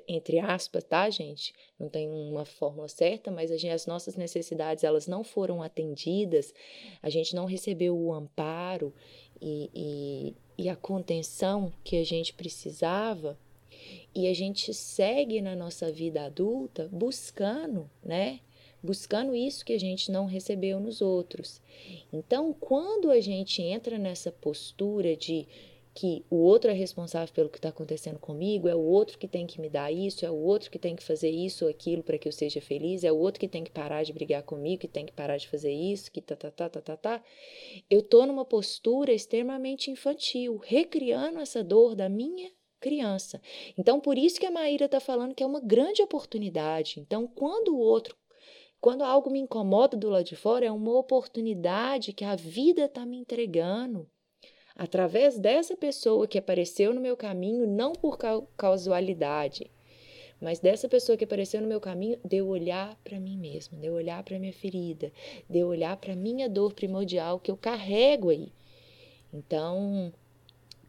entre 0.08 0.40
aspas, 0.40 0.84
tá, 0.84 1.10
gente? 1.10 1.54
Não 1.80 1.88
tem 1.88 2.10
uma 2.10 2.44
fórmula 2.44 2.88
certa, 2.88 3.32
mas 3.32 3.50
gente, 3.50 3.70
as 3.70 3.86
nossas 3.86 4.16
necessidades 4.16 4.84
elas 4.84 5.08
não 5.08 5.24
foram 5.24 5.62
atendidas, 5.62 6.54
a 7.02 7.10
gente 7.10 7.34
não 7.34 7.46
recebeu 7.46 7.98
o 7.98 8.14
amparo 8.14 8.94
e, 9.42 9.70
e, 9.74 10.64
e 10.66 10.70
a 10.70 10.76
contenção 10.76 11.72
que 11.84 11.96
a 11.96 12.04
gente 12.04 12.34
precisava, 12.34 13.38
e 14.14 14.28
a 14.28 14.34
gente 14.34 14.74
segue 14.74 15.42
na 15.42 15.56
nossa 15.56 15.92
vida 15.92 16.26
adulta 16.26 16.90
buscando, 16.92 17.90
né? 18.04 18.40
Buscando 18.82 19.36
isso 19.36 19.66
que 19.66 19.74
a 19.74 19.80
gente 19.80 20.12
não 20.12 20.26
recebeu 20.26 20.80
nos 20.80 21.02
outros. 21.02 21.62
Então, 22.14 22.54
quando 22.54 23.10
a 23.10 23.20
gente 23.20 23.62
entra 23.62 23.98
nessa 23.98 24.32
postura 24.32 25.16
de 25.16 25.48
que 25.96 26.26
o 26.30 26.36
outro 26.36 26.70
é 26.70 26.74
responsável 26.74 27.34
pelo 27.34 27.50
que 27.50 27.58
está 27.58 27.70
acontecendo 27.70 28.20
comigo, 28.20 28.68
é 28.68 28.76
o 28.76 28.82
outro 28.82 29.18
que 29.18 29.30
tem 29.30 29.48
que 29.48 29.62
me 29.62 29.70
dar 29.70 29.94
isso, 29.94 30.26
é 30.26 30.30
o 30.30 30.36
outro 30.36 30.70
que 30.70 30.78
tem 30.78 30.94
que 30.94 31.02
fazer 31.02 31.30
isso 31.30 31.64
ou 31.64 31.72
aquilo 31.72 32.04
para 32.04 32.18
que 32.18 32.28
eu 32.28 32.34
seja 32.34 32.60
feliz, 32.60 33.06
é 33.06 33.12
o 33.14 33.18
outro 33.18 33.40
que 33.40 33.48
tem 33.48 33.64
que 33.64 33.72
parar 33.72 34.04
de 34.04 34.12
brigar 34.12 34.44
comigo, 34.44 34.82
que 34.82 34.90
tem 34.90 35.06
que 35.06 35.14
parar 35.14 35.38
de 35.38 35.48
fazer 35.48 35.72
isso, 35.72 36.12
que 36.12 36.20
tá, 36.20 36.36
tá, 36.36 36.52
tá, 36.52 36.68
tá, 36.70 36.82
tá, 36.82 36.98
tá. 36.98 37.24
Eu 37.90 38.04
tô 38.04 38.26
numa 38.26 38.44
postura 38.44 39.14
extremamente 39.14 39.90
infantil, 39.90 40.58
recriando 40.58 41.40
essa 41.40 41.64
dor 41.64 41.96
da 41.96 42.10
minha 42.10 42.52
criança. 42.86 43.42
Então, 43.76 44.00
por 44.00 44.16
isso 44.16 44.40
que 44.40 44.46
a 44.46 44.52
Maíra 44.52 44.86
está 44.86 45.00
falando 45.00 45.34
que 45.34 45.44
é 45.44 45.48
uma 45.48 45.60
grande 45.60 46.04
oportunidade. 46.04 47.00
Então, 47.00 47.26
quando 47.26 47.70
o 47.70 47.80
outro 47.80 48.16
quando 48.80 49.04
algo 49.04 49.32
me 49.32 49.40
incomoda 49.40 49.98
do 49.98 50.12
lado 50.12 50.26
de 50.26 50.36
fora, 50.36 50.68
é 50.68 50.72
uma 50.72 50.96
oportunidade 50.96 52.14
que 52.14 52.24
a 52.24 52.36
vida 52.36 52.86
está 52.86 53.04
me 53.04 53.18
entregando 53.18 54.08
através 54.76 55.40
dessa 55.40 55.76
pessoa 55.76 56.28
que 56.28 56.38
apareceu 56.38 56.94
no 56.94 57.02
meu 57.02 57.18
caminho, 57.18 57.66
não 57.66 57.94
por 57.94 58.20
casualidade, 58.56 59.72
mas 60.40 60.60
dessa 60.60 60.88
pessoa 60.88 61.18
que 61.18 61.24
apareceu 61.24 61.62
no 61.62 61.68
meu 61.68 61.82
caminho, 61.82 62.20
de 62.24 62.38
eu 62.38 62.48
olhar 62.48 62.96
para 63.04 63.20
mim 63.20 63.36
mesma, 63.38 63.76
de 63.80 63.88
eu 63.88 63.94
olhar 63.94 64.22
para 64.22 64.38
minha 64.38 64.54
ferida, 64.54 65.12
de 65.50 65.58
eu 65.58 65.68
olhar 65.68 65.98
para 65.98 66.16
minha 66.16 66.48
dor 66.48 66.74
primordial 66.74 67.40
que 67.40 67.50
eu 67.50 67.58
carrego 67.58 68.30
aí. 68.30 68.54
Então, 69.34 70.14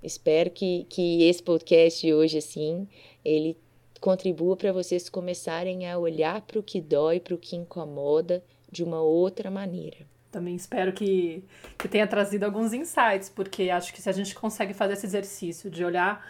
espero 0.06 0.50
que, 0.50 0.86
que 0.88 1.28
esse 1.28 1.42
podcast 1.42 2.12
hoje, 2.12 2.38
assim, 2.38 2.88
ele 3.24 3.58
contribua 4.00 4.56
para 4.56 4.72
vocês 4.72 5.08
começarem 5.08 5.90
a 5.90 5.98
olhar 5.98 6.40
para 6.42 6.58
o 6.58 6.62
que 6.62 6.80
dói, 6.80 7.18
para 7.18 7.34
o 7.34 7.38
que 7.38 7.56
incomoda 7.56 8.42
de 8.70 8.84
uma 8.84 9.00
outra 9.00 9.50
maneira. 9.50 9.98
Também 10.30 10.54
espero 10.54 10.92
que, 10.92 11.44
que 11.78 11.88
tenha 11.88 12.06
trazido 12.06 12.44
alguns 12.44 12.72
insights, 12.72 13.28
porque 13.28 13.70
acho 13.70 13.92
que 13.92 14.00
se 14.00 14.08
a 14.08 14.12
gente 14.12 14.34
consegue 14.34 14.74
fazer 14.74 14.92
esse 14.92 15.06
exercício 15.06 15.70
de 15.70 15.84
olhar 15.84 16.24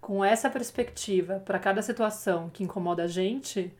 com 0.00 0.24
essa 0.24 0.50
perspectiva 0.50 1.40
para 1.44 1.58
cada 1.58 1.80
situação 1.80 2.50
que 2.50 2.62
incomoda 2.62 3.04
a 3.04 3.08
gente, 3.08 3.72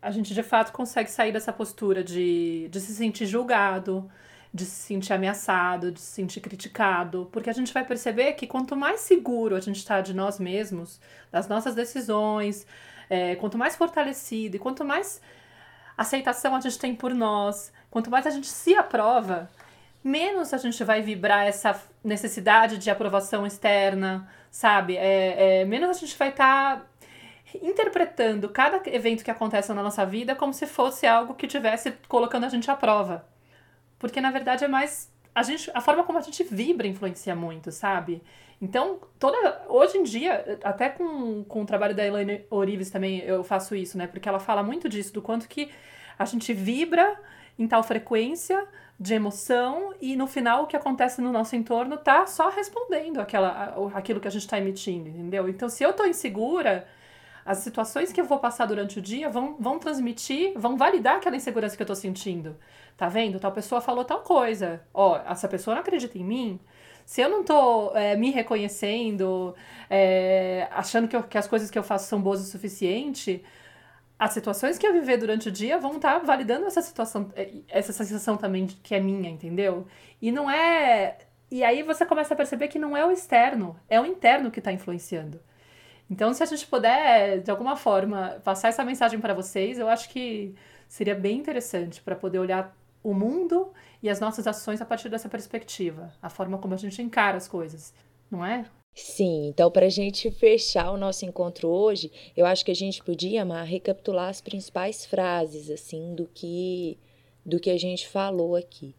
a 0.00 0.10
gente 0.10 0.32
de 0.32 0.42
fato 0.42 0.72
consegue 0.72 1.10
sair 1.10 1.32
dessa 1.32 1.52
postura 1.52 2.02
de, 2.04 2.68
de 2.70 2.80
se 2.80 2.94
sentir 2.94 3.26
julgado, 3.26 4.10
de 4.54 4.64
se 4.64 4.86
sentir 4.86 5.12
ameaçado, 5.12 5.90
de 5.90 6.00
se 6.00 6.12
sentir 6.12 6.40
criticado, 6.40 7.28
porque 7.32 7.50
a 7.50 7.52
gente 7.52 7.74
vai 7.74 7.84
perceber 7.84 8.34
que 8.34 8.46
quanto 8.46 8.76
mais 8.76 9.00
seguro 9.00 9.56
a 9.56 9.60
gente 9.60 9.78
está 9.78 10.00
de 10.00 10.14
nós 10.14 10.38
mesmos, 10.38 11.00
das 11.30 11.48
nossas 11.48 11.74
decisões, 11.74 12.64
é, 13.10 13.34
quanto 13.36 13.58
mais 13.58 13.74
fortalecido 13.74 14.54
e 14.56 14.58
quanto 14.58 14.84
mais 14.84 15.20
aceitação 15.96 16.54
a 16.54 16.60
gente 16.60 16.78
tem 16.78 16.94
por 16.94 17.12
nós, 17.12 17.72
Quanto 17.94 18.10
mais 18.10 18.26
a 18.26 18.30
gente 18.30 18.48
se 18.48 18.74
aprova, 18.74 19.48
menos 20.02 20.52
a 20.52 20.56
gente 20.56 20.82
vai 20.82 21.00
vibrar 21.00 21.46
essa 21.46 21.80
necessidade 22.02 22.76
de 22.76 22.90
aprovação 22.90 23.46
externa, 23.46 24.28
sabe? 24.50 24.96
É, 24.96 25.60
é 25.60 25.64
menos 25.64 25.90
a 25.90 25.92
gente 25.92 26.18
vai 26.18 26.30
estar 26.30 26.78
tá 26.80 26.86
interpretando 27.62 28.48
cada 28.48 28.82
evento 28.90 29.22
que 29.22 29.30
acontece 29.30 29.72
na 29.72 29.80
nossa 29.80 30.04
vida 30.04 30.34
como 30.34 30.52
se 30.52 30.66
fosse 30.66 31.06
algo 31.06 31.34
que 31.34 31.46
tivesse 31.46 31.92
colocando 32.08 32.46
a 32.46 32.48
gente 32.48 32.68
à 32.68 32.74
prova. 32.74 33.24
Porque 34.04 34.20
na 34.20 34.30
verdade 34.30 34.62
é 34.62 34.68
mais 34.68 35.10
a 35.34 35.42
gente 35.42 35.70
a 35.72 35.80
forma 35.80 36.04
como 36.04 36.18
a 36.18 36.20
gente 36.20 36.44
vibra 36.44 36.86
influencia 36.86 37.34
muito, 37.34 37.72
sabe? 37.72 38.22
Então, 38.60 38.98
toda 39.18 39.62
hoje 39.66 39.96
em 39.96 40.02
dia, 40.02 40.58
até 40.62 40.90
com, 40.90 41.42
com 41.44 41.62
o 41.62 41.64
trabalho 41.64 41.94
da 41.94 42.04
Elaine 42.04 42.44
Orives 42.50 42.90
também 42.90 43.20
eu 43.20 43.42
faço 43.42 43.74
isso, 43.74 43.96
né? 43.96 44.06
Porque 44.06 44.28
ela 44.28 44.38
fala 44.38 44.62
muito 44.62 44.90
disso 44.90 45.10
do 45.14 45.22
quanto 45.22 45.48
que 45.48 45.70
a 46.18 46.26
gente 46.26 46.52
vibra 46.52 47.18
em 47.58 47.66
tal 47.66 47.82
frequência 47.82 48.68
de 49.00 49.14
emoção 49.14 49.94
e 49.98 50.16
no 50.16 50.26
final 50.26 50.64
o 50.64 50.66
que 50.66 50.76
acontece 50.76 51.22
no 51.22 51.32
nosso 51.32 51.56
entorno 51.56 51.96
tá 51.96 52.26
só 52.26 52.50
respondendo 52.50 53.22
aquela, 53.22 53.74
aquilo 53.94 54.20
que 54.20 54.28
a 54.28 54.30
gente 54.30 54.42
está 54.42 54.58
emitindo, 54.58 55.08
entendeu? 55.08 55.48
Então, 55.48 55.70
se 55.70 55.82
eu 55.82 55.94
tô 55.94 56.04
insegura, 56.04 56.86
as 57.44 57.58
situações 57.58 58.12
que 58.12 58.20
eu 58.20 58.26
vou 58.26 58.38
passar 58.38 58.66
durante 58.66 58.98
o 58.98 59.02
dia 59.02 59.30
vão, 59.30 59.56
vão 59.58 59.78
transmitir, 59.78 60.52
vão 60.56 60.76
validar 60.76 61.16
aquela 61.16 61.36
insegurança 61.36 61.74
que 61.74 61.82
eu 61.82 61.86
tô 61.86 61.94
sentindo. 61.94 62.54
Tá 62.96 63.08
vendo? 63.08 63.40
Tal 63.40 63.52
pessoa 63.52 63.80
falou 63.80 64.04
tal 64.04 64.20
coisa. 64.20 64.82
Ó, 64.92 65.18
essa 65.28 65.48
pessoa 65.48 65.74
não 65.74 65.82
acredita 65.82 66.16
em 66.16 66.24
mim. 66.24 66.60
Se 67.04 67.20
eu 67.20 67.28
não 67.28 67.44
tô 67.44 67.94
é, 67.94 68.16
me 68.16 68.30
reconhecendo, 68.30 69.54
é, 69.90 70.68
achando 70.70 71.08
que, 71.08 71.16
eu, 71.16 71.22
que 71.22 71.36
as 71.36 71.46
coisas 71.46 71.70
que 71.70 71.78
eu 71.78 71.82
faço 71.82 72.08
são 72.08 72.20
boas 72.20 72.40
o 72.40 72.44
suficiente, 72.44 73.44
as 74.18 74.32
situações 74.32 74.78
que 74.78 74.86
eu 74.86 74.92
viver 74.92 75.18
durante 75.18 75.48
o 75.48 75.52
dia 75.52 75.78
vão 75.78 75.96
estar 75.96 76.20
tá 76.20 76.26
validando 76.26 76.66
essa 76.66 76.80
situação, 76.80 77.30
é, 77.36 77.50
essa 77.68 77.92
sensação 77.92 78.36
também 78.36 78.66
que 78.66 78.94
é 78.94 79.00
minha, 79.00 79.28
entendeu? 79.28 79.86
E 80.22 80.32
não 80.32 80.50
é. 80.50 81.18
E 81.50 81.62
aí 81.62 81.82
você 81.82 82.06
começa 82.06 82.34
a 82.34 82.36
perceber 82.36 82.68
que 82.68 82.78
não 82.78 82.96
é 82.96 83.04
o 83.04 83.10
externo, 83.10 83.78
é 83.88 84.00
o 84.00 84.06
interno 84.06 84.50
que 84.50 84.60
está 84.60 84.72
influenciando. 84.72 85.40
Então, 86.10 86.32
se 86.34 86.42
a 86.42 86.46
gente 86.46 86.66
puder, 86.66 87.40
de 87.40 87.50
alguma 87.50 87.76
forma, 87.76 88.40
passar 88.44 88.68
essa 88.68 88.84
mensagem 88.84 89.20
para 89.20 89.34
vocês, 89.34 89.78
eu 89.78 89.88
acho 89.88 90.08
que 90.10 90.54
seria 90.88 91.14
bem 91.14 91.38
interessante 91.38 92.00
para 92.02 92.14
poder 92.14 92.38
olhar 92.38 92.74
o 93.04 93.12
mundo 93.12 93.70
e 94.02 94.08
as 94.08 94.18
nossas 94.18 94.46
ações 94.46 94.80
a 94.80 94.86
partir 94.86 95.10
dessa 95.10 95.28
perspectiva, 95.28 96.12
a 96.20 96.30
forma 96.30 96.58
como 96.58 96.72
a 96.72 96.78
gente 96.78 97.00
encara 97.02 97.36
as 97.36 97.46
coisas, 97.46 97.92
não 98.30 98.44
é? 98.44 98.64
Sim, 98.94 99.48
então 99.48 99.70
para 99.70 99.86
a 99.86 99.90
gente 99.90 100.30
fechar 100.30 100.90
o 100.90 100.96
nosso 100.96 101.26
encontro 101.26 101.68
hoje, 101.68 102.10
eu 102.36 102.46
acho 102.46 102.64
que 102.64 102.70
a 102.70 102.74
gente 102.74 103.04
podia, 103.04 103.44
Mar, 103.44 103.64
recapitular 103.64 104.30
as 104.30 104.40
principais 104.40 105.04
frases, 105.04 105.68
assim, 105.68 106.14
do 106.14 106.26
que, 106.32 106.98
do 107.44 107.60
que 107.60 107.70
a 107.70 107.78
gente 107.78 108.08
falou 108.08 108.56
aqui. 108.56 108.94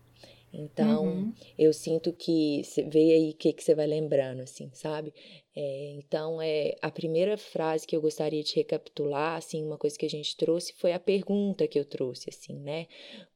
Então, 0.57 1.05
uhum. 1.05 1.33
eu 1.57 1.73
sinto 1.73 2.13
que 2.13 2.63
você 2.63 2.83
vê 2.83 3.13
aí 3.13 3.31
o 3.31 3.33
que, 3.33 3.51
que 3.51 3.63
você 3.63 3.75
vai 3.75 3.85
lembrando, 3.85 4.41
assim, 4.41 4.69
sabe? 4.73 5.13
É, 5.55 5.91
então, 5.97 6.41
é 6.41 6.75
a 6.81 6.89
primeira 6.89 7.37
frase 7.37 7.85
que 7.85 7.95
eu 7.95 8.01
gostaria 8.01 8.43
de 8.43 8.55
recapitular, 8.55 9.37
assim, 9.37 9.65
uma 9.65 9.77
coisa 9.77 9.97
que 9.97 10.05
a 10.05 10.09
gente 10.09 10.35
trouxe 10.37 10.73
foi 10.73 10.93
a 10.93 10.99
pergunta 10.99 11.67
que 11.67 11.79
eu 11.79 11.85
trouxe, 11.85 12.29
assim, 12.29 12.53
né? 12.53 12.87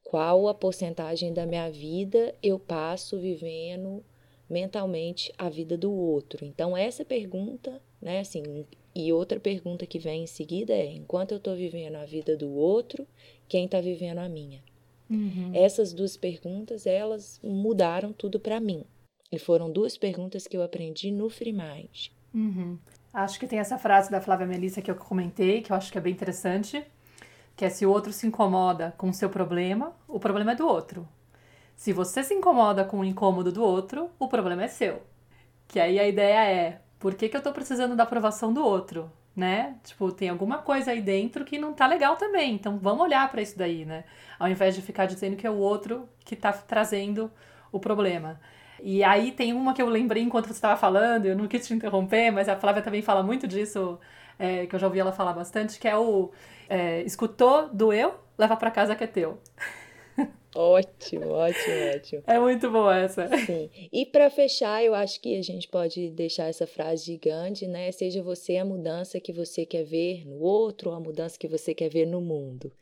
Qual 0.02 0.48
a 0.48 0.54
porcentagem 0.54 1.32
da 1.32 1.46
minha 1.46 1.70
vida 1.70 2.34
eu 2.42 2.58
passo 2.58 3.18
vivendo 3.18 4.04
mentalmente 4.48 5.32
a 5.38 5.48
vida 5.48 5.78
do 5.78 5.92
outro. 5.92 6.44
Então, 6.44 6.76
essa 6.76 7.04
pergunta, 7.04 7.80
né, 8.02 8.18
assim, 8.18 8.66
e 8.94 9.12
outra 9.12 9.38
pergunta 9.38 9.86
que 9.86 9.98
vem 9.98 10.24
em 10.24 10.26
seguida 10.26 10.72
é: 10.72 10.86
enquanto 10.86 11.30
eu 11.30 11.38
estou 11.38 11.54
vivendo 11.54 11.94
a 11.94 12.04
vida 12.04 12.36
do 12.36 12.50
outro, 12.50 13.06
quem 13.48 13.66
está 13.66 13.80
vivendo 13.80 14.18
a 14.18 14.28
minha? 14.28 14.62
Uhum. 15.10 15.50
Essas 15.52 15.92
duas 15.92 16.16
perguntas, 16.16 16.86
elas 16.86 17.40
mudaram 17.42 18.12
tudo 18.12 18.38
para 18.38 18.60
mim. 18.60 18.84
E 19.32 19.38
foram 19.38 19.70
duas 19.70 19.96
perguntas 19.96 20.46
que 20.46 20.56
eu 20.56 20.62
aprendi 20.62 21.10
no 21.10 21.28
Free 21.28 21.52
Mind. 21.52 22.08
Uhum. 22.32 22.78
Acho 23.12 23.38
que 23.38 23.46
tem 23.46 23.58
essa 23.58 23.76
frase 23.76 24.10
da 24.10 24.20
Flávia 24.20 24.46
Melissa 24.46 24.80
que 24.80 24.90
eu 24.90 24.94
comentei, 24.94 25.62
que 25.62 25.72
eu 25.72 25.76
acho 25.76 25.90
que 25.90 25.98
é 25.98 26.00
bem 26.00 26.12
interessante, 26.12 26.84
que 27.56 27.64
é 27.64 27.70
se 27.70 27.84
o 27.84 27.90
outro 27.90 28.12
se 28.12 28.26
incomoda 28.26 28.94
com 28.96 29.08
o 29.08 29.14
seu 29.14 29.28
problema, 29.28 29.92
o 30.06 30.20
problema 30.20 30.52
é 30.52 30.54
do 30.54 30.66
outro. 30.66 31.08
Se 31.76 31.92
você 31.92 32.22
se 32.22 32.34
incomoda 32.34 32.84
com 32.84 33.00
o 33.00 33.04
incômodo 33.04 33.50
do 33.50 33.62
outro, 33.62 34.10
o 34.18 34.28
problema 34.28 34.64
é 34.64 34.68
seu. 34.68 35.02
Que 35.66 35.80
aí 35.80 35.98
a 35.98 36.06
ideia 36.06 36.44
é, 36.44 36.80
por 36.98 37.14
que, 37.14 37.28
que 37.28 37.36
eu 37.36 37.42
tô 37.42 37.52
precisando 37.52 37.96
da 37.96 38.02
aprovação 38.02 38.52
do 38.52 38.64
outro? 38.64 39.10
Né? 39.34 39.76
Tipo, 39.84 40.10
tem 40.10 40.28
alguma 40.28 40.58
coisa 40.58 40.90
aí 40.90 41.00
dentro 41.00 41.44
que 41.44 41.58
não 41.58 41.72
tá 41.72 41.86
legal 41.86 42.16
também. 42.16 42.54
Então 42.54 42.78
vamos 42.78 43.02
olhar 43.02 43.30
para 43.30 43.40
isso 43.40 43.56
daí, 43.56 43.84
né? 43.84 44.04
Ao 44.38 44.48
invés 44.48 44.74
de 44.74 44.82
ficar 44.82 45.06
dizendo 45.06 45.36
que 45.36 45.46
é 45.46 45.50
o 45.50 45.56
outro 45.56 46.08
que 46.24 46.34
tá 46.36 46.52
trazendo 46.52 47.30
o 47.72 47.78
problema. 47.78 48.40
E 48.82 49.04
aí 49.04 49.32
tem 49.32 49.52
uma 49.52 49.74
que 49.74 49.80
eu 49.82 49.88
lembrei 49.88 50.22
enquanto 50.22 50.46
você 50.46 50.52
estava 50.52 50.76
falando, 50.76 51.26
eu 51.26 51.36
não 51.36 51.46
quis 51.46 51.66
te 51.66 51.74
interromper, 51.74 52.30
mas 52.30 52.48
a 52.48 52.56
Flávia 52.56 52.82
também 52.82 53.02
fala 53.02 53.22
muito 53.22 53.46
disso, 53.46 53.98
é, 54.38 54.66
que 54.66 54.74
eu 54.74 54.78
já 54.80 54.86
ouvi 54.86 54.98
ela 54.98 55.12
falar 55.12 55.32
bastante, 55.32 55.78
que 55.78 55.86
é 55.86 55.96
o 55.96 56.30
é, 56.68 57.02
escutou, 57.02 57.68
doeu, 57.72 58.14
leva 58.38 58.56
para 58.56 58.70
casa 58.70 58.94
que 58.94 59.04
é 59.04 59.06
teu. 59.06 59.38
Ótimo, 60.54 61.28
ótimo, 61.28 61.94
ótimo. 61.94 62.22
É 62.26 62.38
muito 62.38 62.70
boa 62.70 62.98
essa. 62.98 63.28
Sim. 63.46 63.70
E 63.92 64.04
para 64.04 64.28
fechar, 64.30 64.82
eu 64.82 64.94
acho 64.94 65.20
que 65.20 65.38
a 65.38 65.42
gente 65.42 65.68
pode 65.68 66.10
deixar 66.10 66.48
essa 66.48 66.66
frase 66.66 67.04
gigante, 67.04 67.66
né? 67.66 67.92
Seja 67.92 68.22
você 68.22 68.56
a 68.56 68.64
mudança 68.64 69.20
que 69.20 69.32
você 69.32 69.64
quer 69.64 69.84
ver 69.84 70.26
no 70.26 70.40
outro, 70.40 70.90
ou 70.90 70.96
a 70.96 71.00
mudança 71.00 71.38
que 71.38 71.46
você 71.46 71.72
quer 71.72 71.88
ver 71.88 72.06
no 72.06 72.20
mundo. 72.20 72.72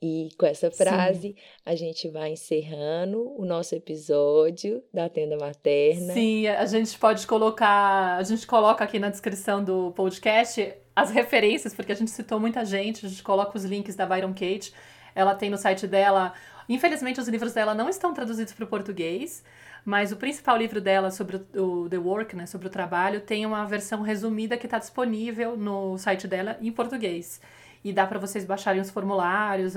E 0.00 0.28
com 0.38 0.46
essa 0.46 0.70
frase, 0.70 1.28
Sim. 1.28 1.34
a 1.64 1.74
gente 1.74 2.08
vai 2.08 2.30
encerrando 2.30 3.32
o 3.36 3.44
nosso 3.44 3.74
episódio 3.74 4.82
da 4.92 5.08
tenda 5.08 5.36
materna. 5.36 6.12
Sim, 6.12 6.46
a 6.46 6.66
gente 6.66 6.96
pode 6.98 7.26
colocar, 7.26 8.16
a 8.16 8.22
gente 8.22 8.46
coloca 8.46 8.84
aqui 8.84 8.98
na 8.98 9.08
descrição 9.08 9.62
do 9.62 9.92
podcast 9.92 10.74
as 10.94 11.10
referências, 11.10 11.74
porque 11.74 11.92
a 11.92 11.96
gente 11.96 12.10
citou 12.10 12.38
muita 12.38 12.64
gente, 12.64 13.04
a 13.04 13.08
gente 13.08 13.22
coloca 13.22 13.56
os 13.56 13.64
links 13.64 13.96
da 13.96 14.06
Byron 14.06 14.32
Kate. 14.32 14.72
Ela 15.14 15.34
tem 15.34 15.50
no 15.50 15.58
site 15.58 15.86
dela. 15.86 16.32
Infelizmente, 16.68 17.20
os 17.20 17.28
livros 17.28 17.52
dela 17.52 17.74
não 17.74 17.88
estão 17.88 18.14
traduzidos 18.14 18.52
para 18.52 18.64
o 18.64 18.68
português, 18.68 19.44
mas 19.84 20.12
o 20.12 20.16
principal 20.16 20.56
livro 20.56 20.80
dela 20.80 21.10
sobre 21.10 21.36
o, 21.54 21.88
The 21.88 21.98
Work, 21.98 22.34
né, 22.34 22.46
sobre 22.46 22.66
o 22.66 22.70
trabalho, 22.70 23.20
tem 23.20 23.44
uma 23.44 23.66
versão 23.66 24.02
resumida 24.02 24.56
que 24.56 24.66
está 24.66 24.78
disponível 24.78 25.56
no 25.56 25.98
site 25.98 26.26
dela 26.26 26.56
em 26.60 26.72
português. 26.72 27.40
E 27.84 27.92
dá 27.92 28.06
para 28.06 28.18
vocês 28.18 28.46
baixarem 28.46 28.80
os 28.80 28.88
formulários 28.88 29.74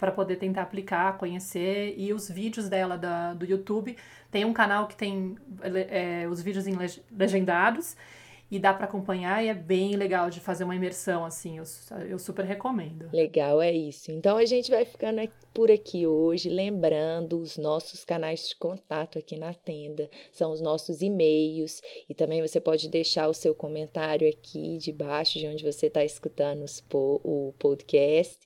para 0.00 0.10
poder 0.10 0.34
tentar 0.34 0.62
aplicar, 0.62 1.16
conhecer. 1.16 1.94
E 1.96 2.12
os 2.12 2.28
vídeos 2.28 2.68
dela 2.68 2.98
da, 2.98 3.34
do 3.34 3.44
YouTube. 3.44 3.96
Tem 4.32 4.44
um 4.44 4.52
canal 4.52 4.88
que 4.88 4.96
tem 4.96 5.36
é, 5.62 6.26
os 6.28 6.42
vídeos 6.42 6.64
legendados 7.16 7.96
e 8.50 8.58
dá 8.58 8.74
para 8.74 8.86
acompanhar 8.86 9.44
e 9.44 9.48
é 9.48 9.54
bem 9.54 9.94
legal 9.94 10.28
de 10.28 10.40
fazer 10.40 10.64
uma 10.64 10.74
imersão 10.74 11.24
assim, 11.24 11.58
eu, 11.58 11.64
eu 12.08 12.18
super 12.18 12.44
recomendo. 12.44 13.08
Legal, 13.12 13.62
é 13.62 13.72
isso. 13.72 14.10
Então 14.10 14.36
a 14.36 14.44
gente 14.44 14.68
vai 14.70 14.84
ficando 14.84 15.20
por 15.54 15.70
aqui 15.70 16.04
hoje, 16.06 16.48
lembrando 16.48 17.38
os 17.38 17.56
nossos 17.56 18.04
canais 18.04 18.48
de 18.48 18.56
contato 18.56 19.16
aqui 19.18 19.36
na 19.36 19.54
tenda, 19.54 20.10
são 20.32 20.50
os 20.52 20.60
nossos 20.60 21.00
e-mails 21.02 21.80
e 22.08 22.14
também 22.14 22.42
você 22.42 22.60
pode 22.60 22.88
deixar 22.88 23.28
o 23.28 23.34
seu 23.34 23.54
comentário 23.54 24.28
aqui 24.28 24.78
debaixo 24.78 25.38
de 25.38 25.46
onde 25.46 25.62
você 25.64 25.86
está 25.86 26.04
escutando 26.04 26.64
o 26.92 27.54
podcast. 27.58 28.38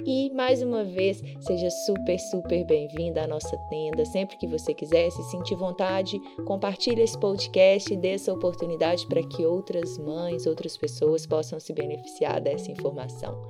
E 0.04 0.32
mais 0.34 0.62
uma 0.62 0.84
vez, 0.84 1.22
seja 1.40 1.70
super, 1.70 2.20
super 2.20 2.66
bem-vinda 2.66 3.24
à 3.24 3.28
nossa 3.28 3.58
tenda. 3.70 4.06
Sempre 4.06 4.38
que 4.38 4.48
você 4.48 4.74
quiser, 4.74 5.10
se 5.10 5.24
sentir 5.24 5.56
vontade, 5.56 6.20
compartilhe 6.46 7.02
esse 7.02 7.18
podcast 7.18 7.94
e 7.94 7.98
dê 7.98 8.10
essa 8.10 8.34
oportunidade 8.34 9.08
para 9.08 9.24
que 9.24 9.46
outras 9.46 9.98
mães, 9.98 10.46
outras 10.46 10.78
pessoas 10.78 11.26
possam 11.26 11.60
se 11.60 11.74
beneficiar 11.74 12.42
dessa 12.42 12.72
informação. 12.72 13.42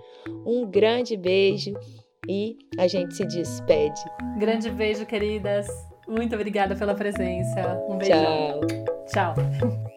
Um 0.46 0.66
grande 0.66 1.18
beijo 1.18 1.74
e 2.30 2.58
a 2.78 2.88
gente 2.88 3.16
se 3.16 3.26
despede. 3.26 4.02
Grande 4.38 4.70
beijo, 4.70 5.06
queridas. 5.06 5.68
Muito 6.08 6.36
obrigada 6.36 6.76
pela 6.76 6.94
presença. 6.94 7.84
Um 7.90 7.98
beijo. 7.98 8.12
Tchau. 8.12 9.34
Tchau. 9.34 9.95